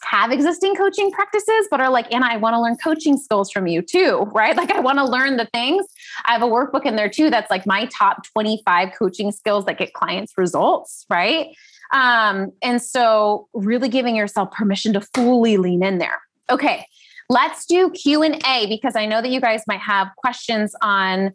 have 0.04 0.32
existing 0.32 0.74
coaching 0.74 1.12
practices, 1.12 1.68
but 1.70 1.80
are 1.80 1.90
like, 1.90 2.12
and 2.12 2.24
I 2.24 2.36
want 2.36 2.54
to 2.54 2.60
learn 2.60 2.76
coaching 2.76 3.16
skills 3.16 3.52
from 3.52 3.66
you 3.66 3.82
too, 3.82 4.28
right? 4.34 4.56
Like, 4.56 4.72
I 4.72 4.80
want 4.80 4.98
to 4.98 5.04
learn 5.04 5.36
the 5.36 5.46
things. 5.52 5.86
I 6.24 6.32
have 6.32 6.42
a 6.42 6.46
workbook 6.46 6.86
in 6.86 6.96
there 6.96 7.08
too 7.08 7.30
that's 7.30 7.50
like 7.50 7.66
my 7.66 7.88
top 7.96 8.24
25 8.32 8.92
coaching 8.98 9.30
skills 9.30 9.66
that 9.66 9.78
get 9.78 9.92
clients 9.92 10.32
results, 10.36 11.04
right? 11.10 11.48
Um, 11.92 12.52
and 12.62 12.82
so 12.82 13.48
really 13.52 13.88
giving 13.88 14.16
yourself 14.16 14.50
permission 14.50 14.92
to 14.94 15.00
fully 15.00 15.56
lean 15.56 15.82
in 15.82 15.98
there. 15.98 16.20
Okay, 16.50 16.86
let's 17.28 17.66
do 17.66 17.90
Q&A 17.90 18.66
because 18.66 18.96
I 18.96 19.06
know 19.06 19.20
that 19.22 19.30
you 19.30 19.40
guys 19.40 19.62
might 19.66 19.80
have 19.80 20.08
questions 20.16 20.74
on 20.82 21.32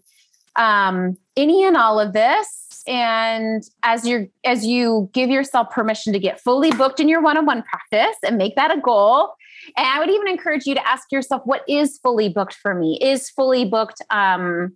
um, 0.56 1.17
any 1.36 1.63
and 1.63 1.78
all 1.78 2.00
of 2.00 2.13
this. 2.13 2.84
And 2.88 3.63
as 3.84 4.08
you 4.08 4.32
as 4.46 4.65
you 4.65 5.10
give 5.13 5.30
yourself 5.30 5.70
permission 5.72 6.13
to 6.13 6.20
get 6.20 6.39
fully 6.39 6.72
booked 6.72 7.00
in 7.00 7.10
your 7.10 7.22
one-on-one 7.22 7.63
practice 7.63 8.15
and 8.24 8.38
make 8.38 8.56
that 8.56 8.76
a 8.76 8.80
goal 8.80 9.34
and 9.76 9.86
i 9.86 10.00
would 10.00 10.10
even 10.10 10.28
encourage 10.28 10.65
you 10.65 10.74
to 10.74 10.88
ask 10.88 11.12
yourself 11.12 11.41
what 11.46 11.63
is 11.67 11.98
fully 11.98 12.30
booked 12.30 12.54
for 12.54 12.74
me? 12.74 12.98
Is 13.02 13.30
fully 13.30 13.65
booked 13.65 14.02
um, 14.10 14.74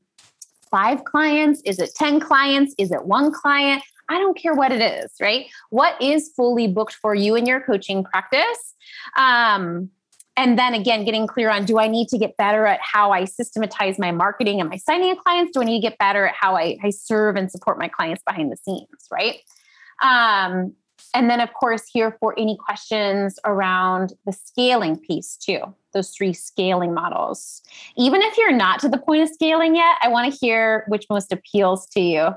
five 0.70 1.04
clients? 1.04 1.62
Is 1.66 1.80
it 1.80 1.92
10 1.96 2.20
clients? 2.20 2.74
Is 2.78 2.92
it 2.92 3.06
one 3.06 3.32
client 3.32 3.84
I 4.12 4.20
don't 4.20 4.38
care 4.38 4.54
what 4.54 4.72
it 4.72 4.82
is, 4.82 5.12
right? 5.22 5.46
What 5.70 6.00
is 6.02 6.32
fully 6.36 6.68
booked 6.68 6.94
for 6.94 7.16
you 7.16 7.36
in 7.36 7.46
your 7.46 7.62
coaching 7.62 8.04
practice? 8.04 8.76
Um, 9.16 9.90
and 10.38 10.58
then 10.58 10.74
again, 10.74 11.04
getting 11.04 11.28
clear 11.28 11.50
on 11.50 11.66
do 11.66 11.80
I 11.80 11.88
need 11.88 12.08
to 12.10 12.18
get 12.18 12.38
better 12.38 12.66
at 12.66 12.80
how 12.82 13.12
I 13.12 13.26
systematize 13.26 14.00
my 14.00 14.12
marketing 14.12 14.60
and 14.60 14.70
my 14.70 14.78
signing 14.78 15.12
of 15.12 15.18
clients? 15.18 15.52
Do 15.54 15.62
I 15.62 15.66
need 15.66 15.82
to 15.82 15.88
get 15.88 15.98
better 15.98 16.28
at 16.28 16.36
how 16.40 16.56
I, 16.56 16.78
I 16.84 16.90
serve 16.90 17.36
and 17.36 17.52
support 17.52 17.78
my 17.78 17.88
clients 17.88 18.24
behind 18.26 18.52
the 18.52 18.58
scenes, 18.58 18.88
right? 19.12 19.40
Um, 20.02 20.74
and 21.14 21.30
then, 21.30 21.42
of 21.42 21.54
course, 21.54 21.84
here 21.92 22.16
for 22.20 22.38
any 22.38 22.58
questions 22.58 23.40
around 23.46 24.14
the 24.26 24.32
scaling 24.32 24.98
piece 24.98 25.36
too, 25.36 25.62
those 25.94 26.12
three 26.12 26.34
scaling 26.34 26.94
models. 26.94 27.62
Even 27.98 28.22
if 28.22 28.38
you're 28.38 28.52
not 28.52 28.80
to 28.80 28.90
the 28.90 28.98
point 28.98 29.24
of 29.24 29.30
scaling 29.30 29.76
yet, 29.76 29.98
I 30.02 30.08
want 30.08 30.32
to 30.32 30.40
hear 30.40 30.86
which 30.88 31.06
most 31.10 31.32
appeals 31.32 31.88
to 31.88 32.00
you. 32.00 32.30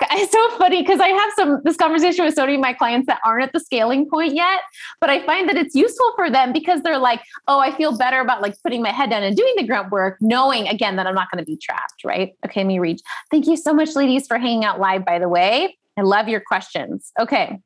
It's 0.10 0.32
so 0.32 0.58
funny 0.58 0.82
because 0.82 1.00
I 1.00 1.08
have 1.08 1.30
some 1.36 1.60
this 1.64 1.76
conversation 1.76 2.24
with 2.24 2.34
so 2.34 2.42
many 2.42 2.54
of 2.54 2.60
my 2.60 2.72
clients 2.72 3.06
that 3.06 3.20
aren't 3.24 3.44
at 3.44 3.52
the 3.52 3.60
scaling 3.60 4.08
point 4.08 4.34
yet, 4.34 4.60
but 5.00 5.10
I 5.10 5.24
find 5.24 5.48
that 5.48 5.56
it's 5.56 5.74
useful 5.74 6.12
for 6.16 6.30
them 6.30 6.52
because 6.52 6.82
they're 6.82 6.98
like, 6.98 7.20
oh, 7.46 7.58
I 7.58 7.76
feel 7.76 7.96
better 7.96 8.20
about 8.20 8.42
like 8.42 8.54
putting 8.62 8.82
my 8.82 8.90
head 8.90 9.10
down 9.10 9.22
and 9.22 9.36
doing 9.36 9.54
the 9.56 9.64
grunt 9.64 9.90
work, 9.90 10.18
knowing 10.20 10.68
again 10.68 10.96
that 10.96 11.06
I'm 11.06 11.14
not 11.14 11.30
going 11.30 11.44
to 11.44 11.46
be 11.46 11.56
trapped, 11.56 12.04
right? 12.04 12.34
Okay, 12.44 12.60
let 12.60 12.66
me 12.66 12.78
read. 12.78 13.00
Thank 13.30 13.46
you 13.46 13.56
so 13.56 13.72
much, 13.72 13.94
ladies, 13.94 14.26
for 14.26 14.38
hanging 14.38 14.64
out 14.64 14.80
live, 14.80 15.04
by 15.04 15.18
the 15.18 15.28
way. 15.28 15.76
I 15.96 16.02
love 16.02 16.28
your 16.28 16.40
questions. 16.40 17.12
Okay. 17.18 17.58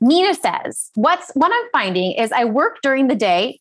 Nina 0.00 0.34
says, 0.34 0.90
what's 0.94 1.30
what 1.34 1.50
I'm 1.52 1.70
finding 1.72 2.12
is 2.12 2.32
I 2.32 2.44
work 2.44 2.78
during 2.82 3.08
the 3.08 3.16
day. 3.16 3.60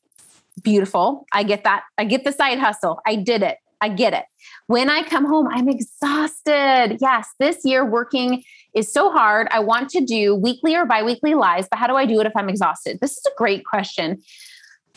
Beautiful. 0.63 1.25
I 1.33 1.43
get 1.43 1.63
that. 1.63 1.83
I 1.97 2.05
get 2.05 2.23
the 2.23 2.31
side 2.31 2.59
hustle. 2.59 2.99
I 3.05 3.15
did 3.15 3.43
it. 3.43 3.57
I 3.81 3.89
get 3.89 4.13
it. 4.13 4.25
When 4.67 4.89
I 4.89 5.03
come 5.03 5.25
home, 5.25 5.47
I'm 5.49 5.69
exhausted. 5.69 6.97
Yes, 6.99 7.29
this 7.39 7.63
year 7.63 7.85
working 7.85 8.43
is 8.73 8.91
so 8.91 9.11
hard. 9.11 9.47
I 9.51 9.59
want 9.59 9.89
to 9.91 10.01
do 10.01 10.35
weekly 10.35 10.75
or 10.75 10.85
biweekly 10.85 11.35
lives, 11.35 11.67
but 11.69 11.77
how 11.79 11.87
do 11.87 11.95
I 11.95 12.05
do 12.05 12.19
it 12.19 12.27
if 12.27 12.33
I'm 12.35 12.49
exhausted? 12.49 12.99
This 13.01 13.11
is 13.11 13.25
a 13.25 13.35
great 13.37 13.65
question. 13.65 14.21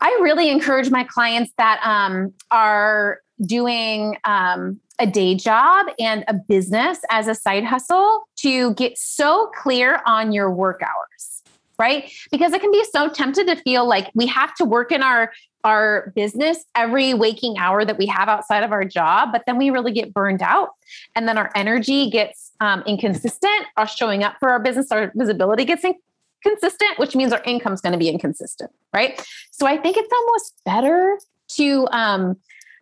I 0.00 0.18
really 0.22 0.48
encourage 0.48 0.90
my 0.90 1.04
clients 1.04 1.52
that 1.58 1.80
um, 1.84 2.32
are 2.50 3.20
doing 3.42 4.16
um, 4.24 4.80
a 4.98 5.06
day 5.06 5.34
job 5.34 5.86
and 5.98 6.24
a 6.28 6.34
business 6.34 6.98
as 7.10 7.28
a 7.28 7.34
side 7.34 7.64
hustle 7.64 8.28
to 8.36 8.74
get 8.74 8.98
so 8.98 9.50
clear 9.62 10.00
on 10.06 10.32
your 10.32 10.50
work 10.50 10.80
hours 10.82 11.39
right 11.80 12.12
because 12.30 12.52
it 12.52 12.60
can 12.60 12.70
be 12.70 12.84
so 12.92 13.08
tempted 13.08 13.46
to 13.46 13.56
feel 13.56 13.88
like 13.88 14.10
we 14.14 14.26
have 14.26 14.54
to 14.54 14.64
work 14.64 14.92
in 14.92 15.02
our 15.02 15.32
our 15.64 16.12
business 16.14 16.64
every 16.74 17.14
waking 17.14 17.58
hour 17.58 17.84
that 17.84 17.98
we 17.98 18.06
have 18.06 18.28
outside 18.28 18.62
of 18.62 18.72
our 18.72 18.84
job, 18.84 19.30
but 19.32 19.42
then 19.46 19.58
we 19.58 19.70
really 19.70 19.92
get 19.92 20.14
burned 20.14 20.42
out. 20.42 20.70
And 21.14 21.28
then 21.28 21.36
our 21.36 21.50
energy 21.54 22.08
gets 22.08 22.52
um, 22.60 22.82
inconsistent. 22.86 23.66
Our 23.76 23.86
showing 23.86 24.24
up 24.24 24.36
for 24.40 24.50
our 24.50 24.58
business, 24.58 24.90
our 24.90 25.12
visibility 25.14 25.64
gets 25.64 25.84
inconsistent, 25.84 26.98
which 26.98 27.14
means 27.14 27.32
our 27.32 27.42
income 27.44 27.72
is 27.74 27.80
going 27.80 27.92
to 27.92 27.98
be 27.98 28.08
inconsistent, 28.08 28.70
right? 28.94 29.22
So 29.50 29.66
I 29.66 29.76
think 29.76 29.96
it's 29.98 30.12
almost 30.12 30.54
better 30.64 31.18
to 31.56 31.88
um, 31.90 32.36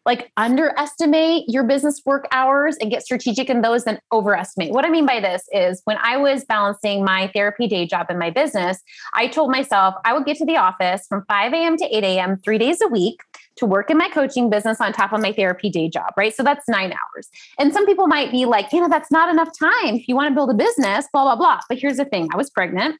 like 0.08 0.32
underestimate 0.38 1.44
your 1.48 1.62
business 1.64 2.00
work 2.06 2.26
hours 2.32 2.78
and 2.80 2.90
get 2.90 3.02
strategic 3.02 3.50
in 3.50 3.60
those 3.60 3.84
than 3.84 4.00
overestimate. 4.10 4.72
What 4.72 4.86
I 4.86 4.88
mean 4.88 5.04
by 5.04 5.20
this 5.20 5.42
is 5.52 5.82
when 5.84 5.98
I 5.98 6.16
was 6.16 6.46
balancing 6.46 7.04
my 7.04 7.30
therapy 7.34 7.66
day 7.68 7.86
job 7.86 8.06
and 8.08 8.18
my 8.18 8.30
business, 8.30 8.82
I 9.12 9.26
told 9.26 9.50
myself 9.50 9.94
I 10.06 10.14
would 10.14 10.24
get 10.24 10.38
to 10.38 10.46
the 10.46 10.56
office 10.56 11.06
from 11.06 11.26
5 11.28 11.52
a.m. 11.52 11.76
to 11.76 11.84
8 11.84 12.04
a.m. 12.04 12.38
three 12.38 12.56
days 12.56 12.80
a 12.80 12.88
week 12.88 13.20
to 13.56 13.66
work 13.66 13.90
in 13.90 13.98
my 13.98 14.08
coaching 14.08 14.48
business 14.48 14.80
on 14.80 14.94
top 14.94 15.12
of 15.12 15.20
my 15.20 15.30
therapy 15.30 15.68
day 15.68 15.90
job, 15.90 16.14
right? 16.16 16.34
So 16.34 16.42
that's 16.42 16.66
nine 16.70 16.90
hours. 16.92 17.28
And 17.58 17.74
some 17.74 17.84
people 17.84 18.06
might 18.06 18.32
be 18.32 18.46
like, 18.46 18.72
you 18.72 18.80
know, 18.80 18.88
that's 18.88 19.10
not 19.10 19.28
enough 19.28 19.50
time 19.58 19.96
if 19.96 20.08
you 20.08 20.16
want 20.16 20.30
to 20.30 20.34
build 20.34 20.48
a 20.48 20.54
business, 20.54 21.06
blah, 21.12 21.24
blah, 21.24 21.36
blah. 21.36 21.60
But 21.68 21.76
here's 21.76 21.98
the 21.98 22.06
thing 22.06 22.30
I 22.32 22.38
was 22.38 22.48
pregnant, 22.48 22.98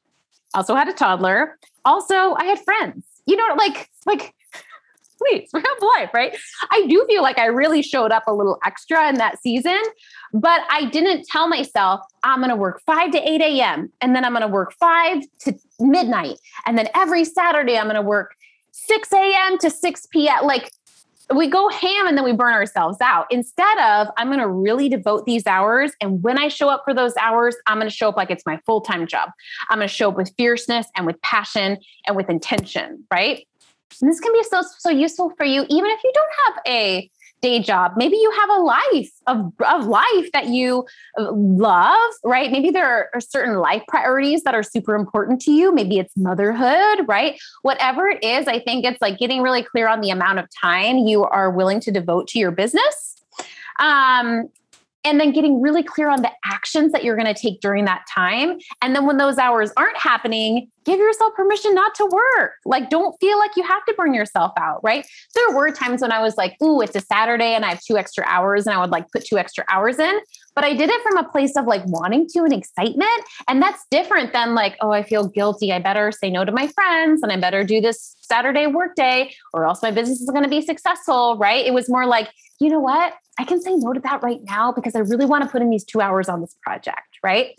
also 0.52 0.74
had 0.74 0.88
a 0.88 0.92
toddler, 0.92 1.56
also 1.86 2.34
I 2.34 2.44
had 2.44 2.59
friends. 2.59 3.06
You 3.24 3.36
know, 3.36 3.54
like, 3.56 3.88
like 4.04 4.34
please, 5.18 5.48
real 5.54 5.64
life, 5.96 6.10
right? 6.14 6.36
I 6.70 6.86
do 6.86 7.04
feel 7.08 7.22
like 7.22 7.38
I 7.38 7.46
really 7.46 7.82
showed 7.82 8.12
up 8.12 8.24
a 8.26 8.32
little 8.32 8.58
extra 8.64 9.08
in 9.08 9.16
that 9.16 9.40
season, 9.42 9.80
but 10.32 10.62
I 10.70 10.86
didn't 10.86 11.26
tell 11.26 11.48
myself 11.48 12.00
I'm 12.22 12.38
going 12.38 12.50
to 12.50 12.56
work 12.56 12.80
5 12.86 13.12
to 13.12 13.18
8 13.18 13.40
a.m. 13.40 13.92
and 14.00 14.14
then 14.14 14.24
I'm 14.24 14.32
going 14.32 14.42
to 14.42 14.48
work 14.48 14.72
5 14.74 15.22
to 15.40 15.54
midnight. 15.80 16.38
And 16.66 16.78
then 16.78 16.88
every 16.94 17.24
Saturday, 17.24 17.76
I'm 17.76 17.84
going 17.84 17.96
to 17.96 18.02
work 18.02 18.34
6 18.72 19.12
a.m. 19.12 19.58
to 19.58 19.70
6 19.70 20.06
p.m. 20.06 20.44
Like 20.44 20.70
we 21.34 21.48
go 21.48 21.68
ham 21.68 22.06
and 22.06 22.16
then 22.16 22.24
we 22.24 22.32
burn 22.32 22.54
ourselves 22.54 22.96
out 23.00 23.26
instead 23.30 23.78
of 23.78 24.08
i'm 24.16 24.28
going 24.28 24.38
to 24.38 24.48
really 24.48 24.88
devote 24.88 25.26
these 25.26 25.46
hours 25.46 25.92
and 26.00 26.22
when 26.22 26.38
i 26.38 26.48
show 26.48 26.68
up 26.68 26.82
for 26.84 26.94
those 26.94 27.14
hours 27.18 27.54
i'm 27.66 27.78
going 27.78 27.88
to 27.88 27.94
show 27.94 28.08
up 28.08 28.16
like 28.16 28.30
it's 28.30 28.46
my 28.46 28.58
full-time 28.64 29.06
job 29.06 29.30
i'm 29.68 29.78
going 29.78 29.88
to 29.88 29.94
show 29.94 30.08
up 30.08 30.16
with 30.16 30.32
fierceness 30.36 30.86
and 30.96 31.06
with 31.06 31.20
passion 31.22 31.76
and 32.06 32.16
with 32.16 32.30
intention 32.30 33.04
right 33.10 33.46
and 34.01 34.11
this 34.11 34.20
can 34.20 34.32
be 34.32 34.43
so 34.45 34.62
so 34.78 34.91
useful 34.91 35.30
for 35.36 35.45
you 35.45 35.64
even 35.68 35.91
if 35.91 36.01
you 36.05 36.12
don't 36.14 36.30
have 36.47 36.62
a 36.66 37.11
day 37.41 37.61
job. 37.61 37.93
Maybe 37.97 38.16
you 38.16 38.30
have 38.32 38.51
a 38.51 38.61
life 38.61 39.11
of, 39.26 39.53
of 39.66 39.86
life 39.86 40.32
that 40.32 40.47
you 40.47 40.84
uh, 41.18 41.32
love, 41.32 42.11
right? 42.24 42.51
Maybe 42.51 42.70
there 42.70 43.11
are 43.14 43.20
certain 43.20 43.57
life 43.57 43.82
priorities 43.89 44.43
that 44.43 44.55
are 44.55 44.62
super 44.62 44.95
important 44.95 45.41
to 45.43 45.53
you. 45.53 45.72
Maybe 45.72 45.99
it's 45.99 46.16
motherhood, 46.16 47.07
right? 47.07 47.39
Whatever 47.62 48.09
it 48.09 48.22
is, 48.24 48.49
I 48.49 48.59
think 48.59 48.84
it's 48.84 49.01
like 49.01 49.18
getting 49.18 49.43
really 49.43 49.62
clear 49.62 49.89
on 49.89 50.01
the 50.01 50.11
amount 50.11 50.39
of 50.39 50.47
time 50.61 50.99
you 50.99 51.24
are 51.24 51.51
willing 51.51 51.80
to 51.80 51.91
devote 51.91 52.28
to 52.28 52.39
your 52.39 52.51
business. 52.51 53.22
Um, 53.78 54.49
and 55.05 55.20
then 55.20 55.32
getting 55.32 55.61
really 55.61 55.82
clear 55.82 56.09
on 56.09 56.22
the 56.22 56.30
actions 56.44 56.92
that 56.92 57.05
you're 57.05 57.16
going 57.16 57.32
to 57.32 57.40
take 57.40 57.61
during 57.61 57.84
that 57.84 58.05
time. 58.12 58.59
And 58.82 58.94
then 58.94 59.07
when 59.07 59.16
those 59.16 59.38
hours 59.38 59.72
aren't 59.76 59.96
happening, 59.96 60.70
give 60.84 60.99
yourself 60.99 61.34
permission 61.34 61.74
not 61.74 61.94
to 61.96 62.07
work. 62.07 62.53
Like, 62.64 62.90
don't 62.90 63.14
feel 63.20 63.38
like 63.38 63.53
you 63.57 63.62
have 63.62 63.84
to 63.86 63.94
burn 63.94 64.14
yourself 64.14 64.53
out, 64.59 64.80
right? 64.82 65.07
There 65.34 65.55
were 65.55 65.70
times 65.70 66.03
when 66.03 66.12
I 66.12 66.20
was 66.20 66.36
like, 66.36 66.57
ooh, 66.62 66.80
it's 66.80 66.96
a 66.96 67.01
Saturday 67.01 67.55
and 67.55 67.64
I 67.64 67.70
have 67.70 67.80
two 67.82 67.96
extra 67.96 68.24
hours 68.26 68.66
and 68.66 68.74
I 68.74 68.80
would 68.80 68.90
like 68.90 69.11
put 69.12 69.24
two 69.24 69.38
extra 69.38 69.64
hours 69.68 69.99
in. 69.99 70.18
But 70.59 70.64
I 70.64 70.74
did 70.74 70.90
it 70.90 71.00
from 71.02 71.16
a 71.18 71.22
place 71.22 71.54
of 71.54 71.66
like 71.66 71.86
wanting 71.86 72.26
to 72.30 72.40
and 72.40 72.52
excitement. 72.52 73.22
And 73.46 73.62
that's 73.62 73.86
different 73.92 74.32
than 74.32 74.56
like, 74.56 74.76
oh, 74.80 74.90
I 74.90 75.04
feel 75.04 75.28
guilty. 75.28 75.72
I 75.72 75.78
better 75.78 76.11
say 76.11 76.30
no 76.30 76.44
to 76.44 76.50
my 76.50 76.66
friends 76.66 77.22
and 77.22 77.30
I 77.30 77.36
better 77.36 77.62
do 77.62 77.80
this 77.80 78.16
Saturday 78.22 78.66
workday 78.66 79.32
or 79.52 79.66
else 79.66 79.84
my 79.84 79.92
business 79.92 80.20
is 80.20 80.28
going 80.30 80.42
to 80.42 80.48
be 80.48 80.61
successful, 80.61 81.36
right? 81.38 81.64
It 81.64 81.74
was 81.74 81.88
more 81.88 82.06
like, 82.06 82.30
you 82.59 82.70
know 82.70 82.80
what? 82.80 83.14
I 83.38 83.44
can 83.44 83.62
say 83.62 83.76
no 83.76 83.92
to 83.92 84.00
that 84.00 84.20
right 84.24 84.40
now 84.42 84.72
because 84.72 84.96
I 84.96 84.98
really 84.98 85.26
want 85.26 85.44
to 85.44 85.48
put 85.48 85.62
in 85.62 85.70
these 85.70 85.84
two 85.84 86.00
hours 86.00 86.28
on 86.28 86.40
this 86.40 86.56
project, 86.61 87.20
right? 87.22 87.54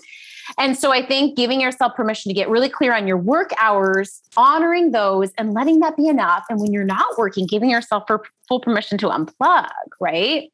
And 0.58 0.78
so 0.78 0.92
I 0.92 1.06
think 1.06 1.38
giving 1.38 1.62
yourself 1.62 1.96
permission 1.96 2.30
to 2.32 2.34
get 2.34 2.50
really 2.50 2.68
clear 2.68 2.94
on 2.94 3.08
your 3.08 3.16
work 3.18 3.52
hours, 3.58 4.20
honoring 4.36 4.92
those 4.92 5.32
and 5.38 5.54
letting 5.54 5.80
that 5.80 5.96
be 5.96 6.10
enough. 6.10 6.44
And 6.50 6.60
when 6.60 6.74
you're 6.74 6.84
not 6.84 7.18
working, 7.18 7.48
giving 7.48 7.70
yourself 7.70 8.10
full 8.50 8.60
permission 8.60 8.98
to 8.98 9.08
unplug, 9.08 9.70
right? 10.02 10.52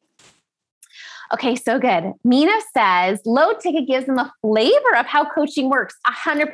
Okay, 1.34 1.56
so 1.56 1.78
good. 1.78 2.12
Mina 2.24 2.58
says 2.72 3.20
low 3.24 3.52
ticket 3.54 3.86
gives 3.86 4.06
them 4.06 4.16
the 4.16 4.30
flavor 4.42 4.96
of 4.96 5.06
how 5.06 5.28
coaching 5.28 5.68
works. 5.68 5.94
A 6.06 6.10
100%. 6.10 6.52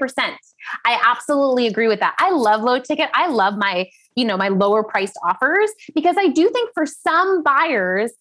I 0.84 1.00
absolutely 1.04 1.66
agree 1.66 1.88
with 1.88 2.00
that. 2.00 2.14
I 2.18 2.30
love 2.30 2.62
low 2.62 2.78
ticket. 2.78 3.10
I 3.14 3.28
love 3.28 3.56
my, 3.56 3.88
you 4.14 4.24
know, 4.24 4.36
my 4.36 4.48
lower 4.48 4.82
priced 4.82 5.18
offers 5.24 5.70
because 5.94 6.16
I 6.18 6.28
do 6.28 6.48
think 6.50 6.70
for 6.74 6.86
some 6.86 7.42
buyers, 7.42 8.12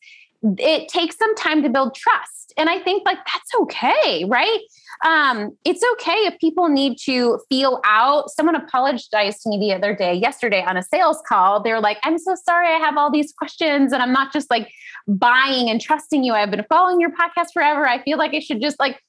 it 0.58 0.88
takes 0.88 1.18
some 1.18 1.36
time 1.36 1.62
to 1.64 1.70
build 1.70 1.95
trust. 1.95 2.54
And 2.58 2.70
I 2.70 2.80
think 2.80 3.06
like 3.06 3.18
that's 3.18 3.56
okay, 3.62 4.26
right? 4.28 4.60
Um, 5.04 5.58
it's 5.66 5.84
okay 5.93 6.28
if 6.28 6.38
people 6.39 6.70
need 6.70 6.97
to 7.06 7.39
feel 7.49 7.80
out. 7.86 8.30
Someone 8.30 8.56
apologized 8.56 9.41
to 9.41 9.49
me 9.49 9.58
the 9.58 9.74
other 9.74 9.95
day, 9.95 10.14
yesterday 10.14 10.64
on 10.64 10.78
a 10.78 10.84
sales 10.84 11.22
call. 11.28 11.62
They 11.62 11.72
were 11.72 11.80
like, 11.80 11.97
I'm 12.04 12.20
so 12.20 12.36
sorry, 12.36 12.68
I 12.68 12.78
have 12.78 12.97
all 12.97 13.12
these 13.12 13.34
questions, 13.34 13.93
and 13.93 14.04
I'm 14.04 14.14
not 14.14 14.32
just 14.32 14.49
like 14.49 14.72
buying 15.08 15.70
and 15.70 15.82
trusting 15.82 16.24
you. 16.24 16.34
I've 16.34 16.52
been 16.52 16.66
following 16.70 16.99
your 16.99 17.12
podcast 17.12 17.47
forever. 17.54 17.88
I 17.88 18.04
feel 18.04 18.18
like 18.18 18.34
I 18.34 18.39
should 18.39 18.62
just 18.62 18.80
like 18.80 19.02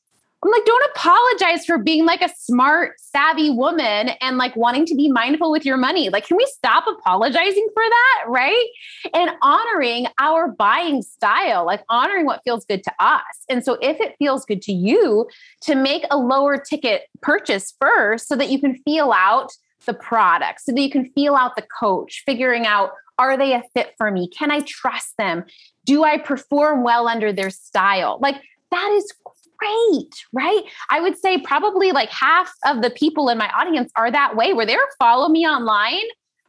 I'm 0.44 0.50
like, 0.50 0.64
don't 0.64 0.84
apologize 0.96 1.64
for 1.64 1.78
being 1.78 2.04
like 2.04 2.20
a 2.20 2.28
smart, 2.36 2.94
savvy 2.98 3.50
woman 3.50 4.10
and 4.20 4.38
like 4.38 4.56
wanting 4.56 4.86
to 4.86 4.94
be 4.96 5.08
mindful 5.08 5.52
with 5.52 5.64
your 5.64 5.76
money. 5.76 6.08
Like, 6.08 6.26
can 6.26 6.36
we 6.36 6.44
stop 6.46 6.84
apologizing 6.88 7.68
for 7.72 7.82
that? 7.82 8.24
Right. 8.26 8.66
And 9.14 9.30
honoring 9.40 10.06
our 10.18 10.48
buying 10.48 11.02
style, 11.02 11.64
like 11.64 11.84
honoring 11.88 12.26
what 12.26 12.40
feels 12.42 12.64
good 12.64 12.82
to 12.82 12.92
us. 12.98 13.22
And 13.48 13.64
so, 13.64 13.78
if 13.80 14.00
it 14.00 14.16
feels 14.18 14.44
good 14.44 14.62
to 14.62 14.72
you 14.72 15.28
to 15.62 15.76
make 15.76 16.04
a 16.10 16.16
lower 16.16 16.58
ticket 16.58 17.02
purchase 17.20 17.74
first 17.80 18.26
so 18.26 18.34
that 18.34 18.50
you 18.50 18.60
can 18.60 18.74
feel 18.82 19.12
out 19.12 19.52
the 19.86 19.94
product, 19.94 20.62
so 20.62 20.72
that 20.72 20.80
you 20.80 20.90
can 20.90 21.08
feel 21.12 21.36
out 21.36 21.54
the 21.54 21.66
coach, 21.80 22.22
figuring 22.26 22.66
out 22.66 22.90
are 23.18 23.36
they 23.36 23.54
a 23.54 23.62
fit 23.74 23.94
for 23.98 24.10
me? 24.10 24.28
Can 24.28 24.50
I 24.50 24.60
trust 24.60 25.16
them? 25.18 25.44
Do 25.84 26.04
I 26.04 26.18
perform 26.18 26.82
well 26.82 27.08
under 27.08 27.32
their 27.32 27.50
style? 27.50 28.18
Like, 28.20 28.36
that 28.70 28.90
is 28.92 29.12
great, 29.58 30.12
right? 30.32 30.62
I 30.90 31.00
would 31.00 31.18
say 31.18 31.38
probably 31.38 31.92
like 31.92 32.10
half 32.10 32.52
of 32.66 32.82
the 32.82 32.90
people 32.90 33.28
in 33.28 33.38
my 33.38 33.48
audience 33.50 33.92
are 33.96 34.10
that 34.10 34.36
way 34.36 34.52
where 34.52 34.66
they're 34.66 34.78
follow 34.98 35.28
me 35.28 35.46
online 35.46 36.04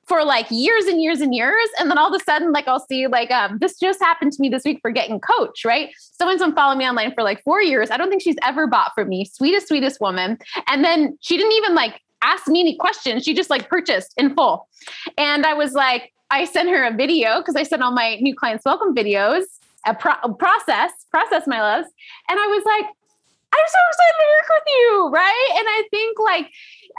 for 0.08 0.24
like 0.24 0.48
years 0.50 0.86
and 0.86 1.02
years 1.02 1.22
and 1.22 1.34
years. 1.34 1.68
And 1.80 1.90
then 1.90 1.98
all 1.98 2.14
of 2.14 2.20
a 2.20 2.24
sudden, 2.24 2.52
like 2.52 2.68
I'll 2.68 2.86
see 2.86 3.08
like 3.08 3.32
um, 3.32 3.58
this 3.60 3.80
just 3.80 4.02
happened 4.02 4.32
to 4.34 4.42
me 4.42 4.50
this 4.50 4.64
week 4.64 4.80
for 4.82 4.92
getting 4.92 5.20
coach, 5.20 5.64
right? 5.64 5.90
Someone's 5.98 6.42
been 6.42 6.54
following 6.54 6.80
me 6.80 6.88
online 6.88 7.14
for 7.14 7.24
like 7.24 7.42
four 7.44 7.62
years. 7.62 7.90
I 7.90 7.98
don't 7.98 8.10
think 8.10 8.22
she's 8.22 8.36
ever 8.44 8.68
bought 8.68 8.92
from 8.96 9.10
me. 9.10 9.26
Sweetest, 9.26 9.68
sweetest 9.68 10.02
woman. 10.02 10.38
And 10.68 10.84
then 10.84 11.18
she 11.22 11.38
didn't 11.38 11.54
even 11.54 11.76
like 11.76 12.02
ask 12.22 12.48
me 12.48 12.62
any 12.62 12.76
questions. 12.76 13.24
She 13.24 13.34
just 13.34 13.50
like 13.50 13.70
purchased 13.70 14.14
in 14.18 14.34
full. 14.34 14.68
And 15.18 15.46
I 15.46 15.54
was 15.54 15.74
like, 15.74 16.12
I 16.34 16.46
sent 16.46 16.68
her 16.70 16.84
a 16.84 16.92
video 16.92 17.38
because 17.42 17.56
I 17.56 17.62
sent 17.62 17.84
all 17.84 17.92
my 17.92 18.16
new 18.16 18.36
clients 18.36 18.66
welcome 18.66 18.96
videos, 18.96 19.44
a, 19.86 19.94
pro- 19.94 20.34
process, 20.34 20.92
process 21.12 21.46
my 21.46 21.62
loves. 21.62 21.88
And 22.28 22.40
I 22.40 22.48
was 22.48 22.64
like, 22.66 22.86
I'm 23.56 23.68
so 23.68 23.78
excited 23.88 24.18
to 24.18 24.26
work 24.34 24.50
with 24.50 24.64
you, 24.68 25.10
right? 25.14 25.50
And 25.58 25.68
I 25.68 25.84
think 25.92 26.18
like 26.18 26.50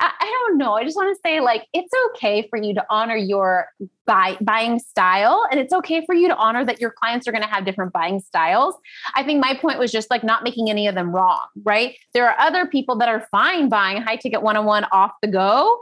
I, 0.01 0.13
don't 0.21 0.59
know. 0.59 0.75
I 0.75 0.85
just 0.85 0.97
want 0.97 1.15
to 1.15 1.21
say 1.21 1.41
like 1.41 1.67
it's 1.73 1.93
okay 2.11 2.47
for 2.49 2.61
you 2.61 2.75
to 2.75 2.85
honor 2.91 3.17
your 3.17 3.67
buy, 4.07 4.37
buying 4.41 4.79
style, 4.79 5.47
and 5.51 5.59
it's 5.59 5.73
okay 5.73 6.07
for 6.07 6.15
you 6.15 6.29
to 6.29 6.37
honor 6.37 6.65
that 6.65 6.81
your 6.81 6.93
clients 6.93 7.27
are 7.27 7.33
going 7.33 7.43
to 7.43 7.49
have 7.49 7.65
different 7.65 7.93
buying 7.93 8.21
styles. 8.21 8.77
I 9.17 9.25
think 9.25 9.41
my 9.41 9.57
point 9.57 9.81
was 9.81 9.91
just 9.91 10.11
like 10.11 10.23
not 10.23 10.45
making 10.45 10.71
any 10.71 10.87
of 10.87 10.95
them 10.95 11.13
wrong, 11.13 11.47
right? 11.65 11.97
There 12.13 12.29
are 12.29 12.39
other 12.39 12.67
people 12.67 12.97
that 12.99 13.09
are 13.09 13.27
fine 13.33 13.69
buying 13.69 14.01
high 14.01 14.17
ticket 14.17 14.43
one 14.43 14.57
on 14.57 14.65
one 14.65 14.85
off 14.93 15.13
the 15.23 15.29
go 15.29 15.81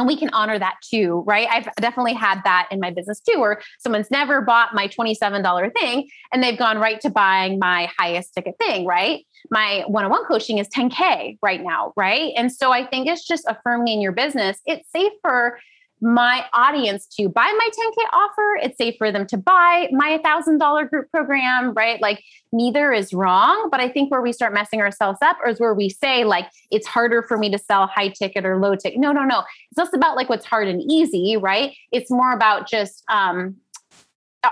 and 0.00 0.06
we 0.06 0.16
can 0.16 0.30
honor 0.32 0.58
that 0.58 0.76
too, 0.82 1.22
right? 1.26 1.46
I've 1.50 1.68
definitely 1.76 2.14
had 2.14 2.40
that 2.44 2.68
in 2.70 2.80
my 2.80 2.90
business 2.90 3.20
too, 3.20 3.38
where 3.38 3.60
someone's 3.80 4.10
never 4.10 4.40
bought 4.40 4.74
my 4.74 4.88
$27 4.88 5.72
thing 5.78 6.08
and 6.32 6.42
they've 6.42 6.58
gone 6.58 6.78
right 6.78 6.98
to 7.02 7.10
buying 7.10 7.58
my 7.58 7.90
highest 7.98 8.32
ticket 8.34 8.54
thing, 8.58 8.86
right? 8.86 9.26
My 9.50 9.84
one 9.88 10.06
on 10.06 10.10
one 10.10 10.24
coaching 10.24 10.56
is 10.56 10.68
10K 10.68 11.36
right 11.42 11.62
now, 11.62 11.92
right? 11.98 12.32
And 12.34 12.50
so 12.50 12.72
I 12.72 12.86
think 12.86 13.08
it's 13.08 13.26
just 13.26 13.44
affirming 13.46 13.88
in 13.88 14.00
your 14.00 14.12
business. 14.12 14.58
It's 14.64 14.90
safe 14.90 15.12
for 15.20 15.58
my 16.00 16.44
audience 16.52 17.06
to 17.06 17.28
buy 17.28 17.42
my 17.42 17.68
10K 17.68 18.04
offer. 18.12 18.56
It's 18.62 18.78
safe 18.78 18.94
for 18.98 19.12
them 19.12 19.26
to 19.26 19.36
buy 19.36 19.88
my 19.92 20.18
$1,000 20.24 20.90
group 20.90 21.10
program, 21.10 21.74
right? 21.74 22.00
Like 22.00 22.22
neither 22.52 22.92
is 22.92 23.12
wrong. 23.12 23.68
But 23.70 23.80
I 23.80 23.88
think 23.88 24.10
where 24.10 24.22
we 24.22 24.32
start 24.32 24.54
messing 24.54 24.80
ourselves 24.80 25.18
up 25.22 25.36
is 25.46 25.60
where 25.60 25.74
we 25.74 25.88
say, 25.88 26.24
like, 26.24 26.48
it's 26.70 26.86
harder 26.86 27.22
for 27.22 27.36
me 27.36 27.50
to 27.50 27.58
sell 27.58 27.86
high 27.86 28.08
ticket 28.08 28.44
or 28.46 28.58
low 28.58 28.76
ticket. 28.76 28.98
No, 28.98 29.12
no, 29.12 29.24
no. 29.24 29.40
It's 29.70 29.78
less 29.78 29.92
about 29.92 30.16
like 30.16 30.28
what's 30.28 30.46
hard 30.46 30.68
and 30.68 30.82
easy, 30.90 31.36
right? 31.36 31.74
It's 31.92 32.10
more 32.10 32.32
about 32.32 32.68
just, 32.68 33.04
um, 33.08 33.56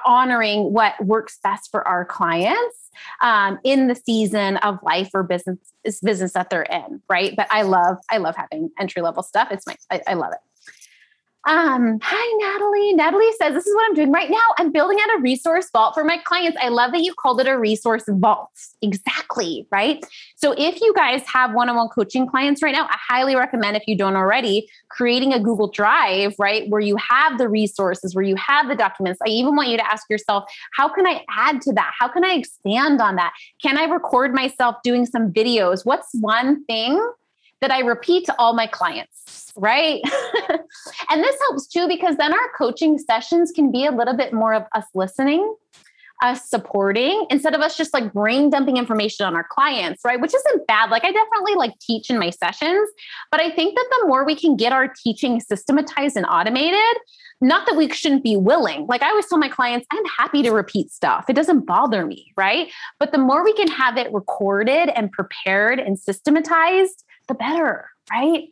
honoring 0.05 0.73
what 0.73 1.03
works 1.03 1.39
best 1.43 1.71
for 1.71 1.87
our 1.89 2.05
clients 2.05 2.91
um, 3.21 3.59
in 3.65 3.89
the 3.89 3.95
season 3.95 4.57
of 4.59 4.79
life 4.83 5.11
or 5.15 5.23
business 5.23 5.59
business 6.03 6.33
that 6.33 6.51
they're 6.51 6.65
in 6.65 7.01
right 7.09 7.35
but 7.35 7.47
i 7.51 7.63
love 7.63 7.97
i 8.11 8.19
love 8.19 8.37
having 8.37 8.71
entry 8.79 9.01
level 9.01 9.23
stuff 9.23 9.49
it's 9.51 9.67
my 9.67 9.75
I, 9.91 10.03
I 10.09 10.15
love 10.15 10.33
it 10.33 10.39
um, 11.49 11.99
hi, 12.03 12.37
Natalie. 12.43 12.93
Natalie 12.93 13.33
says, 13.41 13.55
This 13.55 13.67
is 13.67 13.75
what 13.75 13.87
I'm 13.89 13.95
doing 13.95 14.13
right 14.13 14.29
now. 14.29 14.37
I'm 14.59 14.71
building 14.71 14.99
out 15.01 15.19
a 15.19 15.23
resource 15.23 15.71
vault 15.73 15.95
for 15.95 16.05
my 16.05 16.19
clients. 16.19 16.59
I 16.61 16.69
love 16.69 16.93
that 16.93 17.03
you 17.03 17.15
called 17.15 17.41
it 17.41 17.49
a 17.49 17.59
resource 17.59 18.05
vault. 18.07 18.51
Exactly. 18.83 19.67
Right. 19.73 20.05
So, 20.37 20.55
if 20.59 20.79
you 20.83 20.93
guys 20.95 21.23
have 21.27 21.55
one 21.55 21.71
on 21.71 21.77
one 21.77 21.89
coaching 21.89 22.27
clients 22.27 22.63
right 22.63 22.75
now, 22.75 22.85
I 22.85 22.97
highly 23.09 23.35
recommend, 23.35 23.79
if 23.79 23.85
you 23.87 23.97
don't 23.97 24.15
already, 24.15 24.69
creating 24.91 25.33
a 25.33 25.41
Google 25.41 25.71
Drive, 25.71 26.35
right, 26.39 26.69
where 26.69 26.83
you 26.83 26.97
have 26.97 27.39
the 27.39 27.49
resources, 27.49 28.15
where 28.15 28.25
you 28.25 28.37
have 28.37 28.69
the 28.69 28.77
documents. 28.77 29.19
I 29.27 29.31
even 29.31 29.57
want 29.57 29.71
you 29.71 29.79
to 29.79 29.91
ask 29.91 30.05
yourself, 30.11 30.45
How 30.75 30.87
can 30.93 31.07
I 31.07 31.25
add 31.31 31.63
to 31.63 31.73
that? 31.73 31.93
How 31.99 32.09
can 32.09 32.27
I 32.27 32.35
expand 32.35 33.01
on 33.01 33.17
that? 33.17 33.33
Can 33.63 33.79
I 33.79 33.85
record 33.85 34.35
myself 34.35 34.77
doing 34.85 35.07
some 35.07 35.33
videos? 35.33 35.87
What's 35.87 36.11
one 36.13 36.63
thing 36.67 37.03
that 37.61 37.71
I 37.71 37.81
repeat 37.81 38.25
to 38.27 38.35
all 38.39 38.55
my 38.55 38.67
clients, 38.67 39.53
right? 39.57 40.01
and 41.11 41.23
this 41.23 41.37
helps 41.41 41.67
too 41.67 41.89
because 41.89 42.17
then 42.17 42.33
our 42.33 42.49
coaching 42.57 42.99
sessions 42.99 43.51
can 43.53 43.73
be 43.73 43.85
a 43.85 43.91
little 43.91 44.17
bit 44.17 44.33
more 44.33 44.55
of 44.55 44.65
us 44.75 44.85
listening, 44.95 45.55
us 46.23 46.49
supporting 46.49 47.27
instead 47.31 47.55
of 47.55 47.61
us 47.61 47.77
just 47.77 47.95
like 47.95 48.13
brain 48.13 48.51
dumping 48.51 48.77
information 48.77 49.27
on 49.27 49.35
our 49.35 49.47
clients, 49.51 50.03
right? 50.05 50.21
Which 50.21 50.35
isn't 50.35 50.67
bad. 50.67 50.91
Like 50.91 51.05
I 51.05 51.13
definitely 51.13 51.55
like 51.57 51.73
teach 51.81 52.11
in 52.11 52.19
my 52.19 52.31
sessions, 52.31 52.89
but 53.31 53.41
I 53.41 53.51
think 53.51 53.77
that 53.77 53.87
the 54.01 54.09
more 54.09 54.25
we 54.25 54.35
can 54.35 54.57
get 54.57 54.73
our 54.73 54.93
teaching 55.03 55.41
systematized 55.41 56.17
and 56.17 56.27
automated, 56.27 56.97
not 57.41 57.67
that 57.67 57.77
we 57.77 57.89
shouldn't 57.91 58.25
be 58.25 58.37
willing. 58.37 58.87
Like 58.87 59.03
I 59.03 59.11
always 59.11 59.27
tell 59.27 59.39
my 59.39 59.49
clients, 59.49 59.87
I'm 59.93 60.03
happy 60.19 60.43
to 60.43 60.51
repeat 60.51 60.91
stuff. 60.91 61.27
It 61.29 61.35
doesn't 61.35 61.67
bother 61.67 62.05
me, 62.05 62.33
right? 62.37 62.69
But 62.99 63.13
the 63.13 63.19
more 63.19 63.45
we 63.45 63.53
can 63.53 63.69
have 63.69 63.97
it 63.97 64.13
recorded 64.13 64.91
and 64.91 65.13
prepared 65.13 65.79
and 65.79 65.99
systematized, 65.99 67.05
the 67.29 67.35
better, 67.35 67.91
right? 68.11 68.49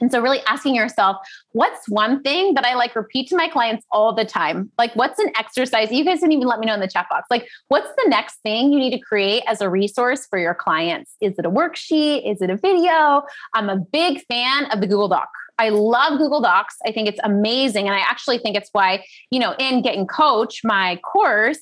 And 0.00 0.10
so, 0.10 0.20
really 0.20 0.40
asking 0.46 0.74
yourself, 0.74 1.18
what's 1.52 1.88
one 1.88 2.22
thing 2.22 2.54
that 2.54 2.64
I 2.64 2.74
like 2.74 2.96
repeat 2.96 3.28
to 3.28 3.36
my 3.36 3.48
clients 3.48 3.84
all 3.90 4.14
the 4.14 4.24
time? 4.24 4.70
Like, 4.78 4.94
what's 4.96 5.18
an 5.18 5.30
exercise? 5.38 5.92
You 5.92 6.04
guys 6.04 6.20
didn't 6.20 6.32
even 6.32 6.48
let 6.48 6.58
me 6.58 6.66
know 6.66 6.74
in 6.74 6.80
the 6.80 6.88
chat 6.88 7.06
box. 7.10 7.26
Like, 7.30 7.46
what's 7.68 7.88
the 8.02 8.08
next 8.08 8.36
thing 8.42 8.72
you 8.72 8.78
need 8.78 8.92
to 8.92 8.98
create 8.98 9.42
as 9.46 9.60
a 9.60 9.68
resource 9.68 10.26
for 10.26 10.38
your 10.38 10.54
clients? 10.54 11.14
Is 11.20 11.38
it 11.38 11.44
a 11.44 11.50
worksheet? 11.50 12.30
Is 12.30 12.40
it 12.40 12.48
a 12.50 12.56
video? 12.56 13.22
I'm 13.54 13.68
a 13.68 13.76
big 13.76 14.24
fan 14.26 14.66
of 14.70 14.80
the 14.80 14.86
Google 14.86 15.08
Doc. 15.08 15.28
I 15.60 15.68
love 15.68 16.18
Google 16.18 16.40
Docs. 16.40 16.76
I 16.86 16.90
think 16.90 17.06
it's 17.06 17.20
amazing. 17.22 17.86
And 17.86 17.94
I 17.94 18.00
actually 18.00 18.38
think 18.38 18.56
it's 18.56 18.70
why, 18.72 19.04
you 19.30 19.38
know, 19.38 19.54
in 19.58 19.82
Getting 19.82 20.06
Coach, 20.06 20.62
my 20.64 20.96
course, 20.96 21.60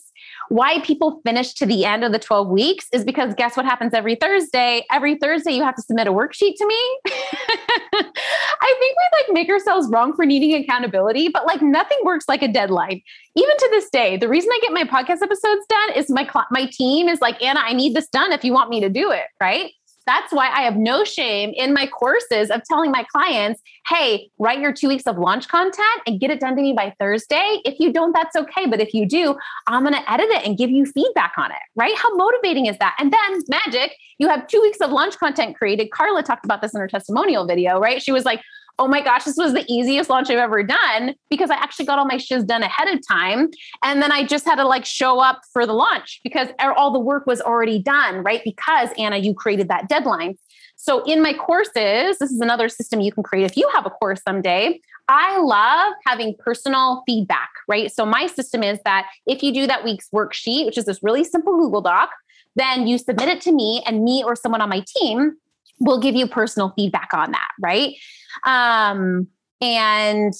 why 0.50 0.80
people 0.82 1.20
finish 1.24 1.52
to 1.54 1.66
the 1.66 1.84
end 1.84 2.04
of 2.04 2.12
the 2.12 2.18
12 2.20 2.48
weeks 2.48 2.86
is 2.92 3.04
because 3.04 3.34
guess 3.34 3.56
what 3.56 3.66
happens 3.66 3.92
every 3.92 4.14
Thursday? 4.14 4.84
Every 4.92 5.16
Thursday, 5.16 5.50
you 5.50 5.64
have 5.64 5.74
to 5.74 5.82
submit 5.82 6.06
a 6.06 6.12
worksheet 6.12 6.54
to 6.58 6.66
me. 6.66 6.98
I 7.92 8.74
think 8.78 8.96
we 8.96 9.18
like 9.18 9.34
make 9.34 9.48
ourselves 9.48 9.88
wrong 9.90 10.14
for 10.14 10.24
needing 10.24 10.54
accountability, 10.54 11.28
but 11.28 11.44
like 11.44 11.60
nothing 11.60 11.98
works 12.04 12.26
like 12.28 12.42
a 12.42 12.48
deadline. 12.48 13.02
Even 13.34 13.56
to 13.56 13.68
this 13.72 13.90
day, 13.90 14.16
the 14.16 14.28
reason 14.28 14.50
I 14.52 14.60
get 14.62 14.72
my 14.72 14.84
podcast 14.84 15.22
episodes 15.22 15.66
done 15.68 15.92
is 15.96 16.08
my 16.08 16.28
my 16.52 16.66
team 16.72 17.08
is 17.08 17.20
like, 17.20 17.42
Anna, 17.42 17.60
I 17.60 17.72
need 17.72 17.94
this 17.94 18.08
done 18.08 18.32
if 18.32 18.44
you 18.44 18.52
want 18.52 18.70
me 18.70 18.80
to 18.80 18.88
do 18.88 19.10
it, 19.10 19.24
right? 19.40 19.72
That's 20.08 20.32
why 20.32 20.48
I 20.48 20.62
have 20.62 20.78
no 20.78 21.04
shame 21.04 21.52
in 21.54 21.74
my 21.74 21.86
courses 21.86 22.50
of 22.50 22.64
telling 22.64 22.90
my 22.90 23.04
clients, 23.12 23.60
hey, 23.88 24.30
write 24.38 24.58
your 24.58 24.72
two 24.72 24.88
weeks 24.88 25.06
of 25.06 25.18
launch 25.18 25.48
content 25.48 26.00
and 26.06 26.18
get 26.18 26.30
it 26.30 26.40
done 26.40 26.56
to 26.56 26.62
me 26.62 26.72
by 26.72 26.94
Thursday. 26.98 27.60
If 27.66 27.78
you 27.78 27.92
don't, 27.92 28.12
that's 28.12 28.34
okay. 28.34 28.64
But 28.64 28.80
if 28.80 28.94
you 28.94 29.06
do, 29.06 29.36
I'm 29.66 29.82
going 29.82 29.92
to 29.92 30.10
edit 30.10 30.30
it 30.30 30.46
and 30.46 30.56
give 30.56 30.70
you 30.70 30.86
feedback 30.86 31.34
on 31.36 31.50
it, 31.50 31.58
right? 31.76 31.94
How 31.94 32.16
motivating 32.16 32.64
is 32.64 32.78
that? 32.78 32.96
And 32.98 33.12
then 33.12 33.42
magic, 33.50 33.98
you 34.16 34.30
have 34.30 34.46
two 34.46 34.62
weeks 34.62 34.78
of 34.78 34.90
launch 34.90 35.18
content 35.18 35.58
created. 35.58 35.90
Carla 35.90 36.22
talked 36.22 36.46
about 36.46 36.62
this 36.62 36.72
in 36.72 36.80
her 36.80 36.88
testimonial 36.88 37.46
video, 37.46 37.78
right? 37.78 38.00
She 38.00 38.10
was 38.10 38.24
like, 38.24 38.40
oh 38.78 38.86
my 38.86 39.02
gosh, 39.02 39.24
this 39.24 39.36
was 39.36 39.52
the 39.52 39.64
easiest 39.68 40.08
launch 40.08 40.30
I've 40.30 40.38
ever 40.38 40.62
done 40.62 41.14
because 41.30 41.50
I 41.50 41.54
actually 41.54 41.86
got 41.86 41.98
all 41.98 42.06
my 42.06 42.16
shiz 42.16 42.44
done 42.44 42.62
ahead 42.62 42.88
of 42.88 43.00
time. 43.06 43.48
And 43.82 44.00
then 44.00 44.12
I 44.12 44.24
just 44.24 44.44
had 44.44 44.56
to 44.56 44.64
like 44.64 44.84
show 44.84 45.20
up 45.20 45.40
for 45.52 45.66
the 45.66 45.72
launch 45.72 46.20
because 46.22 46.48
er, 46.62 46.72
all 46.72 46.92
the 46.92 47.00
work 47.00 47.26
was 47.26 47.40
already 47.40 47.80
done, 47.80 48.22
right? 48.22 48.40
Because 48.44 48.90
Anna, 48.96 49.16
you 49.16 49.34
created 49.34 49.68
that 49.68 49.88
deadline. 49.88 50.38
So 50.76 51.02
in 51.04 51.20
my 51.22 51.32
courses, 51.32 52.18
this 52.18 52.30
is 52.30 52.40
another 52.40 52.68
system 52.68 53.00
you 53.00 53.10
can 53.10 53.24
create 53.24 53.44
if 53.44 53.56
you 53.56 53.68
have 53.74 53.84
a 53.84 53.90
course 53.90 54.22
someday. 54.22 54.80
I 55.08 55.38
love 55.38 55.94
having 56.06 56.34
personal 56.38 57.02
feedback, 57.04 57.50
right? 57.66 57.90
So 57.90 58.06
my 58.06 58.26
system 58.28 58.62
is 58.62 58.78
that 58.84 59.06
if 59.26 59.42
you 59.42 59.52
do 59.52 59.66
that 59.66 59.82
week's 59.82 60.08
worksheet, 60.10 60.66
which 60.66 60.78
is 60.78 60.84
this 60.84 61.02
really 61.02 61.24
simple 61.24 61.56
Google 61.56 61.80
Doc, 61.80 62.10
then 62.54 62.86
you 62.86 62.98
submit 62.98 63.28
it 63.28 63.40
to 63.42 63.52
me 63.52 63.82
and 63.86 64.04
me 64.04 64.22
or 64.24 64.36
someone 64.36 64.60
on 64.60 64.68
my 64.68 64.84
team 64.96 65.36
will 65.80 66.00
give 66.00 66.14
you 66.14 66.26
personal 66.26 66.72
feedback 66.76 67.08
on 67.12 67.32
that, 67.32 67.48
right? 67.60 67.94
Um, 68.44 69.28
and 69.60 70.32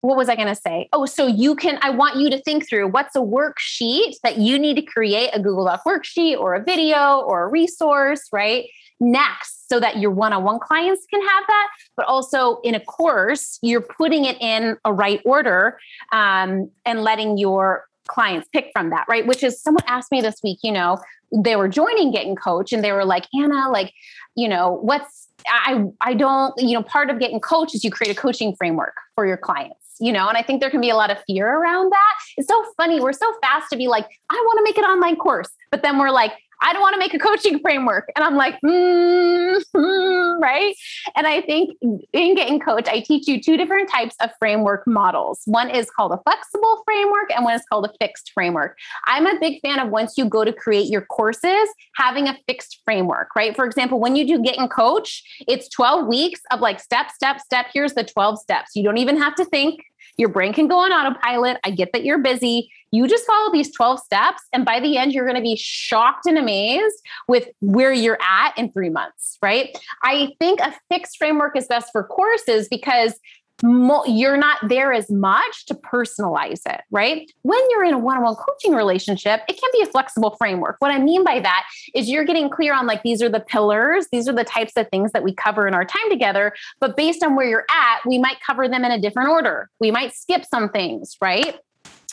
what 0.00 0.16
was 0.16 0.28
I 0.28 0.36
going 0.36 0.48
to 0.48 0.54
say? 0.54 0.88
Oh, 0.92 1.06
so 1.06 1.26
you 1.26 1.56
can, 1.56 1.78
I 1.82 1.90
want 1.90 2.16
you 2.16 2.30
to 2.30 2.40
think 2.42 2.68
through 2.68 2.88
what's 2.88 3.16
a 3.16 3.20
worksheet 3.20 4.14
that 4.22 4.38
you 4.38 4.58
need 4.58 4.76
to 4.76 4.82
create 4.82 5.30
a 5.32 5.40
Google 5.40 5.64
Doc 5.64 5.82
worksheet 5.86 6.38
or 6.38 6.54
a 6.54 6.62
video 6.62 7.20
or 7.20 7.44
a 7.44 7.48
resource, 7.48 8.28
right? 8.32 8.66
Next, 9.00 9.68
so 9.68 9.80
that 9.80 9.98
your 9.98 10.10
one 10.10 10.32
on 10.32 10.44
one 10.44 10.60
clients 10.60 11.04
can 11.10 11.20
have 11.20 11.44
that, 11.46 11.68
but 11.96 12.06
also 12.06 12.60
in 12.62 12.74
a 12.74 12.80
course, 12.80 13.58
you're 13.62 13.80
putting 13.80 14.24
it 14.24 14.40
in 14.40 14.76
a 14.84 14.92
right 14.92 15.20
order 15.24 15.78
um, 16.12 16.70
and 16.84 17.02
letting 17.02 17.38
your 17.38 17.87
clients 18.08 18.48
pick 18.52 18.70
from 18.74 18.90
that, 18.90 19.06
right? 19.08 19.26
Which 19.26 19.42
is 19.42 19.60
someone 19.62 19.84
asked 19.86 20.10
me 20.10 20.20
this 20.20 20.40
week, 20.42 20.58
you 20.62 20.72
know, 20.72 20.98
they 21.32 21.56
were 21.56 21.68
joining 21.68 22.10
Getting 22.10 22.34
Coach 22.34 22.72
and 22.72 22.82
they 22.82 22.92
were 22.92 23.04
like, 23.04 23.26
Anna, 23.38 23.70
like, 23.70 23.92
you 24.34 24.48
know, 24.48 24.78
what's 24.82 25.28
I 25.46 25.84
I 26.00 26.14
don't, 26.14 26.54
you 26.58 26.74
know, 26.74 26.82
part 26.82 27.10
of 27.10 27.18
getting 27.18 27.40
coach 27.40 27.74
is 27.74 27.84
you 27.84 27.90
create 27.90 28.16
a 28.16 28.20
coaching 28.20 28.54
framework 28.56 28.94
for 29.14 29.26
your 29.26 29.36
clients, 29.36 29.96
you 30.00 30.12
know, 30.12 30.28
and 30.28 30.36
I 30.36 30.42
think 30.42 30.60
there 30.60 30.70
can 30.70 30.80
be 30.80 30.90
a 30.90 30.96
lot 30.96 31.10
of 31.10 31.18
fear 31.26 31.46
around 31.46 31.90
that. 31.90 32.14
It's 32.36 32.48
so 32.48 32.64
funny. 32.76 33.00
We're 33.00 33.12
so 33.12 33.32
fast 33.40 33.70
to 33.70 33.76
be 33.76 33.88
like, 33.88 34.06
I 34.30 34.34
want 34.34 34.58
to 34.58 34.64
make 34.64 34.78
an 34.78 34.84
online 34.84 35.16
course, 35.16 35.48
but 35.70 35.82
then 35.82 35.98
we're 35.98 36.10
like, 36.10 36.32
I 36.60 36.72
don't 36.72 36.82
want 36.82 36.94
to 36.94 36.98
make 36.98 37.14
a 37.14 37.18
coaching 37.18 37.60
framework. 37.60 38.10
And 38.16 38.24
I'm 38.24 38.36
like, 38.36 38.58
mm, 38.64 39.62
mm, 39.76 40.40
right. 40.40 40.74
And 41.16 41.26
I 41.26 41.40
think 41.42 41.76
in 42.12 42.34
Getting 42.34 42.60
Coach, 42.60 42.88
I 42.88 43.00
teach 43.00 43.28
you 43.28 43.40
two 43.40 43.56
different 43.56 43.90
types 43.90 44.16
of 44.20 44.30
framework 44.38 44.86
models. 44.86 45.40
One 45.46 45.70
is 45.70 45.90
called 45.90 46.12
a 46.12 46.20
flexible 46.24 46.82
framework, 46.84 47.30
and 47.34 47.44
one 47.44 47.54
is 47.54 47.62
called 47.70 47.86
a 47.86 47.92
fixed 48.00 48.32
framework. 48.32 48.76
I'm 49.06 49.26
a 49.26 49.38
big 49.38 49.60
fan 49.60 49.78
of 49.78 49.90
once 49.90 50.18
you 50.18 50.24
go 50.24 50.44
to 50.44 50.52
create 50.52 50.88
your 50.88 51.02
courses, 51.02 51.68
having 51.96 52.28
a 52.28 52.36
fixed 52.46 52.80
framework, 52.84 53.34
right? 53.36 53.54
For 53.54 53.64
example, 53.64 54.00
when 54.00 54.16
you 54.16 54.26
do 54.26 54.42
Getting 54.42 54.68
Coach, 54.68 55.22
it's 55.46 55.68
12 55.68 56.06
weeks 56.06 56.40
of 56.50 56.60
like 56.60 56.80
step, 56.80 57.10
step, 57.10 57.40
step. 57.40 57.66
Here's 57.72 57.94
the 57.94 58.04
12 58.04 58.40
steps. 58.40 58.72
You 58.74 58.82
don't 58.82 58.98
even 58.98 59.16
have 59.18 59.34
to 59.36 59.44
think. 59.44 59.80
Your 60.16 60.28
brain 60.28 60.52
can 60.52 60.68
go 60.68 60.78
on 60.78 60.92
autopilot. 60.92 61.58
I 61.64 61.70
get 61.70 61.92
that 61.92 62.04
you're 62.04 62.18
busy. 62.18 62.70
You 62.90 63.06
just 63.06 63.26
follow 63.26 63.52
these 63.52 63.74
12 63.74 64.00
steps. 64.00 64.42
And 64.52 64.64
by 64.64 64.80
the 64.80 64.96
end, 64.96 65.12
you're 65.12 65.26
going 65.26 65.36
to 65.36 65.42
be 65.42 65.56
shocked 65.56 66.26
and 66.26 66.38
amazed 66.38 66.96
with 67.28 67.48
where 67.60 67.92
you're 67.92 68.18
at 68.20 68.56
in 68.56 68.72
three 68.72 68.90
months, 68.90 69.38
right? 69.42 69.76
I 70.02 70.32
think 70.38 70.60
a 70.60 70.74
fixed 70.88 71.18
framework 71.18 71.56
is 71.56 71.66
best 71.66 71.90
for 71.92 72.04
courses 72.04 72.68
because 72.68 73.14
mo- 73.62 74.04
you're 74.06 74.36
not 74.36 74.58
there 74.68 74.92
as 74.92 75.10
much 75.10 75.66
to 75.66 75.74
personalize 75.74 76.60
it, 76.66 76.82
right? 76.90 77.30
When 77.42 77.60
you're 77.70 77.84
in 77.84 77.94
a 77.94 77.98
one 77.98 78.16
on 78.16 78.22
one 78.22 78.36
coaching 78.36 78.74
relationship, 78.74 79.40
it 79.48 79.58
can 79.60 79.70
be 79.72 79.82
a 79.82 79.86
flexible 79.86 80.36
framework. 80.38 80.76
What 80.78 80.90
I 80.90 80.98
mean 80.98 81.24
by 81.24 81.40
that 81.40 81.64
is 81.94 82.08
you're 82.08 82.24
getting 82.24 82.50
clear 82.50 82.74
on 82.74 82.86
like, 82.86 83.02
these 83.02 83.22
are 83.22 83.28
the 83.28 83.40
pillars, 83.40 84.06
these 84.12 84.28
are 84.28 84.34
the 84.34 84.44
types 84.44 84.72
of 84.76 84.88
things 84.88 85.12
that 85.12 85.22
we 85.22 85.34
cover 85.34 85.66
in 85.66 85.74
our 85.74 85.84
time 85.84 86.08
together. 86.10 86.54
But 86.80 86.96
based 86.96 87.22
on 87.22 87.34
where 87.34 87.48
you're 87.48 87.66
at, 87.70 88.00
we 88.06 88.18
might 88.18 88.36
cover 88.46 88.68
them 88.68 88.84
in 88.84 88.90
a 88.90 89.00
different 89.00 89.30
order. 89.30 89.70
We 89.80 89.90
might 89.90 90.14
skip 90.14 90.44
some 90.44 90.68
things, 90.68 91.16
right? 91.20 91.58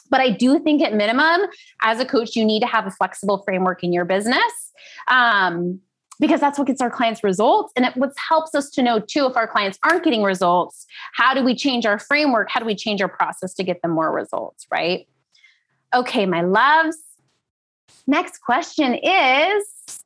But 0.09 0.21
I 0.21 0.29
do 0.29 0.59
think 0.59 0.81
at 0.83 0.93
minimum, 0.93 1.41
as 1.81 1.99
a 1.99 2.05
coach, 2.05 2.35
you 2.35 2.45
need 2.45 2.59
to 2.61 2.67
have 2.67 2.85
a 2.85 2.91
flexible 2.91 3.39
framework 3.43 3.83
in 3.83 3.91
your 3.91 4.05
business. 4.05 4.71
Um, 5.07 5.81
because 6.19 6.39
that's 6.39 6.57
what 6.57 6.67
gets 6.67 6.81
our 6.81 6.89
clients 6.89 7.23
results. 7.23 7.73
And 7.75 7.85
it 7.85 7.95
what 7.97 8.13
helps 8.29 8.55
us 8.55 8.69
to 8.71 8.81
know 8.81 8.99
too 8.99 9.25
if 9.25 9.35
our 9.35 9.47
clients 9.47 9.77
aren't 9.83 10.03
getting 10.03 10.23
results, 10.23 10.85
how 11.13 11.33
do 11.33 11.43
we 11.43 11.55
change 11.55 11.85
our 11.85 11.99
framework? 11.99 12.49
How 12.49 12.59
do 12.59 12.65
we 12.65 12.75
change 12.75 13.01
our 13.01 13.09
process 13.09 13.53
to 13.55 13.63
get 13.63 13.81
them 13.81 13.91
more 13.91 14.11
results? 14.11 14.65
Right. 14.71 15.07
Okay, 15.93 16.25
my 16.25 16.41
loves. 16.41 16.97
Next 18.07 18.39
question 18.39 18.95
is 18.95 20.03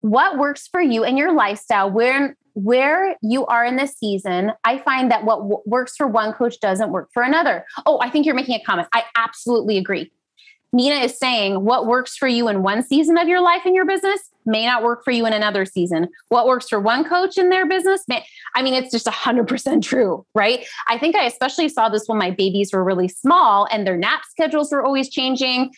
what 0.00 0.38
works 0.38 0.68
for 0.68 0.80
you 0.80 1.04
and 1.04 1.18
your 1.18 1.32
lifestyle 1.32 1.90
where 1.90 2.36
where 2.54 3.16
you 3.22 3.46
are 3.46 3.64
in 3.64 3.76
this 3.76 3.96
season 3.96 4.50
i 4.64 4.76
find 4.78 5.10
that 5.10 5.24
what 5.24 5.36
w- 5.36 5.62
works 5.66 5.94
for 5.96 6.06
one 6.06 6.32
coach 6.32 6.58
doesn't 6.60 6.90
work 6.90 7.08
for 7.12 7.22
another 7.22 7.64
oh 7.86 7.98
i 8.02 8.10
think 8.10 8.26
you're 8.26 8.34
making 8.34 8.54
a 8.54 8.64
comment 8.64 8.88
i 8.92 9.04
absolutely 9.14 9.78
agree 9.78 10.10
Nina 10.72 10.96
is 10.96 11.18
saying 11.18 11.64
what 11.64 11.86
works 11.86 12.16
for 12.16 12.28
you 12.28 12.48
in 12.48 12.62
one 12.62 12.82
season 12.82 13.18
of 13.18 13.28
your 13.28 13.40
life 13.40 13.66
in 13.66 13.74
your 13.74 13.86
business 13.86 14.29
may 14.46 14.66
not 14.66 14.82
work 14.82 15.04
for 15.04 15.10
you 15.10 15.26
in 15.26 15.32
another 15.32 15.64
season. 15.64 16.08
What 16.28 16.46
works 16.46 16.68
for 16.68 16.80
one 16.80 17.04
coach 17.04 17.38
in 17.38 17.48
their 17.50 17.66
business, 17.66 18.02
may, 18.08 18.24
I 18.54 18.62
mean, 18.62 18.74
it's 18.74 18.90
just 18.90 19.06
100% 19.06 19.82
true, 19.82 20.24
right? 20.34 20.64
I 20.88 20.98
think 20.98 21.16
I 21.16 21.24
especially 21.24 21.68
saw 21.68 21.88
this 21.88 22.06
when 22.06 22.18
my 22.18 22.30
babies 22.30 22.72
were 22.72 22.84
really 22.84 23.08
small 23.08 23.66
and 23.70 23.86
their 23.86 23.96
nap 23.96 24.22
schedules 24.28 24.72
were 24.72 24.84
always 24.84 25.08
changing. 25.08 25.72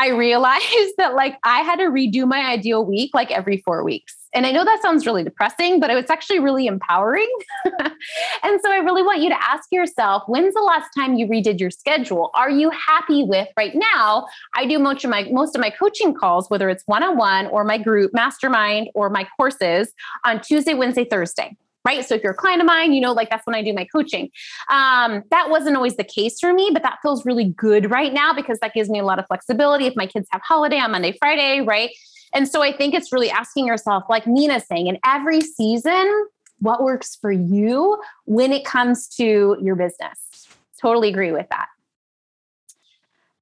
I 0.00 0.08
realized 0.08 0.94
that 0.96 1.14
like 1.14 1.36
I 1.44 1.60
had 1.60 1.76
to 1.76 1.84
redo 1.84 2.26
my 2.26 2.40
ideal 2.40 2.84
week 2.84 3.10
like 3.14 3.30
every 3.30 3.58
four 3.58 3.84
weeks. 3.84 4.16
And 4.32 4.46
I 4.46 4.52
know 4.52 4.64
that 4.64 4.80
sounds 4.80 5.06
really 5.06 5.24
depressing, 5.24 5.80
but 5.80 5.90
it 5.90 5.96
was 5.96 6.08
actually 6.08 6.38
really 6.38 6.68
empowering. 6.68 7.28
and 7.64 8.60
so 8.62 8.70
I 8.70 8.76
really 8.76 9.02
want 9.02 9.20
you 9.20 9.28
to 9.28 9.42
ask 9.42 9.64
yourself 9.72 10.22
when's 10.26 10.54
the 10.54 10.60
last 10.60 10.88
time 10.96 11.16
you 11.16 11.26
redid 11.26 11.58
your 11.58 11.70
schedule? 11.70 12.30
Are 12.32 12.48
you 12.48 12.70
happy 12.70 13.24
with 13.24 13.48
right 13.56 13.74
now? 13.74 14.26
I 14.54 14.66
do 14.66 14.78
most 14.78 15.04
of 15.04 15.10
my 15.10 15.28
most 15.30 15.54
of 15.54 15.60
my 15.60 15.70
coaching 15.70 16.14
calls, 16.14 16.48
whether 16.48 16.70
it's 16.70 16.84
one-on-one 16.86 17.48
or 17.48 17.64
my 17.64 17.76
group 17.76 18.14
mastermind 18.14 18.88
or 18.94 19.10
my 19.10 19.26
courses 19.36 19.92
on 20.24 20.40
Tuesday, 20.40 20.74
Wednesday, 20.74 21.04
Thursday 21.04 21.56
right? 21.84 22.04
So 22.04 22.14
if 22.14 22.22
you're 22.22 22.32
a 22.32 22.36
client 22.36 22.60
of 22.60 22.66
mine, 22.66 22.92
you 22.92 23.00
know, 23.00 23.12
like 23.12 23.30
that's 23.30 23.46
when 23.46 23.54
I 23.54 23.62
do 23.62 23.72
my 23.72 23.84
coaching. 23.84 24.30
Um, 24.68 25.22
that 25.30 25.50
wasn't 25.50 25.76
always 25.76 25.96
the 25.96 26.04
case 26.04 26.38
for 26.40 26.52
me, 26.52 26.70
but 26.72 26.82
that 26.82 26.98
feels 27.02 27.24
really 27.24 27.46
good 27.46 27.90
right 27.90 28.12
now 28.12 28.32
because 28.32 28.58
that 28.60 28.74
gives 28.74 28.90
me 28.90 28.98
a 28.98 29.04
lot 29.04 29.18
of 29.18 29.26
flexibility. 29.26 29.86
If 29.86 29.96
my 29.96 30.06
kids 30.06 30.28
have 30.30 30.42
holiday 30.42 30.78
on 30.78 30.92
Monday, 30.92 31.16
Friday, 31.18 31.60
right? 31.60 31.90
And 32.34 32.48
so 32.48 32.62
I 32.62 32.76
think 32.76 32.94
it's 32.94 33.12
really 33.12 33.30
asking 33.30 33.66
yourself, 33.66 34.04
like 34.08 34.26
Nina's 34.26 34.66
saying, 34.66 34.86
in 34.86 34.98
every 35.04 35.40
season, 35.40 36.28
what 36.60 36.82
works 36.82 37.16
for 37.16 37.32
you 37.32 38.00
when 38.26 38.52
it 38.52 38.64
comes 38.64 39.08
to 39.16 39.56
your 39.60 39.74
business? 39.74 40.48
Totally 40.80 41.08
agree 41.08 41.32
with 41.32 41.48
that. 41.48 41.68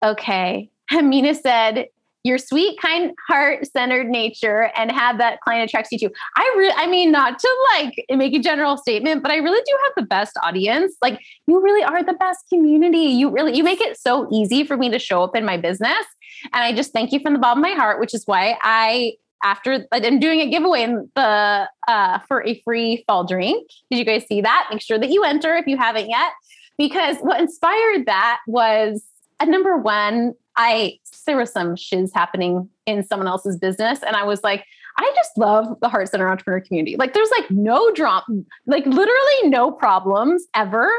Okay. 0.02 0.70
Mina 0.92 1.34
said, 1.34 1.88
your 2.28 2.38
sweet, 2.38 2.78
kind, 2.80 3.12
heart-centered 3.26 4.06
nature 4.06 4.70
and 4.76 4.92
have 4.92 5.18
that 5.18 5.40
client 5.40 5.68
attracts 5.68 5.90
you 5.90 5.98
to. 5.98 6.10
I 6.36 6.54
really, 6.56 6.74
I 6.76 6.86
mean, 6.86 7.10
not 7.10 7.38
to 7.38 7.56
like 7.74 8.04
make 8.10 8.34
a 8.34 8.38
general 8.38 8.76
statement, 8.76 9.22
but 9.22 9.32
I 9.32 9.36
really 9.36 9.62
do 9.66 9.76
have 9.84 9.92
the 9.96 10.06
best 10.06 10.36
audience. 10.44 10.94
Like 11.02 11.18
you 11.46 11.60
really 11.60 11.82
are 11.82 12.04
the 12.04 12.12
best 12.12 12.44
community. 12.48 12.98
You 12.98 13.30
really, 13.30 13.56
you 13.56 13.64
make 13.64 13.80
it 13.80 13.98
so 13.98 14.28
easy 14.30 14.64
for 14.64 14.76
me 14.76 14.90
to 14.90 14.98
show 14.98 15.24
up 15.24 15.34
in 15.34 15.44
my 15.44 15.56
business. 15.56 16.04
And 16.52 16.62
I 16.62 16.72
just 16.72 16.92
thank 16.92 17.10
you 17.12 17.20
from 17.20 17.32
the 17.32 17.38
bottom 17.40 17.64
of 17.64 17.68
my 17.68 17.74
heart, 17.74 17.98
which 17.98 18.14
is 18.14 18.22
why 18.26 18.56
I 18.62 19.14
after 19.42 19.86
I'm 19.92 20.20
doing 20.20 20.40
a 20.40 20.50
giveaway 20.50 20.82
in 20.82 21.10
the 21.14 21.68
uh, 21.86 22.18
for 22.26 22.44
a 22.44 22.60
free 22.64 23.04
fall 23.06 23.24
drink. 23.24 23.70
Did 23.90 23.98
you 23.98 24.04
guys 24.04 24.26
see 24.26 24.40
that? 24.42 24.68
Make 24.70 24.82
sure 24.82 24.98
that 24.98 25.10
you 25.10 25.24
enter 25.24 25.54
if 25.56 25.66
you 25.66 25.76
haven't 25.76 26.08
yet, 26.08 26.32
because 26.76 27.16
what 27.20 27.40
inspired 27.40 28.06
that 28.06 28.40
was 28.46 29.02
at 29.40 29.48
number 29.48 29.76
one, 29.78 30.34
I 30.58 30.98
there 31.26 31.36
was 31.36 31.52
some 31.52 31.76
shiz 31.76 32.10
happening 32.14 32.68
in 32.86 33.04
someone 33.04 33.28
else's 33.28 33.56
business, 33.56 34.02
and 34.02 34.16
I 34.16 34.24
was 34.24 34.42
like, 34.42 34.64
I 34.98 35.12
just 35.14 35.38
love 35.38 35.78
the 35.80 35.88
Heart 35.88 36.08
Centered 36.08 36.28
entrepreneur 36.28 36.60
community. 36.60 36.96
Like 36.96 37.14
there's 37.14 37.30
like 37.30 37.48
no 37.50 37.92
drama, 37.92 38.24
like 38.66 38.84
literally 38.84 39.48
no 39.48 39.70
problems 39.70 40.44
ever. 40.56 40.90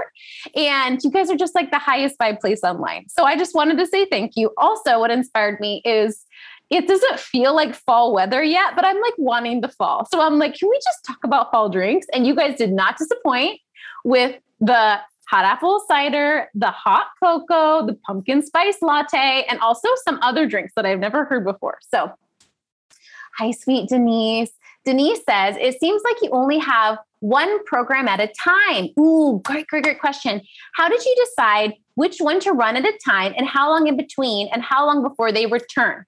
And 0.56 1.04
you 1.04 1.12
guys 1.12 1.30
are 1.30 1.36
just 1.36 1.54
like 1.54 1.70
the 1.72 1.80
highest 1.80 2.18
vibe 2.18 2.40
place 2.40 2.64
online. 2.64 3.10
So 3.10 3.26
I 3.26 3.38
just 3.38 3.54
wanted 3.54 3.78
to 3.78 3.86
say 3.86 4.06
thank 4.06 4.38
you. 4.38 4.52
Also, 4.58 5.00
what 5.00 5.12
inspired 5.12 5.60
me 5.60 5.82
is 5.84 6.26
it 6.70 6.88
doesn't 6.88 7.20
feel 7.20 7.54
like 7.54 7.76
fall 7.76 8.14
weather 8.14 8.42
yet, 8.42 8.74
but 8.76 8.86
I'm 8.86 9.02
like 9.02 9.16
wanting 9.18 9.60
the 9.60 9.70
fall. 9.70 10.08
So 10.12 10.22
I'm 10.22 10.40
like, 10.40 10.58
can 10.58 10.70
we 10.70 10.78
just 10.78 11.04
talk 11.06 11.20
about 11.26 11.52
fall 11.52 11.68
drinks? 11.70 12.08
And 12.14 12.26
you 12.26 12.36
guys 12.36 12.58
did 12.58 12.72
not 12.72 12.98
disappoint 12.98 13.60
with 14.06 14.40
the 14.62 15.00
hot 15.30 15.46
apple 15.46 15.84
cider, 15.88 16.50
the 16.56 16.72
hot 16.72 17.08
cocoa, 17.22 17.86
the 17.86 17.94
pumpkin 17.94 18.42
spice 18.42 18.82
latte, 18.82 19.46
and 19.50 19.60
also 19.60 19.88
some 20.04 20.18
other 20.22 20.48
drinks 20.48 20.74
that 20.76 20.86
I've 20.86 21.00
never 21.00 21.26
heard 21.26 21.44
before. 21.46 21.78
So 21.94 22.12
Hi, 23.38 23.52
sweet 23.52 23.88
Denise. 23.88 24.52
Denise 24.84 25.22
says, 25.30 25.56
it 25.62 25.80
seems 25.80 26.02
like 26.04 26.18
you 26.22 26.30
only 26.32 26.58
have 26.58 26.98
one 27.20 27.64
program 27.66 28.08
at 28.08 28.20
a 28.20 28.28
time. 28.28 28.90
Ooh, 29.00 29.40
great, 29.46 29.68
great, 29.68 29.84
great 29.84 30.00
question. 30.00 30.42
How 30.74 30.90
did 30.90 31.06
you 31.06 31.16
decide 31.26 31.74
which 31.96 32.18
one 32.20 32.40
to 32.42 32.52
run 32.52 32.76
at 32.76 32.86
a 32.86 32.98
time 33.06 33.34
and 33.38 33.48
how 33.48 33.70
long 33.70 33.88
in 33.88 33.96
between 33.96 34.50
and 34.52 34.62
how 34.62 34.86
long 34.86 35.04
before 35.04 35.32
they 35.32 35.46
return? 35.46 36.06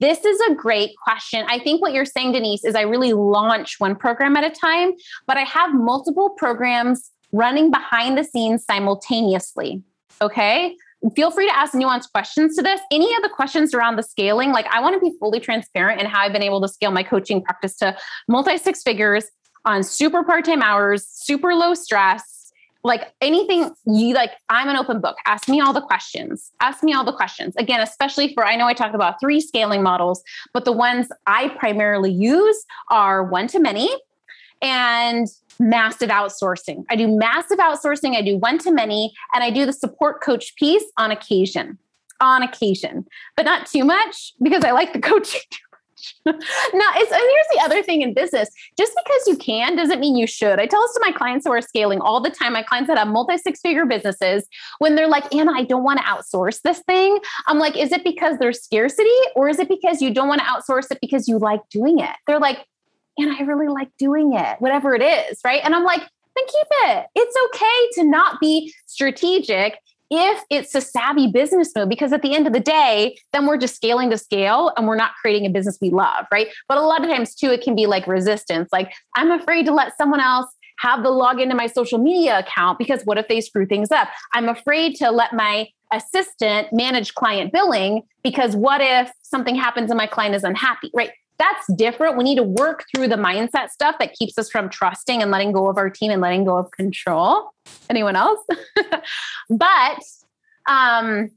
This 0.00 0.24
is 0.24 0.40
a 0.50 0.54
great 0.54 0.90
question. 1.02 1.46
I 1.48 1.58
think 1.60 1.80
what 1.80 1.92
you're 1.92 2.04
saying, 2.04 2.32
Denise, 2.32 2.64
is 2.64 2.74
I 2.74 2.82
really 2.82 3.12
launch 3.12 3.76
one 3.78 3.94
program 3.96 4.36
at 4.36 4.44
a 4.44 4.50
time, 4.50 4.92
but 5.26 5.36
I 5.36 5.44
have 5.44 5.74
multiple 5.74 6.30
programs 6.30 7.10
running 7.32 7.70
behind 7.70 8.18
the 8.18 8.24
scenes 8.24 8.64
simultaneously. 8.64 9.82
Okay 10.22 10.74
feel 11.14 11.30
free 11.30 11.46
to 11.46 11.56
ask 11.56 11.72
nuanced 11.72 12.12
questions 12.12 12.56
to 12.56 12.62
this. 12.62 12.80
Any 12.90 13.14
of 13.14 13.22
the 13.22 13.30
questions 13.30 13.72
around 13.74 13.96
the 13.96 14.02
scaling, 14.02 14.52
like 14.52 14.66
I 14.66 14.80
want 14.80 14.94
to 14.94 15.00
be 15.00 15.16
fully 15.18 15.40
transparent 15.40 16.00
in 16.00 16.06
how 16.06 16.20
I've 16.20 16.32
been 16.32 16.42
able 16.42 16.60
to 16.60 16.68
scale 16.68 16.90
my 16.90 17.02
coaching 17.02 17.42
practice 17.42 17.76
to 17.78 17.96
multi 18.28 18.58
six 18.58 18.82
figures 18.82 19.24
on 19.64 19.82
super 19.82 20.22
part 20.22 20.44
time 20.44 20.62
hours, 20.62 21.06
super 21.06 21.54
low 21.54 21.74
stress. 21.74 22.52
Like 22.82 23.12
anything 23.20 23.70
you 23.84 24.14
like, 24.14 24.32
I'm 24.48 24.68
an 24.68 24.76
open 24.76 25.02
book. 25.02 25.16
Ask 25.26 25.48
me 25.48 25.60
all 25.60 25.74
the 25.74 25.82
questions. 25.82 26.50
Ask 26.60 26.82
me 26.82 26.94
all 26.94 27.04
the 27.04 27.12
questions. 27.12 27.54
Again, 27.56 27.80
especially 27.80 28.32
for 28.32 28.46
I 28.46 28.56
know 28.56 28.66
I 28.66 28.72
talked 28.72 28.94
about 28.94 29.20
three 29.20 29.40
scaling 29.40 29.82
models, 29.82 30.22
but 30.54 30.64
the 30.64 30.72
ones 30.72 31.08
I 31.26 31.48
primarily 31.58 32.10
use 32.10 32.64
are 32.90 33.22
one 33.22 33.48
to 33.48 33.58
many 33.58 33.90
and 34.62 35.26
massive 35.60 36.08
outsourcing. 36.08 36.84
I 36.88 36.96
do 36.96 37.06
massive 37.06 37.58
outsourcing, 37.58 38.16
I 38.16 38.22
do 38.22 38.38
one 38.38 38.58
to 38.58 38.72
many, 38.72 39.12
and 39.32 39.44
I 39.44 39.50
do 39.50 39.66
the 39.66 39.72
support 39.72 40.22
coach 40.22 40.56
piece 40.56 40.84
on 40.96 41.12
occasion. 41.12 41.78
On 42.20 42.42
occasion, 42.42 43.06
but 43.36 43.46
not 43.46 43.66
too 43.66 43.82
much 43.84 44.34
because 44.42 44.62
I 44.64 44.72
like 44.72 44.92
the 44.92 45.00
coaching 45.10 45.40
too 45.50 45.58
much. 46.26 46.34
no, 46.74 46.84
it's 46.96 47.12
and 47.12 47.20
here's 47.20 47.46
the 47.54 47.60
other 47.62 47.82
thing 47.82 48.02
in 48.02 48.12
business. 48.12 48.50
Just 48.76 48.92
because 48.94 49.26
you 49.26 49.36
can 49.36 49.74
doesn't 49.74 50.00
mean 50.00 50.16
you 50.16 50.26
should. 50.26 50.58
I 50.60 50.66
tell 50.66 50.82
this 50.82 50.92
to 50.94 51.00
my 51.02 51.12
clients 51.12 51.46
who 51.46 51.52
are 51.52 51.62
scaling 51.62 52.00
all 52.00 52.20
the 52.20 52.30
time. 52.30 52.52
My 52.52 52.62
clients 52.62 52.88
that 52.88 52.98
have 52.98 53.08
multi 53.08 53.38
six 53.38 53.60
figure 53.60 53.86
businesses, 53.86 54.46
when 54.80 54.96
they're 54.96 55.08
like, 55.08 55.34
Anna, 55.34 55.52
I 55.52 55.64
don't 55.64 55.82
want 55.82 55.98
to 56.00 56.04
outsource 56.04 56.60
this 56.60 56.80
thing. 56.80 57.18
I'm 57.46 57.58
like, 57.58 57.76
is 57.76 57.90
it 57.90 58.04
because 58.04 58.38
there's 58.38 58.62
scarcity 58.62 59.08
or 59.34 59.48
is 59.48 59.58
it 59.58 59.68
because 59.68 60.02
you 60.02 60.12
don't 60.12 60.28
want 60.28 60.42
to 60.42 60.46
outsource 60.46 60.90
it 60.90 60.98
because 61.00 61.26
you 61.26 61.38
like 61.38 61.60
doing 61.70 62.00
it? 62.00 62.16
They're 62.26 62.40
like, 62.40 62.66
and 63.18 63.32
I 63.32 63.42
really 63.42 63.68
like 63.68 63.90
doing 63.98 64.34
it, 64.34 64.56
whatever 64.60 64.94
it 64.94 65.02
is, 65.02 65.40
right? 65.44 65.60
And 65.64 65.74
I'm 65.74 65.84
like, 65.84 66.00
then 66.00 66.46
keep 66.46 66.66
it. 66.70 67.06
It's 67.14 67.36
okay 67.46 68.02
to 68.02 68.08
not 68.08 68.40
be 68.40 68.72
strategic 68.86 69.78
if 70.10 70.42
it's 70.50 70.74
a 70.74 70.80
savvy 70.80 71.28
business 71.28 71.70
move, 71.76 71.88
because 71.88 72.12
at 72.12 72.22
the 72.22 72.34
end 72.34 72.46
of 72.48 72.52
the 72.52 72.60
day, 72.60 73.16
then 73.32 73.46
we're 73.46 73.56
just 73.56 73.76
scaling 73.76 74.10
to 74.10 74.18
scale 74.18 74.72
and 74.76 74.88
we're 74.88 74.96
not 74.96 75.12
creating 75.20 75.46
a 75.46 75.50
business 75.50 75.78
we 75.80 75.90
love, 75.90 76.26
right? 76.32 76.48
But 76.68 76.78
a 76.78 76.82
lot 76.82 77.04
of 77.04 77.08
times 77.08 77.34
too, 77.34 77.50
it 77.50 77.62
can 77.62 77.76
be 77.76 77.86
like 77.86 78.08
resistance. 78.08 78.68
Like, 78.72 78.92
I'm 79.14 79.30
afraid 79.30 79.66
to 79.66 79.72
let 79.72 79.96
someone 79.96 80.20
else 80.20 80.52
have 80.80 81.04
the 81.04 81.10
login 81.10 81.48
to 81.50 81.54
my 81.54 81.68
social 81.68 81.98
media 81.98 82.40
account 82.40 82.78
because 82.78 83.02
what 83.04 83.18
if 83.18 83.28
they 83.28 83.40
screw 83.40 83.66
things 83.66 83.92
up? 83.92 84.08
I'm 84.32 84.48
afraid 84.48 84.96
to 84.96 85.10
let 85.10 85.32
my 85.32 85.68
assistant 85.92 86.72
manage 86.72 87.14
client 87.14 87.52
billing 87.52 88.02
because 88.24 88.56
what 88.56 88.80
if 88.80 89.12
something 89.22 89.54
happens 89.54 89.90
and 89.90 89.98
my 89.98 90.06
client 90.06 90.34
is 90.34 90.42
unhappy, 90.42 90.90
right? 90.94 91.10
That's 91.40 91.72
different. 91.74 92.18
We 92.18 92.24
need 92.24 92.36
to 92.36 92.42
work 92.42 92.84
through 92.94 93.08
the 93.08 93.16
mindset 93.16 93.70
stuff 93.70 93.96
that 93.98 94.12
keeps 94.12 94.36
us 94.36 94.50
from 94.50 94.68
trusting 94.68 95.22
and 95.22 95.30
letting 95.30 95.52
go 95.52 95.68
of 95.68 95.78
our 95.78 95.88
team 95.88 96.10
and 96.10 96.20
letting 96.20 96.44
go 96.44 96.56
of 96.56 96.70
control. 96.70 97.50
Anyone 97.88 98.14
else? 98.14 98.44
but 99.50 100.02
um, 100.68 101.30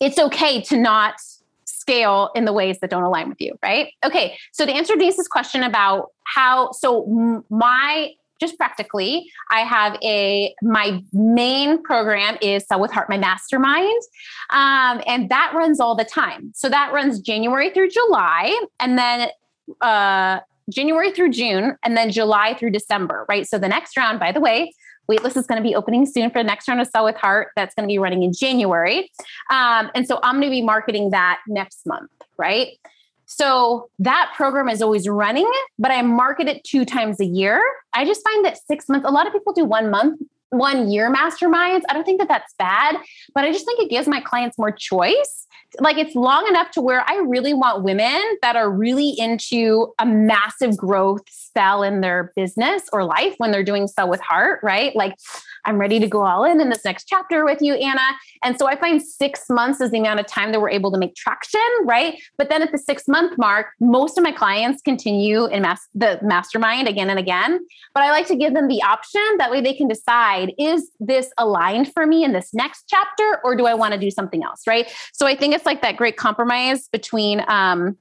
it's 0.00 0.18
okay 0.18 0.62
to 0.62 0.76
not 0.76 1.16
scale 1.64 2.30
in 2.36 2.44
the 2.44 2.52
ways 2.52 2.78
that 2.80 2.90
don't 2.90 3.02
align 3.02 3.28
with 3.28 3.40
you, 3.40 3.58
right? 3.62 3.92
Okay. 4.04 4.38
So 4.52 4.64
to 4.64 4.72
answer 4.72 4.94
Denise's 4.94 5.26
question 5.26 5.64
about 5.64 6.10
how, 6.24 6.70
so 6.70 7.42
my 7.50 8.12
just 8.40 8.56
practically, 8.56 9.30
I 9.50 9.60
have 9.60 9.98
a 10.02 10.54
my 10.62 11.02
main 11.12 11.82
program 11.82 12.36
is 12.42 12.66
Sell 12.66 12.80
with 12.80 12.92
Heart, 12.92 13.08
my 13.08 13.18
mastermind, 13.18 14.02
um, 14.50 15.02
and 15.06 15.28
that 15.30 15.52
runs 15.54 15.80
all 15.80 15.94
the 15.94 16.04
time. 16.04 16.52
So 16.54 16.68
that 16.68 16.92
runs 16.92 17.20
January 17.20 17.70
through 17.70 17.90
July, 17.90 18.58
and 18.78 18.98
then 18.98 19.28
uh, 19.80 20.40
January 20.70 21.10
through 21.12 21.30
June, 21.30 21.76
and 21.82 21.96
then 21.96 22.10
July 22.10 22.54
through 22.54 22.70
December. 22.70 23.24
Right. 23.28 23.46
So 23.46 23.58
the 23.58 23.68
next 23.68 23.96
round, 23.96 24.20
by 24.20 24.32
the 24.32 24.40
way, 24.40 24.72
waitlist 25.10 25.36
is 25.36 25.46
going 25.46 25.62
to 25.62 25.66
be 25.66 25.74
opening 25.74 26.04
soon 26.04 26.30
for 26.30 26.40
the 26.40 26.46
next 26.46 26.68
round 26.68 26.80
of 26.80 26.88
Sell 26.88 27.04
with 27.04 27.16
Heart. 27.16 27.48
That's 27.56 27.74
going 27.74 27.88
to 27.88 27.92
be 27.92 27.98
running 27.98 28.22
in 28.22 28.32
January, 28.32 29.10
um, 29.50 29.90
and 29.94 30.06
so 30.06 30.20
I'm 30.22 30.36
going 30.36 30.50
to 30.50 30.50
be 30.50 30.62
marketing 30.62 31.10
that 31.10 31.40
next 31.48 31.86
month. 31.86 32.10
Right. 32.38 32.78
So 33.26 33.90
that 33.98 34.32
program 34.36 34.68
is 34.68 34.80
always 34.80 35.08
running, 35.08 35.50
but 35.78 35.90
I 35.90 36.00
market 36.02 36.46
it 36.46 36.64
two 36.64 36.84
times 36.84 37.20
a 37.20 37.24
year. 37.24 37.60
I 37.92 38.04
just 38.04 38.22
find 38.24 38.44
that 38.44 38.56
six 38.66 38.88
months, 38.88 39.06
a 39.06 39.10
lot 39.10 39.26
of 39.26 39.32
people 39.32 39.52
do 39.52 39.64
one 39.64 39.90
month, 39.90 40.20
one 40.50 40.90
year 40.90 41.12
masterminds. 41.12 41.82
I 41.88 41.94
don't 41.94 42.04
think 42.04 42.20
that 42.20 42.28
that's 42.28 42.54
bad, 42.58 42.96
but 43.34 43.44
I 43.44 43.52
just 43.52 43.66
think 43.66 43.80
it 43.80 43.90
gives 43.90 44.08
my 44.08 44.20
clients 44.20 44.58
more 44.58 44.70
choice 44.70 45.46
like 45.80 45.98
it's 45.98 46.14
long 46.14 46.46
enough 46.48 46.70
to 46.72 46.80
where 46.80 47.04
I 47.08 47.16
really 47.16 47.52
want 47.52 47.82
women 47.82 48.22
that 48.42 48.56
are 48.56 48.70
really 48.70 49.10
into 49.18 49.92
a 49.98 50.06
massive 50.06 50.76
growth 50.76 51.22
spell 51.28 51.82
in 51.82 52.00
their 52.00 52.32
business 52.36 52.82
or 52.92 53.04
life 53.04 53.34
when 53.38 53.50
they're 53.50 53.64
doing 53.64 53.88
so 53.88 54.06
with 54.06 54.20
heart, 54.20 54.60
right? 54.62 54.94
Like 54.96 55.16
I'm 55.64 55.78
ready 55.78 55.98
to 56.00 56.06
go 56.06 56.24
all 56.24 56.44
in 56.44 56.60
in 56.60 56.70
this 56.70 56.84
next 56.84 57.04
chapter 57.04 57.44
with 57.44 57.60
you, 57.60 57.74
Anna. 57.74 58.06
And 58.42 58.58
so 58.58 58.66
I 58.66 58.76
find 58.76 59.02
six 59.02 59.44
months 59.50 59.80
is 59.80 59.90
the 59.90 59.98
amount 59.98 60.20
of 60.20 60.26
time 60.26 60.52
that 60.52 60.60
we're 60.60 60.70
able 60.70 60.92
to 60.92 60.98
make 60.98 61.14
traction, 61.14 61.60
right? 61.84 62.20
But 62.38 62.48
then 62.48 62.62
at 62.62 62.72
the 62.72 62.78
six 62.78 63.08
month 63.08 63.36
mark, 63.36 63.68
most 63.80 64.16
of 64.16 64.24
my 64.24 64.32
clients 64.32 64.82
continue 64.82 65.46
in 65.46 65.62
mass- 65.62 65.88
the 65.94 66.18
mastermind 66.22 66.88
again 66.88 67.10
and 67.10 67.18
again. 67.18 67.60
But 67.94 68.04
I 68.04 68.10
like 68.10 68.26
to 68.28 68.36
give 68.36 68.54
them 68.54 68.68
the 68.68 68.82
option 68.82 69.22
that 69.38 69.50
way 69.50 69.60
they 69.60 69.74
can 69.74 69.88
decide 69.88 70.35
is 70.58 70.90
this 71.00 71.30
aligned 71.38 71.92
for 71.92 72.06
me 72.06 72.24
in 72.24 72.32
this 72.32 72.52
next 72.52 72.84
chapter 72.88 73.40
or 73.44 73.56
do 73.56 73.66
I 73.66 73.74
want 73.74 73.94
to 73.94 74.00
do 74.00 74.10
something 74.10 74.42
else, 74.42 74.62
right? 74.66 74.90
So 75.12 75.26
I 75.26 75.34
think 75.36 75.54
it's 75.54 75.66
like 75.66 75.82
that 75.82 75.96
great 75.96 76.16
compromise 76.16 76.88
between 76.88 77.44
um, 77.48 77.96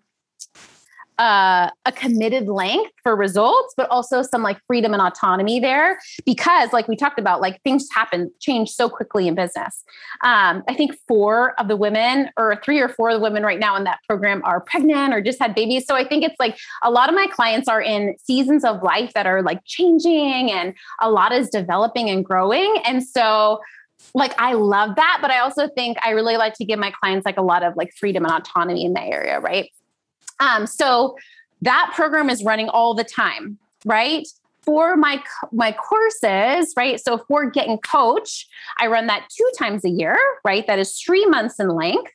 uh, 1.17 1.69
a 1.85 1.91
committed 1.91 2.47
length 2.47 2.91
for 3.03 3.15
results, 3.15 3.73
but 3.77 3.89
also 3.89 4.21
some 4.21 4.43
like 4.43 4.59
freedom 4.67 4.93
and 4.93 5.01
autonomy 5.01 5.59
there. 5.59 5.99
Because, 6.25 6.73
like 6.73 6.87
we 6.87 6.95
talked 6.95 7.19
about, 7.19 7.41
like 7.41 7.61
things 7.63 7.87
happen, 7.93 8.31
change 8.39 8.71
so 8.71 8.89
quickly 8.89 9.27
in 9.27 9.35
business. 9.35 9.83
Um, 10.23 10.63
I 10.67 10.73
think 10.73 10.97
four 11.07 11.59
of 11.59 11.67
the 11.67 11.77
women, 11.77 12.29
or 12.37 12.59
three 12.63 12.79
or 12.79 12.89
four 12.89 13.09
of 13.09 13.15
the 13.15 13.21
women 13.21 13.43
right 13.43 13.59
now 13.59 13.75
in 13.75 13.83
that 13.85 13.99
program, 14.07 14.41
are 14.43 14.61
pregnant 14.61 15.13
or 15.13 15.21
just 15.21 15.39
had 15.39 15.55
babies. 15.55 15.85
So 15.85 15.95
I 15.95 16.07
think 16.07 16.23
it's 16.23 16.39
like 16.39 16.57
a 16.83 16.91
lot 16.91 17.09
of 17.09 17.15
my 17.15 17.27
clients 17.27 17.67
are 17.67 17.81
in 17.81 18.15
seasons 18.17 18.63
of 18.63 18.83
life 18.83 19.13
that 19.13 19.25
are 19.25 19.41
like 19.41 19.59
changing, 19.65 20.51
and 20.51 20.73
a 21.01 21.09
lot 21.09 21.31
is 21.31 21.49
developing 21.49 22.09
and 22.09 22.25
growing. 22.25 22.75
And 22.85 23.03
so 23.03 23.61
like 24.13 24.39
I 24.39 24.53
love 24.53 24.95
that, 24.97 25.19
but 25.21 25.31
I 25.31 25.39
also 25.39 25.67
think 25.69 25.97
I 26.01 26.11
really 26.11 26.37
like 26.37 26.53
to 26.55 26.65
give 26.65 26.79
my 26.79 26.91
clients 26.91 27.25
like 27.25 27.37
a 27.37 27.41
lot 27.41 27.63
of 27.63 27.75
like 27.75 27.93
freedom 27.97 28.23
and 28.25 28.33
autonomy 28.33 28.85
in 28.85 28.93
that 28.93 29.07
area, 29.07 29.39
right? 29.39 29.69
Um, 30.39 30.67
so 30.67 31.15
that 31.61 31.91
program 31.95 32.29
is 32.29 32.43
running 32.43 32.69
all 32.69 32.93
the 32.93 33.03
time, 33.03 33.57
right? 33.85 34.27
For 34.61 34.95
my 34.95 35.23
my 35.51 35.71
courses, 35.71 36.73
right? 36.75 36.99
So 36.99 37.19
for 37.27 37.49
Get 37.49 37.67
and 37.67 37.81
Coach, 37.83 38.47
I 38.79 38.87
run 38.87 39.07
that 39.07 39.27
two 39.29 39.49
times 39.57 39.85
a 39.85 39.89
year, 39.89 40.17
right? 40.43 40.65
That 40.67 40.79
is 40.79 40.99
three 40.99 41.25
months 41.25 41.59
in 41.59 41.69
length. 41.69 42.11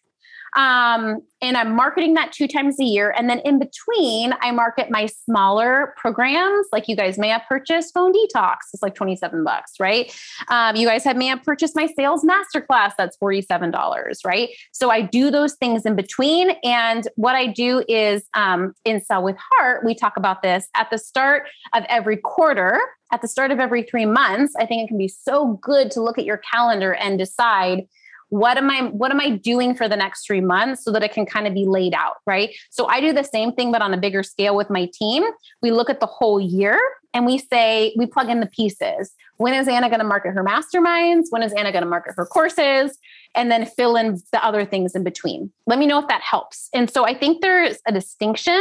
Um, 0.56 1.22
and 1.42 1.56
I'm 1.56 1.74
marketing 1.74 2.14
that 2.14 2.32
two 2.32 2.46
times 2.46 2.78
a 2.80 2.84
year. 2.84 3.14
And 3.16 3.28
then 3.30 3.38
in 3.40 3.58
between, 3.58 4.34
I 4.40 4.50
market 4.50 4.90
my 4.90 5.06
smaller 5.06 5.94
programs. 5.96 6.66
Like 6.72 6.88
you 6.88 6.96
guys 6.96 7.18
may 7.18 7.28
have 7.28 7.42
purchased 7.48 7.94
Phone 7.94 8.12
Detox. 8.12 8.56
It's 8.72 8.82
like 8.82 8.94
27 8.94 9.42
bucks, 9.42 9.72
right? 9.80 10.14
Um, 10.48 10.76
you 10.76 10.86
guys 10.86 11.04
have 11.04 11.16
may 11.16 11.26
have 11.26 11.42
purchased 11.42 11.74
my 11.74 11.86
sales 11.96 12.24
masterclass. 12.24 12.92
That's 12.98 13.16
$47, 13.18 14.16
right? 14.24 14.50
So 14.72 14.90
I 14.90 15.00
do 15.00 15.30
those 15.30 15.54
things 15.54 15.86
in 15.86 15.96
between. 15.96 16.50
And 16.62 17.08
what 17.16 17.36
I 17.36 17.46
do 17.46 17.82
is 17.88 18.24
um, 18.34 18.74
in 18.84 19.00
Sell 19.00 19.22
with 19.22 19.36
Heart, 19.38 19.84
we 19.84 19.94
talk 19.94 20.16
about 20.16 20.42
this 20.42 20.68
at 20.74 20.90
the 20.90 20.98
start 20.98 21.44
of 21.74 21.84
every 21.88 22.16
quarter 22.16 22.80
at 23.12 23.22
the 23.22 23.28
start 23.28 23.50
of 23.50 23.58
every 23.58 23.82
three 23.82 24.06
months, 24.06 24.54
I 24.56 24.66
think 24.66 24.84
it 24.84 24.88
can 24.88 24.98
be 24.98 25.08
so 25.08 25.58
good 25.62 25.90
to 25.92 26.00
look 26.00 26.18
at 26.18 26.24
your 26.24 26.38
calendar 26.38 26.94
and 26.94 27.18
decide 27.18 27.88
what 28.30 28.56
am 28.56 28.70
i 28.70 28.82
what 28.82 29.10
am 29.10 29.20
i 29.20 29.30
doing 29.30 29.74
for 29.74 29.88
the 29.88 29.96
next 29.96 30.26
three 30.26 30.40
months 30.40 30.84
so 30.84 30.92
that 30.92 31.02
it 31.02 31.12
can 31.12 31.26
kind 31.26 31.46
of 31.46 31.54
be 31.54 31.66
laid 31.66 31.94
out 31.94 32.14
right? 32.26 32.50
So 32.70 32.86
i 32.86 33.00
do 33.00 33.12
the 33.12 33.24
same 33.24 33.52
thing 33.52 33.70
but 33.70 33.82
on 33.82 33.92
a 33.92 33.98
bigger 33.98 34.22
scale 34.22 34.56
with 34.56 34.70
my 34.70 34.88
team. 34.92 35.24
We 35.62 35.70
look 35.70 35.90
at 35.90 36.00
the 36.00 36.06
whole 36.06 36.40
year 36.40 36.80
and 37.12 37.26
we 37.26 37.38
say 37.38 37.92
we 37.96 38.06
plug 38.06 38.28
in 38.28 38.40
the 38.40 38.46
pieces. 38.46 39.12
When 39.36 39.54
is 39.54 39.66
anna 39.66 39.88
going 39.88 40.00
to 40.00 40.06
market 40.06 40.32
her 40.32 40.44
masterminds? 40.44 41.24
When 41.30 41.42
is 41.42 41.52
anna 41.52 41.72
going 41.72 41.82
to 41.82 41.88
market 41.88 42.14
her 42.16 42.26
courses? 42.26 42.98
And 43.34 43.50
then 43.50 43.66
fill 43.66 43.96
in 43.96 44.20
the 44.32 44.44
other 44.44 44.64
things 44.64 44.94
in 44.94 45.02
between. 45.02 45.52
Let 45.66 45.78
me 45.78 45.86
know 45.86 45.98
if 45.98 46.08
that 46.08 46.22
helps. 46.22 46.68
And 46.72 46.90
so 46.90 47.04
i 47.04 47.14
think 47.14 47.42
there's 47.42 47.78
a 47.86 47.92
distinction 47.92 48.60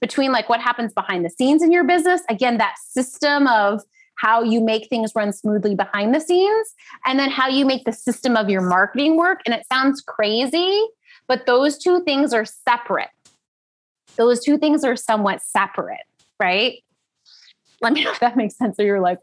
between 0.00 0.32
like 0.32 0.48
what 0.48 0.60
happens 0.60 0.92
behind 0.92 1.24
the 1.24 1.30
scenes 1.30 1.62
in 1.62 1.72
your 1.72 1.84
business. 1.84 2.22
Again 2.28 2.58
that 2.58 2.76
system 2.78 3.46
of 3.46 3.82
how 4.20 4.42
you 4.42 4.60
make 4.60 4.88
things 4.88 5.12
run 5.14 5.32
smoothly 5.32 5.74
behind 5.74 6.14
the 6.14 6.20
scenes, 6.20 6.74
and 7.06 7.18
then 7.18 7.30
how 7.30 7.48
you 7.48 7.64
make 7.64 7.84
the 7.84 7.92
system 7.92 8.36
of 8.36 8.50
your 8.50 8.60
marketing 8.60 9.16
work. 9.16 9.40
And 9.46 9.54
it 9.54 9.64
sounds 9.72 10.00
crazy, 10.00 10.84
but 11.26 11.46
those 11.46 11.78
two 11.78 12.02
things 12.04 12.32
are 12.34 12.44
separate. 12.44 13.08
Those 14.16 14.44
two 14.44 14.58
things 14.58 14.84
are 14.84 14.96
somewhat 14.96 15.40
separate, 15.42 16.04
right? 16.38 16.82
Let 17.80 17.92
me 17.92 18.04
know 18.04 18.12
if 18.12 18.20
that 18.20 18.36
makes 18.36 18.56
sense. 18.56 18.76
So 18.76 18.82
you're 18.82 19.00
like? 19.00 19.18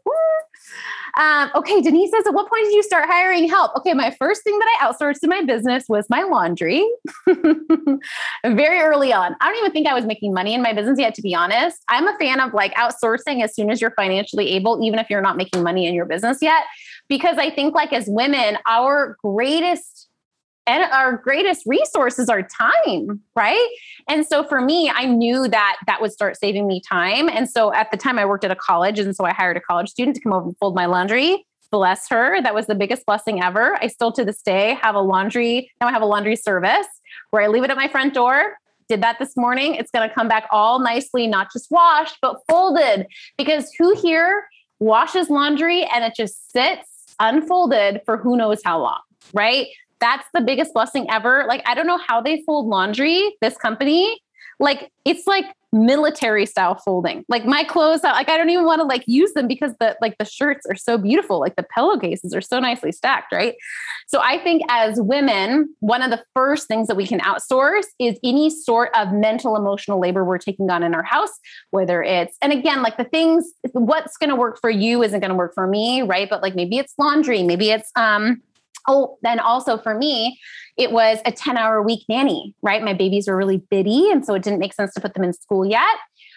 Um, 1.18 1.50
okay, 1.54 1.80
Denise 1.80 2.10
says, 2.10 2.26
at 2.26 2.34
what 2.34 2.48
point 2.48 2.64
did 2.64 2.74
you 2.74 2.82
start 2.82 3.06
hiring 3.08 3.48
help? 3.48 3.74
Okay, 3.76 3.94
my 3.94 4.14
first 4.18 4.44
thing 4.44 4.58
that 4.58 4.78
I 4.80 4.86
outsourced 4.86 5.22
in 5.22 5.30
my 5.30 5.42
business 5.42 5.84
was 5.88 6.06
my 6.08 6.22
laundry 6.22 6.86
very 8.46 8.80
early 8.80 9.12
on. 9.12 9.34
I 9.40 9.48
don't 9.48 9.58
even 9.58 9.72
think 9.72 9.88
I 9.88 9.94
was 9.94 10.04
making 10.04 10.32
money 10.32 10.54
in 10.54 10.62
my 10.62 10.72
business 10.72 10.98
yet, 10.98 11.14
to 11.14 11.22
be 11.22 11.34
honest. 11.34 11.82
I'm 11.88 12.06
a 12.06 12.16
fan 12.18 12.40
of 12.40 12.52
like 12.54 12.74
outsourcing 12.74 13.42
as 13.42 13.54
soon 13.54 13.70
as 13.70 13.80
you're 13.80 13.92
financially 13.92 14.50
able, 14.50 14.80
even 14.84 14.98
if 14.98 15.10
you're 15.10 15.22
not 15.22 15.36
making 15.36 15.62
money 15.62 15.86
in 15.86 15.94
your 15.94 16.06
business 16.06 16.38
yet, 16.40 16.64
because 17.08 17.38
I 17.38 17.50
think 17.50 17.74
like 17.74 17.92
as 17.92 18.06
women, 18.06 18.58
our 18.66 19.16
greatest 19.22 20.07
and 20.68 20.84
our 20.92 21.16
greatest 21.16 21.64
resources 21.66 22.28
are 22.28 22.42
time 22.42 23.20
right? 23.34 23.68
And 24.08 24.26
so 24.26 24.44
for 24.44 24.60
me 24.60 24.90
i 24.94 25.04
knew 25.04 25.48
that 25.48 25.76
that 25.86 26.00
would 26.00 26.12
start 26.12 26.36
saving 26.36 26.68
me 26.68 26.80
time. 26.80 27.28
And 27.28 27.48
so 27.48 27.72
at 27.72 27.90
the 27.90 27.96
time 27.96 28.18
i 28.18 28.26
worked 28.26 28.44
at 28.44 28.50
a 28.50 28.56
college 28.56 28.98
and 28.98 29.16
so 29.16 29.24
i 29.24 29.32
hired 29.32 29.56
a 29.56 29.60
college 29.60 29.88
student 29.88 30.16
to 30.16 30.22
come 30.22 30.32
over 30.32 30.46
and 30.46 30.56
fold 30.58 30.74
my 30.74 30.86
laundry. 30.86 31.44
Bless 31.70 32.08
her. 32.08 32.40
That 32.40 32.54
was 32.54 32.66
the 32.66 32.74
biggest 32.74 33.04
blessing 33.04 33.42
ever. 33.42 33.76
I 33.82 33.88
still 33.88 34.10
to 34.12 34.24
this 34.24 34.42
day 34.42 34.74
have 34.82 34.94
a 34.94 35.00
laundry 35.00 35.70
now 35.80 35.88
i 35.88 35.92
have 35.92 36.02
a 36.02 36.06
laundry 36.06 36.36
service 36.36 36.86
where 37.30 37.42
i 37.42 37.48
leave 37.48 37.64
it 37.64 37.70
at 37.70 37.76
my 37.76 37.88
front 37.88 38.14
door. 38.14 38.58
Did 38.88 39.02
that 39.02 39.18
this 39.18 39.36
morning. 39.36 39.74
It's 39.74 39.90
going 39.90 40.08
to 40.08 40.14
come 40.14 40.28
back 40.28 40.46
all 40.50 40.78
nicely 40.78 41.26
not 41.26 41.52
just 41.52 41.70
washed 41.70 42.16
but 42.22 42.40
folded. 42.48 43.06
Because 43.36 43.70
who 43.78 43.94
here 43.96 44.48
washes 44.80 45.28
laundry 45.28 45.84
and 45.84 46.04
it 46.04 46.14
just 46.14 46.52
sits 46.52 47.14
unfolded 47.20 48.00
for 48.04 48.16
who 48.16 48.36
knows 48.36 48.60
how 48.64 48.78
long 48.80 49.00
right 49.34 49.66
that's 50.00 50.26
the 50.34 50.40
biggest 50.40 50.74
blessing 50.74 51.06
ever. 51.10 51.44
Like, 51.48 51.62
I 51.66 51.74
don't 51.74 51.86
know 51.86 51.98
how 51.98 52.20
they 52.20 52.42
fold 52.46 52.66
laundry, 52.66 53.36
this 53.40 53.56
company. 53.56 54.20
Like, 54.60 54.90
it's 55.04 55.26
like 55.26 55.46
military 55.72 56.46
style 56.46 56.76
folding. 56.76 57.24
Like 57.28 57.44
my 57.44 57.62
clothes, 57.64 58.02
like 58.02 58.28
I 58.28 58.36
don't 58.36 58.48
even 58.50 58.64
want 58.64 58.80
to 58.80 58.84
like 58.84 59.04
use 59.06 59.32
them 59.34 59.46
because 59.46 59.74
the 59.80 59.96
like 60.00 60.16
the 60.18 60.24
shirts 60.24 60.66
are 60.66 60.74
so 60.74 60.96
beautiful. 60.96 61.40
Like 61.40 61.56
the 61.56 61.62
pillowcases 61.62 62.34
are 62.34 62.40
so 62.40 62.58
nicely 62.58 62.92
stacked, 62.92 63.32
right? 63.32 63.54
So 64.06 64.20
I 64.22 64.38
think 64.38 64.62
as 64.70 65.00
women, 65.00 65.74
one 65.80 66.02
of 66.02 66.10
the 66.10 66.22
first 66.34 66.68
things 66.68 66.88
that 66.88 66.96
we 66.96 67.06
can 67.06 67.20
outsource 67.20 67.86
is 67.98 68.18
any 68.24 68.48
sort 68.48 68.90
of 68.96 69.12
mental 69.12 69.56
emotional 69.56 70.00
labor 70.00 70.24
we're 70.24 70.38
taking 70.38 70.70
on 70.70 70.82
in 70.82 70.94
our 70.94 71.02
house, 71.02 71.32
whether 71.70 72.02
it's 72.02 72.36
and 72.40 72.52
again, 72.52 72.82
like 72.82 72.96
the 72.96 73.04
things 73.04 73.52
what's 73.72 74.16
going 74.16 74.30
to 74.30 74.36
work 74.36 74.58
for 74.60 74.70
you 74.70 75.02
isn't 75.02 75.20
going 75.20 75.30
to 75.30 75.36
work 75.36 75.54
for 75.54 75.66
me, 75.66 76.02
right? 76.02 76.30
But 76.30 76.42
like 76.42 76.54
maybe 76.54 76.78
it's 76.78 76.94
laundry, 76.98 77.42
maybe 77.42 77.70
it's 77.70 77.90
um 77.94 78.42
Oh, 78.86 79.18
then 79.22 79.40
also 79.40 79.78
for 79.78 79.94
me, 79.94 80.38
it 80.76 80.92
was 80.92 81.18
a 81.26 81.32
10 81.32 81.56
hour 81.56 81.82
week 81.82 82.04
nanny, 82.08 82.54
right? 82.62 82.82
My 82.82 82.94
babies 82.94 83.28
were 83.28 83.36
really 83.36 83.58
bitty. 83.70 84.10
And 84.10 84.24
so 84.24 84.34
it 84.34 84.42
didn't 84.42 84.60
make 84.60 84.72
sense 84.72 84.94
to 84.94 85.00
put 85.00 85.14
them 85.14 85.24
in 85.24 85.32
school 85.32 85.66
yet. 85.66 85.96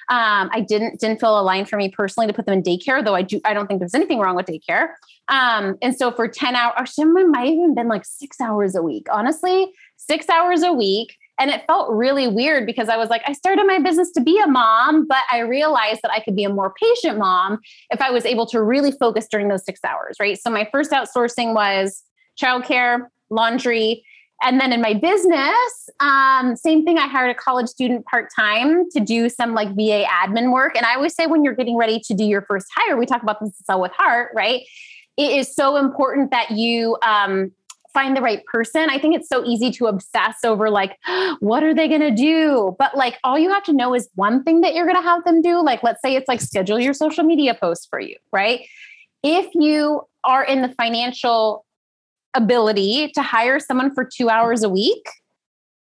Um, 0.09 0.49
I 0.51 0.59
didn't 0.61 0.99
didn't 0.99 1.21
feel 1.21 1.39
aligned 1.39 1.69
for 1.69 1.77
me 1.77 1.89
personally 1.89 2.27
to 2.27 2.33
put 2.33 2.45
them 2.45 2.55
in 2.55 2.63
daycare, 2.63 3.03
though 3.03 3.15
I 3.15 3.21
do 3.21 3.39
I 3.45 3.53
don't 3.53 3.67
think 3.67 3.79
there's 3.79 3.93
anything 3.93 4.19
wrong 4.19 4.35
with 4.35 4.47
daycare. 4.47 4.89
Um, 5.29 5.77
and 5.81 5.95
so 5.95 6.11
for 6.11 6.27
10 6.27 6.55
hours, 6.55 6.93
some 6.93 7.13
might 7.13 7.45
have 7.45 7.53
even 7.53 7.75
been 7.75 7.87
like 7.87 8.03
six 8.03 8.41
hours 8.41 8.75
a 8.75 8.81
week, 8.81 9.07
honestly, 9.11 9.71
six 9.95 10.27
hours 10.27 10.63
a 10.63 10.73
week. 10.73 11.15
And 11.39 11.49
it 11.49 11.63
felt 11.65 11.89
really 11.91 12.27
weird 12.27 12.65
because 12.65 12.89
I 12.89 12.97
was 12.97 13.09
like, 13.09 13.23
I 13.25 13.33
started 13.33 13.65
my 13.65 13.79
business 13.79 14.11
to 14.11 14.21
be 14.21 14.39
a 14.39 14.47
mom, 14.47 15.07
but 15.07 15.23
I 15.31 15.39
realized 15.39 16.01
that 16.03 16.11
I 16.11 16.19
could 16.19 16.35
be 16.35 16.43
a 16.43 16.49
more 16.49 16.73
patient 16.73 17.17
mom 17.17 17.59
if 17.89 18.01
I 18.01 18.11
was 18.11 18.25
able 18.25 18.45
to 18.47 18.61
really 18.61 18.91
focus 18.91 19.27
during 19.31 19.47
those 19.47 19.65
six 19.65 19.79
hours, 19.83 20.17
right? 20.19 20.37
So 20.39 20.51
my 20.51 20.67
first 20.71 20.91
outsourcing 20.91 21.55
was 21.55 22.03
childcare, 22.39 23.07
laundry. 23.29 24.03
And 24.43 24.59
then 24.59 24.73
in 24.73 24.81
my 24.81 24.95
business, 24.95 25.89
um, 25.99 26.55
same 26.55 26.83
thing. 26.83 26.97
I 26.97 27.07
hired 27.07 27.29
a 27.29 27.35
college 27.35 27.67
student 27.67 28.05
part 28.05 28.29
time 28.35 28.89
to 28.89 28.99
do 28.99 29.29
some 29.29 29.53
like 29.53 29.69
VA 29.75 30.03
admin 30.05 30.51
work. 30.51 30.75
And 30.75 30.85
I 30.85 30.95
always 30.95 31.13
say 31.13 31.27
when 31.27 31.43
you're 31.43 31.55
getting 31.55 31.77
ready 31.77 31.99
to 31.99 32.13
do 32.13 32.23
your 32.23 32.41
first 32.41 32.67
hire, 32.75 32.97
we 32.97 33.05
talk 33.05 33.21
about 33.21 33.39
this 33.39 33.53
sell 33.63 33.79
with 33.79 33.91
heart, 33.91 34.31
right? 34.35 34.63
It 35.17 35.31
is 35.37 35.53
so 35.53 35.77
important 35.77 36.31
that 36.31 36.51
you 36.51 36.97
um, 37.03 37.51
find 37.93 38.15
the 38.15 38.21
right 38.21 38.43
person. 38.45 38.89
I 38.89 38.97
think 38.97 39.15
it's 39.15 39.29
so 39.29 39.45
easy 39.45 39.71
to 39.71 39.87
obsess 39.87 40.37
over 40.43 40.69
like, 40.69 40.97
what 41.39 41.63
are 41.63 41.73
they 41.73 41.87
going 41.87 42.01
to 42.01 42.11
do? 42.11 42.75
But 42.79 42.95
like, 42.95 43.19
all 43.23 43.37
you 43.37 43.51
have 43.51 43.63
to 43.65 43.73
know 43.73 43.93
is 43.93 44.09
one 44.15 44.43
thing 44.43 44.61
that 44.61 44.73
you're 44.73 44.85
going 44.85 44.97
to 44.97 45.03
have 45.03 45.23
them 45.23 45.41
do. 45.41 45.63
Like, 45.63 45.83
let's 45.83 46.01
say 46.01 46.15
it's 46.15 46.27
like 46.27 46.41
schedule 46.41 46.79
your 46.79 46.93
social 46.93 47.23
media 47.23 47.53
posts 47.53 47.85
for 47.85 47.99
you, 47.99 48.15
right? 48.31 48.65
If 49.23 49.53
you 49.53 50.01
are 50.23 50.43
in 50.43 50.61
the 50.61 50.69
financial 50.69 51.65
ability 52.33 53.09
to 53.09 53.21
hire 53.21 53.59
someone 53.59 53.93
for 53.93 54.05
two 54.05 54.29
hours 54.29 54.63
a 54.63 54.69
week 54.69 55.05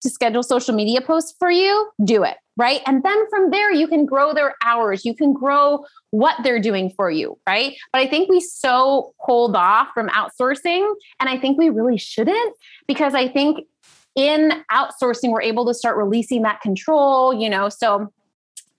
to 0.03 0.09
schedule 0.09 0.42
social 0.42 0.74
media 0.74 1.01
posts 1.01 1.34
for 1.38 1.51
you, 1.51 1.90
do 2.05 2.24
it. 2.24 2.36
Right. 2.57 2.80
And 2.86 3.03
then 3.03 3.28
from 3.30 3.51
there, 3.51 3.72
you 3.72 3.86
can 3.86 4.05
grow 4.05 4.34
their 4.34 4.55
hours. 4.64 5.05
You 5.05 5.14
can 5.14 5.32
grow 5.32 5.84
what 6.11 6.36
they're 6.42 6.61
doing 6.61 6.90
for 6.90 7.11
you. 7.11 7.38
Right. 7.46 7.76
But 7.92 8.03
I 8.03 8.07
think 8.07 8.28
we 8.28 8.40
so 8.40 9.14
hold 9.18 9.57
off 9.57 9.88
from 9.94 10.09
outsourcing. 10.09 10.94
And 11.20 11.28
I 11.28 11.38
think 11.38 11.59
we 11.59 11.70
really 11.70 11.96
shouldn't 11.96 12.57
because 12.86 13.14
I 13.14 13.28
think 13.28 13.66
in 14.14 14.64
outsourcing, 14.72 15.30
we're 15.30 15.42
able 15.42 15.64
to 15.66 15.74
start 15.74 15.96
releasing 15.96 16.42
that 16.42 16.61
control, 16.61 17.32
you 17.32 17.48
know. 17.48 17.68
So 17.68 18.12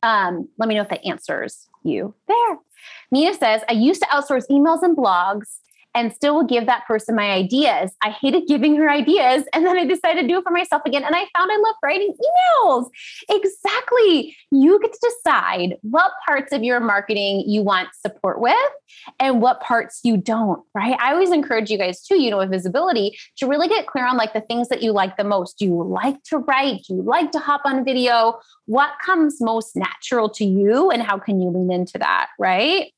um, 0.04 0.48
let 0.58 0.68
me 0.68 0.76
know 0.76 0.82
if 0.82 0.90
that 0.90 1.06
answers 1.06 1.68
you 1.84 2.14
there. 2.28 2.58
Mia 3.12 3.34
says, 3.34 3.62
I 3.70 3.74
used 3.74 4.02
to 4.02 4.08
outsource 4.08 4.48
emails 4.50 4.84
and 4.84 4.96
blogs 4.96 5.58
and 5.94 6.14
still 6.14 6.36
will 6.36 6.46
give 6.46 6.66
that 6.66 6.86
person 6.88 7.16
my 7.16 7.32
ideas. 7.32 7.92
I 8.02 8.10
hated 8.10 8.48
giving 8.48 8.76
her 8.78 8.90
ideas. 8.90 9.44
And 9.54 9.66
then 9.66 9.78
I 9.78 9.86
decided 9.86 10.22
to 10.22 10.28
do 10.28 10.38
it 10.40 10.44
for 10.44 10.52
myself 10.52 10.82
again. 10.86 11.04
And 11.04 11.16
I 11.16 11.28
found 11.36 11.52
I 11.52 11.58
love 11.58 11.76
writing 11.84 12.14
emails. 12.66 12.90
Exactly. 13.30 14.36
You 14.52 14.80
get 14.80 14.94
to 14.94 15.14
decide 15.24 15.78
what 15.82 16.12
parts 16.26 16.54
of 16.54 16.64
your 16.64 16.80
marketing 16.80 17.44
you 17.48 17.62
want 17.62 17.90
support 17.94 18.40
with 18.40 18.56
and 19.20 19.42
what 19.42 19.62
parts 19.62 20.00
you 20.04 20.18
don't, 20.18 20.64
right? 20.74 20.98
I 21.00 21.12
always 21.14 21.32
encourage 21.32 21.70
you 21.70 21.78
guys 21.78 22.02
too, 22.02 22.22
you 22.22 22.30
know, 22.30 22.38
with 22.38 22.52
visibility 22.52 23.18
to 23.38 23.48
really 23.48 23.68
get 23.68 23.88
clear 23.88 24.06
on 24.06 24.18
like 24.18 24.34
the 24.34 24.42
things 24.42 24.70
that 24.70 24.82
you 24.82 24.92
like 24.92 25.18
the 25.18 25.24
most. 25.24 25.58
Do 25.58 25.66
you 25.66 25.84
like 25.84 26.24
to 26.24 26.38
write? 26.38 26.84
Do 26.88 26.96
you 26.96 27.02
like 27.02 27.32
to 27.32 27.40
hop 27.40 27.62
on 27.66 27.84
video? 27.84 28.40
What 28.66 28.92
comes 29.06 29.42
most 29.42 29.76
natural 29.76 30.30
to 30.32 30.46
you 30.46 30.90
and 30.90 31.02
how 31.02 31.18
can 31.18 31.42
you 31.42 31.50
lean 31.50 31.72
into 31.72 31.98
that, 31.98 32.28
right? 32.40 32.92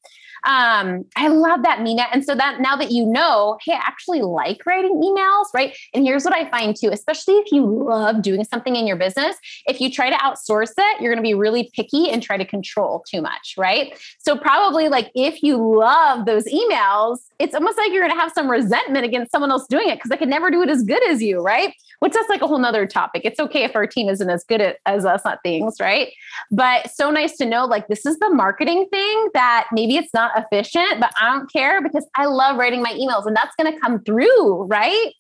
Um, 0.46 1.06
I 1.16 1.30
love 1.30 1.64
that, 1.64 1.82
Mina. 1.82 2.04
And 2.12 2.24
so 2.24 2.36
that 2.36 2.60
now 2.60 2.76
that 2.76 2.92
you 2.92 3.06
know, 3.06 3.58
hey, 3.66 3.74
I 3.74 3.78
actually 3.78 4.22
like 4.22 4.66
writing 4.66 5.02
emails, 5.02 5.46
right? 5.54 5.76
And 5.94 6.06
here's 6.06 6.26
what 6.26 6.36
I 6.36 6.50
find 6.50 6.76
too, 6.76 6.90
especially 6.92 7.36
if 7.36 7.52
you 7.52 7.66
love 7.66 8.22
doing 8.22 8.44
something 8.44 8.76
in 8.76 8.86
your 8.86 8.98
business, 8.98 9.38
if 9.66 9.80
you 9.80 9.92
try 9.92 10.10
to 10.10 10.18
outsource 10.18 10.74
it, 10.78 11.02
you're 11.02 11.14
going 11.14 11.24
to 11.24 11.28
be 11.28 11.34
really 11.34 11.72
picky 11.74 12.10
and 12.10 12.22
try 12.22 12.38
to 12.38 12.46
control 12.46 13.04
too 13.10 13.22
much, 13.22 13.56
right? 13.58 13.98
So 14.20 14.38
probably 14.38 14.90
like 14.90 15.12
if 15.16 15.44
you 15.44 15.58
love 15.58 16.26
those 16.26 16.46
emails, 16.46 17.20
it's 17.44 17.54
almost 17.54 17.78
like 17.78 17.92
you're 17.92 18.02
going 18.02 18.16
to 18.16 18.20
have 18.20 18.32
some 18.32 18.50
resentment 18.50 19.04
against 19.04 19.30
someone 19.30 19.52
else 19.52 19.68
doing 19.68 19.90
it 19.90 19.96
because 19.96 20.12
I 20.12 20.16
could 20.16 20.30
never 20.30 20.50
do 20.50 20.62
it 20.62 20.70
as 20.70 20.82
good 20.82 21.06
as 21.10 21.22
you, 21.22 21.42
right? 21.42 21.74
Which 22.00 22.14
that's 22.14 22.30
like 22.30 22.42
a 22.42 22.48
whole 22.48 22.58
nother 22.58 22.88
topic. 22.88 23.24
It's 23.26 23.38
okay 23.38 23.66
if 23.66 23.76
our 23.76 23.86
team 23.86 24.08
isn't 24.08 24.30
as 24.30 24.46
good 24.46 24.62
at, 24.62 24.78
as 24.86 25.04
us 25.04 25.26
at 25.26 25.40
things, 25.44 25.76
right? 25.82 26.14
But 26.52 26.90
so 26.90 27.12
nice 27.12 27.36
to 27.38 27.46
know 27.46 27.66
like 27.66 27.90
this 27.90 28.06
is 28.06 28.18
the 28.20 28.30
marketing 28.30 28.88
thing 28.90 29.30
that 29.34 29.68
maybe 29.74 29.98
it's 29.98 30.14
not 30.14 30.32
efficient, 30.38 31.02
but 31.02 31.12
I 31.20 31.38
don't 31.38 31.52
care 31.52 31.82
because 31.82 32.08
I 32.16 32.28
love 32.28 32.58
writing 32.58 32.82
my 32.82 32.94
emails 32.94 33.26
and 33.26 33.36
that's 33.36 33.54
going 33.58 33.74
to 33.74 33.80
come 33.82 34.02
through, 34.04 34.64
right? 34.64 35.12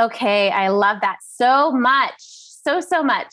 Okay, 0.00 0.50
I 0.50 0.68
love 0.68 1.00
that 1.02 1.18
so 1.22 1.70
much. 1.70 2.14
So, 2.18 2.80
so 2.80 3.04
much. 3.04 3.32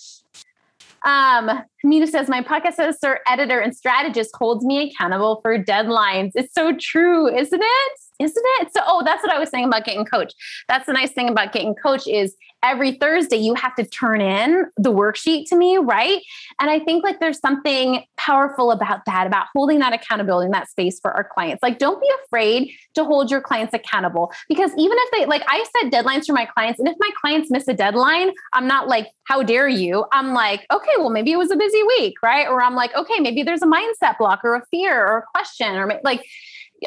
Um, 1.05 1.63
Mina 1.83 2.07
says, 2.07 2.27
My 2.27 2.41
podcast 2.41 2.77
host, 2.77 3.05
editor, 3.27 3.59
and 3.59 3.75
strategist 3.75 4.31
holds 4.35 4.65
me 4.65 4.91
accountable 4.91 5.39
for 5.41 5.57
deadlines. 5.57 6.31
It's 6.33 6.53
so 6.53 6.75
true, 6.77 7.27
isn't 7.27 7.61
it? 7.63 7.99
Isn't 8.19 8.43
it? 8.61 8.73
So, 8.73 8.81
oh, 8.85 9.03
that's 9.03 9.21
what 9.23 9.33
I 9.33 9.39
was 9.39 9.49
saying 9.49 9.65
about 9.65 9.85
getting 9.85 10.05
coach. 10.05 10.33
That's 10.67 10.85
the 10.85 10.93
nice 10.93 11.11
thing 11.11 11.29
about 11.29 11.51
getting 11.51 11.75
coach 11.75 12.07
is 12.07 12.35
every 12.63 12.93
Thursday 12.93 13.35
you 13.35 13.53
have 13.53 13.75
to 13.75 13.85
turn 13.85 14.21
in 14.21 14.65
the 14.77 14.91
worksheet 14.91 15.47
to 15.49 15.55
me, 15.55 15.77
right? 15.77 16.21
And 16.59 16.69
I 16.69 16.79
think 16.79 17.03
like 17.03 17.19
there's 17.19 17.39
something 17.39 18.03
powerful 18.17 18.71
about 18.71 19.05
that, 19.05 19.27
about 19.27 19.47
holding 19.53 19.79
that 19.79 19.93
accountability 19.93 20.45
in 20.45 20.51
that 20.51 20.69
space 20.69 20.99
for 20.99 21.11
our 21.11 21.23
clients. 21.23 21.61
Like, 21.61 21.77
don't 21.77 22.01
be 22.01 22.09
afraid 22.25 22.71
to 22.95 23.03
hold 23.03 23.29
your 23.29 23.41
clients 23.41 23.73
accountable 23.73 24.31
because 24.47 24.71
even 24.77 24.97
if 24.99 25.11
they 25.11 25.25
like, 25.25 25.43
I 25.47 25.63
set 25.81 25.91
deadlines 25.91 26.25
for 26.25 26.33
my 26.33 26.45
clients, 26.45 26.79
and 26.79 26.87
if 26.87 26.95
my 26.99 27.09
clients 27.21 27.51
miss 27.51 27.67
a 27.67 27.73
deadline, 27.73 28.31
I'm 28.53 28.67
not 28.67 28.87
like, 28.87 29.07
how 29.25 29.43
dare 29.43 29.67
you? 29.67 30.05
I'm 30.11 30.33
like, 30.33 30.65
okay, 30.71 30.91
well, 30.97 31.09
maybe 31.09 31.31
it 31.31 31.37
was 31.37 31.51
a 31.51 31.55
busy 31.55 31.83
week, 31.83 32.15
right? 32.23 32.47
Or 32.47 32.61
I'm 32.61 32.75
like, 32.75 32.95
okay, 32.95 33.19
maybe 33.19 33.43
there's 33.43 33.61
a 33.61 33.67
mindset 33.67 34.17
block 34.17 34.41
or 34.43 34.55
a 34.55 34.65
fear 34.71 35.05
or 35.05 35.17
a 35.17 35.23
question 35.33 35.75
or 35.75 35.99
like, 36.03 36.23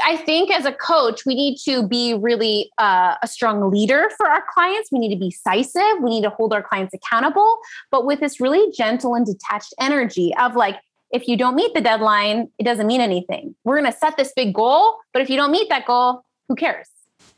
I 0.04 0.16
think 0.16 0.50
as 0.50 0.64
a 0.64 0.72
coach, 0.72 1.24
we 1.24 1.34
need 1.34 1.56
to 1.64 1.86
be 1.86 2.14
really 2.14 2.70
uh, 2.78 3.16
a 3.22 3.26
strong 3.26 3.70
leader 3.70 4.10
for 4.16 4.28
our 4.28 4.44
clients. 4.52 4.92
We 4.92 4.98
need 4.98 5.12
to 5.14 5.18
be 5.18 5.30
decisive. 5.30 6.02
We 6.02 6.10
need 6.10 6.22
to 6.22 6.30
hold 6.30 6.52
our 6.52 6.62
clients 6.62 6.94
accountable, 6.94 7.58
but 7.90 8.04
with 8.04 8.20
this 8.20 8.40
really 8.40 8.70
gentle 8.72 9.14
and 9.14 9.24
detached 9.24 9.74
energy 9.80 10.34
of 10.38 10.54
like, 10.56 10.76
if 11.10 11.26
you 11.26 11.38
don't 11.38 11.54
meet 11.54 11.72
the 11.74 11.80
deadline, 11.80 12.48
it 12.58 12.64
doesn't 12.64 12.86
mean 12.86 13.00
anything. 13.00 13.54
We're 13.64 13.80
going 13.80 13.90
to 13.90 13.98
set 13.98 14.16
this 14.18 14.32
big 14.36 14.52
goal, 14.52 14.98
but 15.12 15.22
if 15.22 15.30
you 15.30 15.36
don't 15.36 15.50
meet 15.50 15.70
that 15.70 15.86
goal, 15.86 16.22
who 16.48 16.54
cares? 16.54 16.88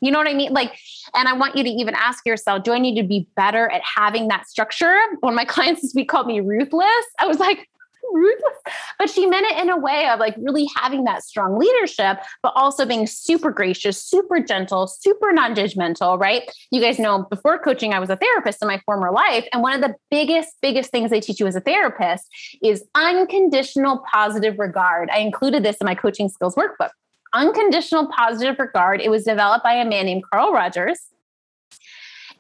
You 0.01 0.11
know 0.11 0.19
what 0.19 0.29
I 0.29 0.35
mean? 0.35 0.53
Like, 0.53 0.79
and 1.15 1.29
I 1.29 1.35
want 1.35 1.57
you 1.57 1.63
to 1.63 1.69
even 1.69 1.95
ask 1.95 2.27
yourself, 2.27 2.65
do 2.65 2.73
I 2.73 2.79
need 2.79 3.01
to 3.01 3.07
be 3.07 3.29
better 3.37 3.71
at 3.71 3.83
having 3.83 4.29
that 4.29 4.49
structure? 4.49 4.99
One 5.21 5.35
of 5.35 5.37
my 5.37 5.45
clients 5.47 5.83
this 5.83 5.95
week 5.95 6.09
called 6.09 6.27
me 6.27 6.41
ruthless, 6.41 7.05
I 7.19 7.27
was 7.27 7.39
like, 7.39 7.69
ruthless. 8.13 8.57
But 8.99 9.09
she 9.09 9.25
meant 9.25 9.47
it 9.47 9.57
in 9.57 9.71
a 9.71 9.79
way 9.79 10.11
of 10.11 10.21
like 10.21 10.35
really 10.37 10.69
having 10.77 11.05
that 11.05 11.23
strong 11.23 11.59
leadership, 11.59 12.19
but 12.43 12.53
also 12.55 12.85
being 12.85 13.07
super 13.07 13.51
gracious, 13.51 14.03
super 14.03 14.41
gentle, 14.41 14.87
super 14.87 15.33
non 15.33 15.55
judgmental, 15.55 16.21
right? 16.21 16.43
You 16.71 16.83
guys 16.83 16.99
know 16.99 17.27
before 17.31 17.59
coaching, 17.59 17.95
I 17.95 17.99
was 17.99 18.11
a 18.11 18.17
therapist 18.17 18.61
in 18.61 18.69
my 18.69 18.79
former 18.85 19.11
life. 19.11 19.47
And 19.55 19.63
one 19.63 19.73
of 19.73 19.81
the 19.81 19.95
biggest, 20.11 20.51
biggest 20.61 20.91
things 20.91 21.11
they 21.11 21.21
teach 21.21 21.41
you 21.41 21.47
as 21.47 21.57
a 21.57 21.61
therapist 21.61 22.27
is 22.63 22.85
unconditional 22.95 24.05
positive 24.13 24.59
regard. 24.59 25.09
I 25.11 25.19
included 25.19 25.63
this 25.63 25.79
in 25.79 25.87
my 25.87 25.95
coaching 25.95 26.29
skills 26.29 26.55
workbook. 26.55 26.91
Unconditional 27.33 28.09
positive 28.09 28.59
regard. 28.59 29.01
It 29.01 29.11
was 29.11 29.25
developed 29.25 29.65
by 29.65 29.75
a 29.75 29.85
man 29.85 30.05
named 30.05 30.25
Carl 30.31 30.53
Rogers. 30.53 31.10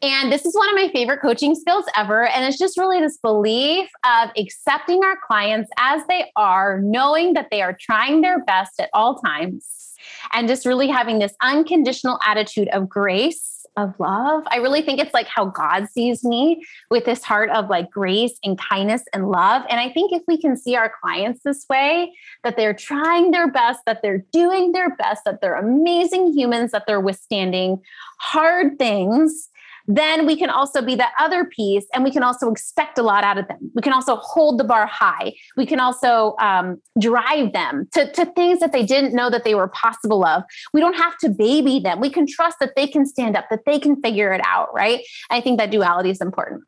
And 0.02 0.32
this 0.32 0.46
is 0.46 0.54
one 0.54 0.68
of 0.68 0.74
my 0.74 0.88
favorite 0.92 1.20
coaching 1.20 1.54
skills 1.54 1.84
ever. 1.96 2.26
And 2.26 2.44
it's 2.44 2.58
just 2.58 2.78
really 2.78 3.00
this 3.00 3.18
belief 3.18 3.88
of 4.04 4.30
accepting 4.36 5.04
our 5.04 5.18
clients 5.26 5.70
as 5.78 6.02
they 6.08 6.30
are, 6.36 6.80
knowing 6.80 7.34
that 7.34 7.48
they 7.50 7.60
are 7.60 7.76
trying 7.78 8.22
their 8.22 8.42
best 8.44 8.80
at 8.80 8.88
all 8.94 9.20
times, 9.20 9.94
and 10.32 10.48
just 10.48 10.64
really 10.64 10.88
having 10.88 11.18
this 11.18 11.34
unconditional 11.42 12.18
attitude 12.26 12.68
of 12.68 12.88
grace. 12.88 13.46
Of 13.76 13.94
love. 14.00 14.42
I 14.48 14.56
really 14.56 14.82
think 14.82 15.00
it's 15.00 15.14
like 15.14 15.28
how 15.28 15.44
God 15.46 15.88
sees 15.88 16.24
me 16.24 16.62
with 16.90 17.04
this 17.04 17.22
heart 17.22 17.50
of 17.50 17.70
like 17.70 17.88
grace 17.88 18.36
and 18.42 18.58
kindness 18.58 19.04
and 19.14 19.30
love. 19.30 19.62
And 19.70 19.78
I 19.78 19.90
think 19.90 20.12
if 20.12 20.22
we 20.26 20.38
can 20.38 20.56
see 20.56 20.74
our 20.74 20.92
clients 21.00 21.42
this 21.44 21.66
way, 21.70 22.12
that 22.42 22.56
they're 22.56 22.74
trying 22.74 23.30
their 23.30 23.48
best, 23.50 23.80
that 23.86 24.02
they're 24.02 24.24
doing 24.32 24.72
their 24.72 24.96
best, 24.96 25.22
that 25.24 25.40
they're 25.40 25.54
amazing 25.54 26.32
humans, 26.36 26.72
that 26.72 26.82
they're 26.88 27.00
withstanding 27.00 27.80
hard 28.18 28.76
things, 28.76 29.48
then 29.96 30.24
we 30.24 30.36
can 30.36 30.50
also 30.50 30.82
be 30.82 30.94
that 30.94 31.12
other 31.18 31.44
piece 31.44 31.84
and 31.92 32.04
we 32.04 32.12
can 32.12 32.22
also 32.22 32.50
expect 32.50 32.96
a 32.96 33.02
lot 33.02 33.24
out 33.24 33.38
of 33.38 33.48
them. 33.48 33.70
We 33.74 33.82
can 33.82 33.92
also 33.92 34.16
hold 34.16 34.58
the 34.58 34.64
bar 34.64 34.86
high. 34.86 35.34
We 35.56 35.66
can 35.66 35.80
also 35.80 36.36
um, 36.38 36.80
drive 37.00 37.52
them 37.52 37.88
to, 37.94 38.10
to 38.12 38.26
things 38.26 38.60
that 38.60 38.72
they 38.72 38.84
didn't 38.84 39.14
know 39.14 39.30
that 39.30 39.42
they 39.42 39.54
were 39.54 39.68
possible 39.68 40.24
of. 40.24 40.44
We 40.72 40.80
don't 40.80 40.96
have 40.96 41.18
to 41.18 41.28
baby 41.28 41.80
them. 41.80 42.00
We 42.00 42.10
can 42.10 42.26
trust 42.26 42.58
that 42.60 42.74
they 42.76 42.86
can 42.86 43.04
stand 43.04 43.36
up, 43.36 43.46
that 43.50 43.64
they 43.66 43.80
can 43.80 44.00
figure 44.00 44.32
it 44.32 44.40
out, 44.46 44.72
right? 44.72 45.04
I 45.28 45.40
think 45.40 45.58
that 45.58 45.70
duality 45.70 46.10
is 46.10 46.20
important. 46.20 46.62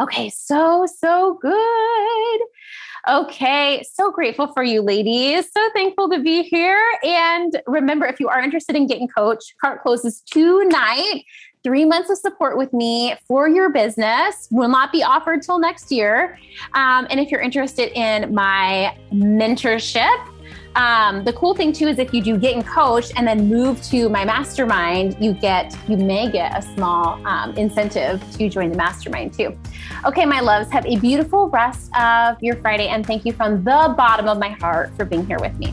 Okay, 0.00 0.28
so, 0.28 0.86
so 0.98 1.38
good. 1.40 2.40
Okay, 3.08 3.84
so 3.92 4.10
grateful 4.10 4.48
for 4.48 4.64
you, 4.64 4.82
ladies. 4.82 5.46
So 5.56 5.68
thankful 5.72 6.10
to 6.10 6.20
be 6.20 6.42
here. 6.42 6.82
And 7.04 7.62
remember, 7.68 8.06
if 8.06 8.18
you 8.18 8.28
are 8.28 8.40
interested 8.40 8.74
in 8.74 8.88
getting 8.88 9.06
coached, 9.06 9.54
cart 9.60 9.82
closes 9.82 10.20
tonight 10.22 11.22
three 11.64 11.86
months 11.86 12.10
of 12.10 12.18
support 12.18 12.58
with 12.58 12.72
me 12.74 13.14
for 13.26 13.48
your 13.48 13.70
business 13.70 14.46
will 14.50 14.68
not 14.68 14.92
be 14.92 15.02
offered 15.02 15.42
till 15.42 15.58
next 15.58 15.90
year. 15.90 16.38
Um, 16.74 17.06
and 17.10 17.18
if 17.18 17.30
you're 17.30 17.40
interested 17.40 17.90
in 17.98 18.32
my 18.34 18.96
mentorship, 19.10 20.30
um, 20.76 21.24
the 21.24 21.32
cool 21.32 21.54
thing 21.54 21.72
too 21.72 21.86
is 21.86 21.98
if 21.98 22.12
you 22.12 22.20
do 22.20 22.36
get 22.36 22.54
in 22.54 22.62
coach 22.62 23.12
and 23.16 23.26
then 23.26 23.48
move 23.48 23.82
to 23.84 24.08
my 24.08 24.24
mastermind, 24.24 25.16
you 25.20 25.32
get 25.32 25.74
you 25.88 25.96
may 25.96 26.30
get 26.30 26.56
a 26.56 26.62
small 26.62 27.24
um, 27.26 27.56
incentive 27.56 28.20
to 28.36 28.48
join 28.48 28.70
the 28.70 28.76
mastermind 28.76 29.32
too. 29.32 29.56
Okay, 30.04 30.26
my 30.26 30.40
loves, 30.40 30.70
have 30.70 30.84
a 30.84 30.96
beautiful 30.96 31.48
rest 31.48 31.90
of 31.96 32.42
your 32.42 32.56
Friday, 32.56 32.88
and 32.88 33.06
thank 33.06 33.24
you 33.24 33.32
from 33.32 33.62
the 33.62 33.94
bottom 33.96 34.28
of 34.28 34.38
my 34.38 34.50
heart 34.50 34.94
for 34.96 35.04
being 35.04 35.24
here 35.26 35.38
with 35.38 35.56
me. 35.58 35.72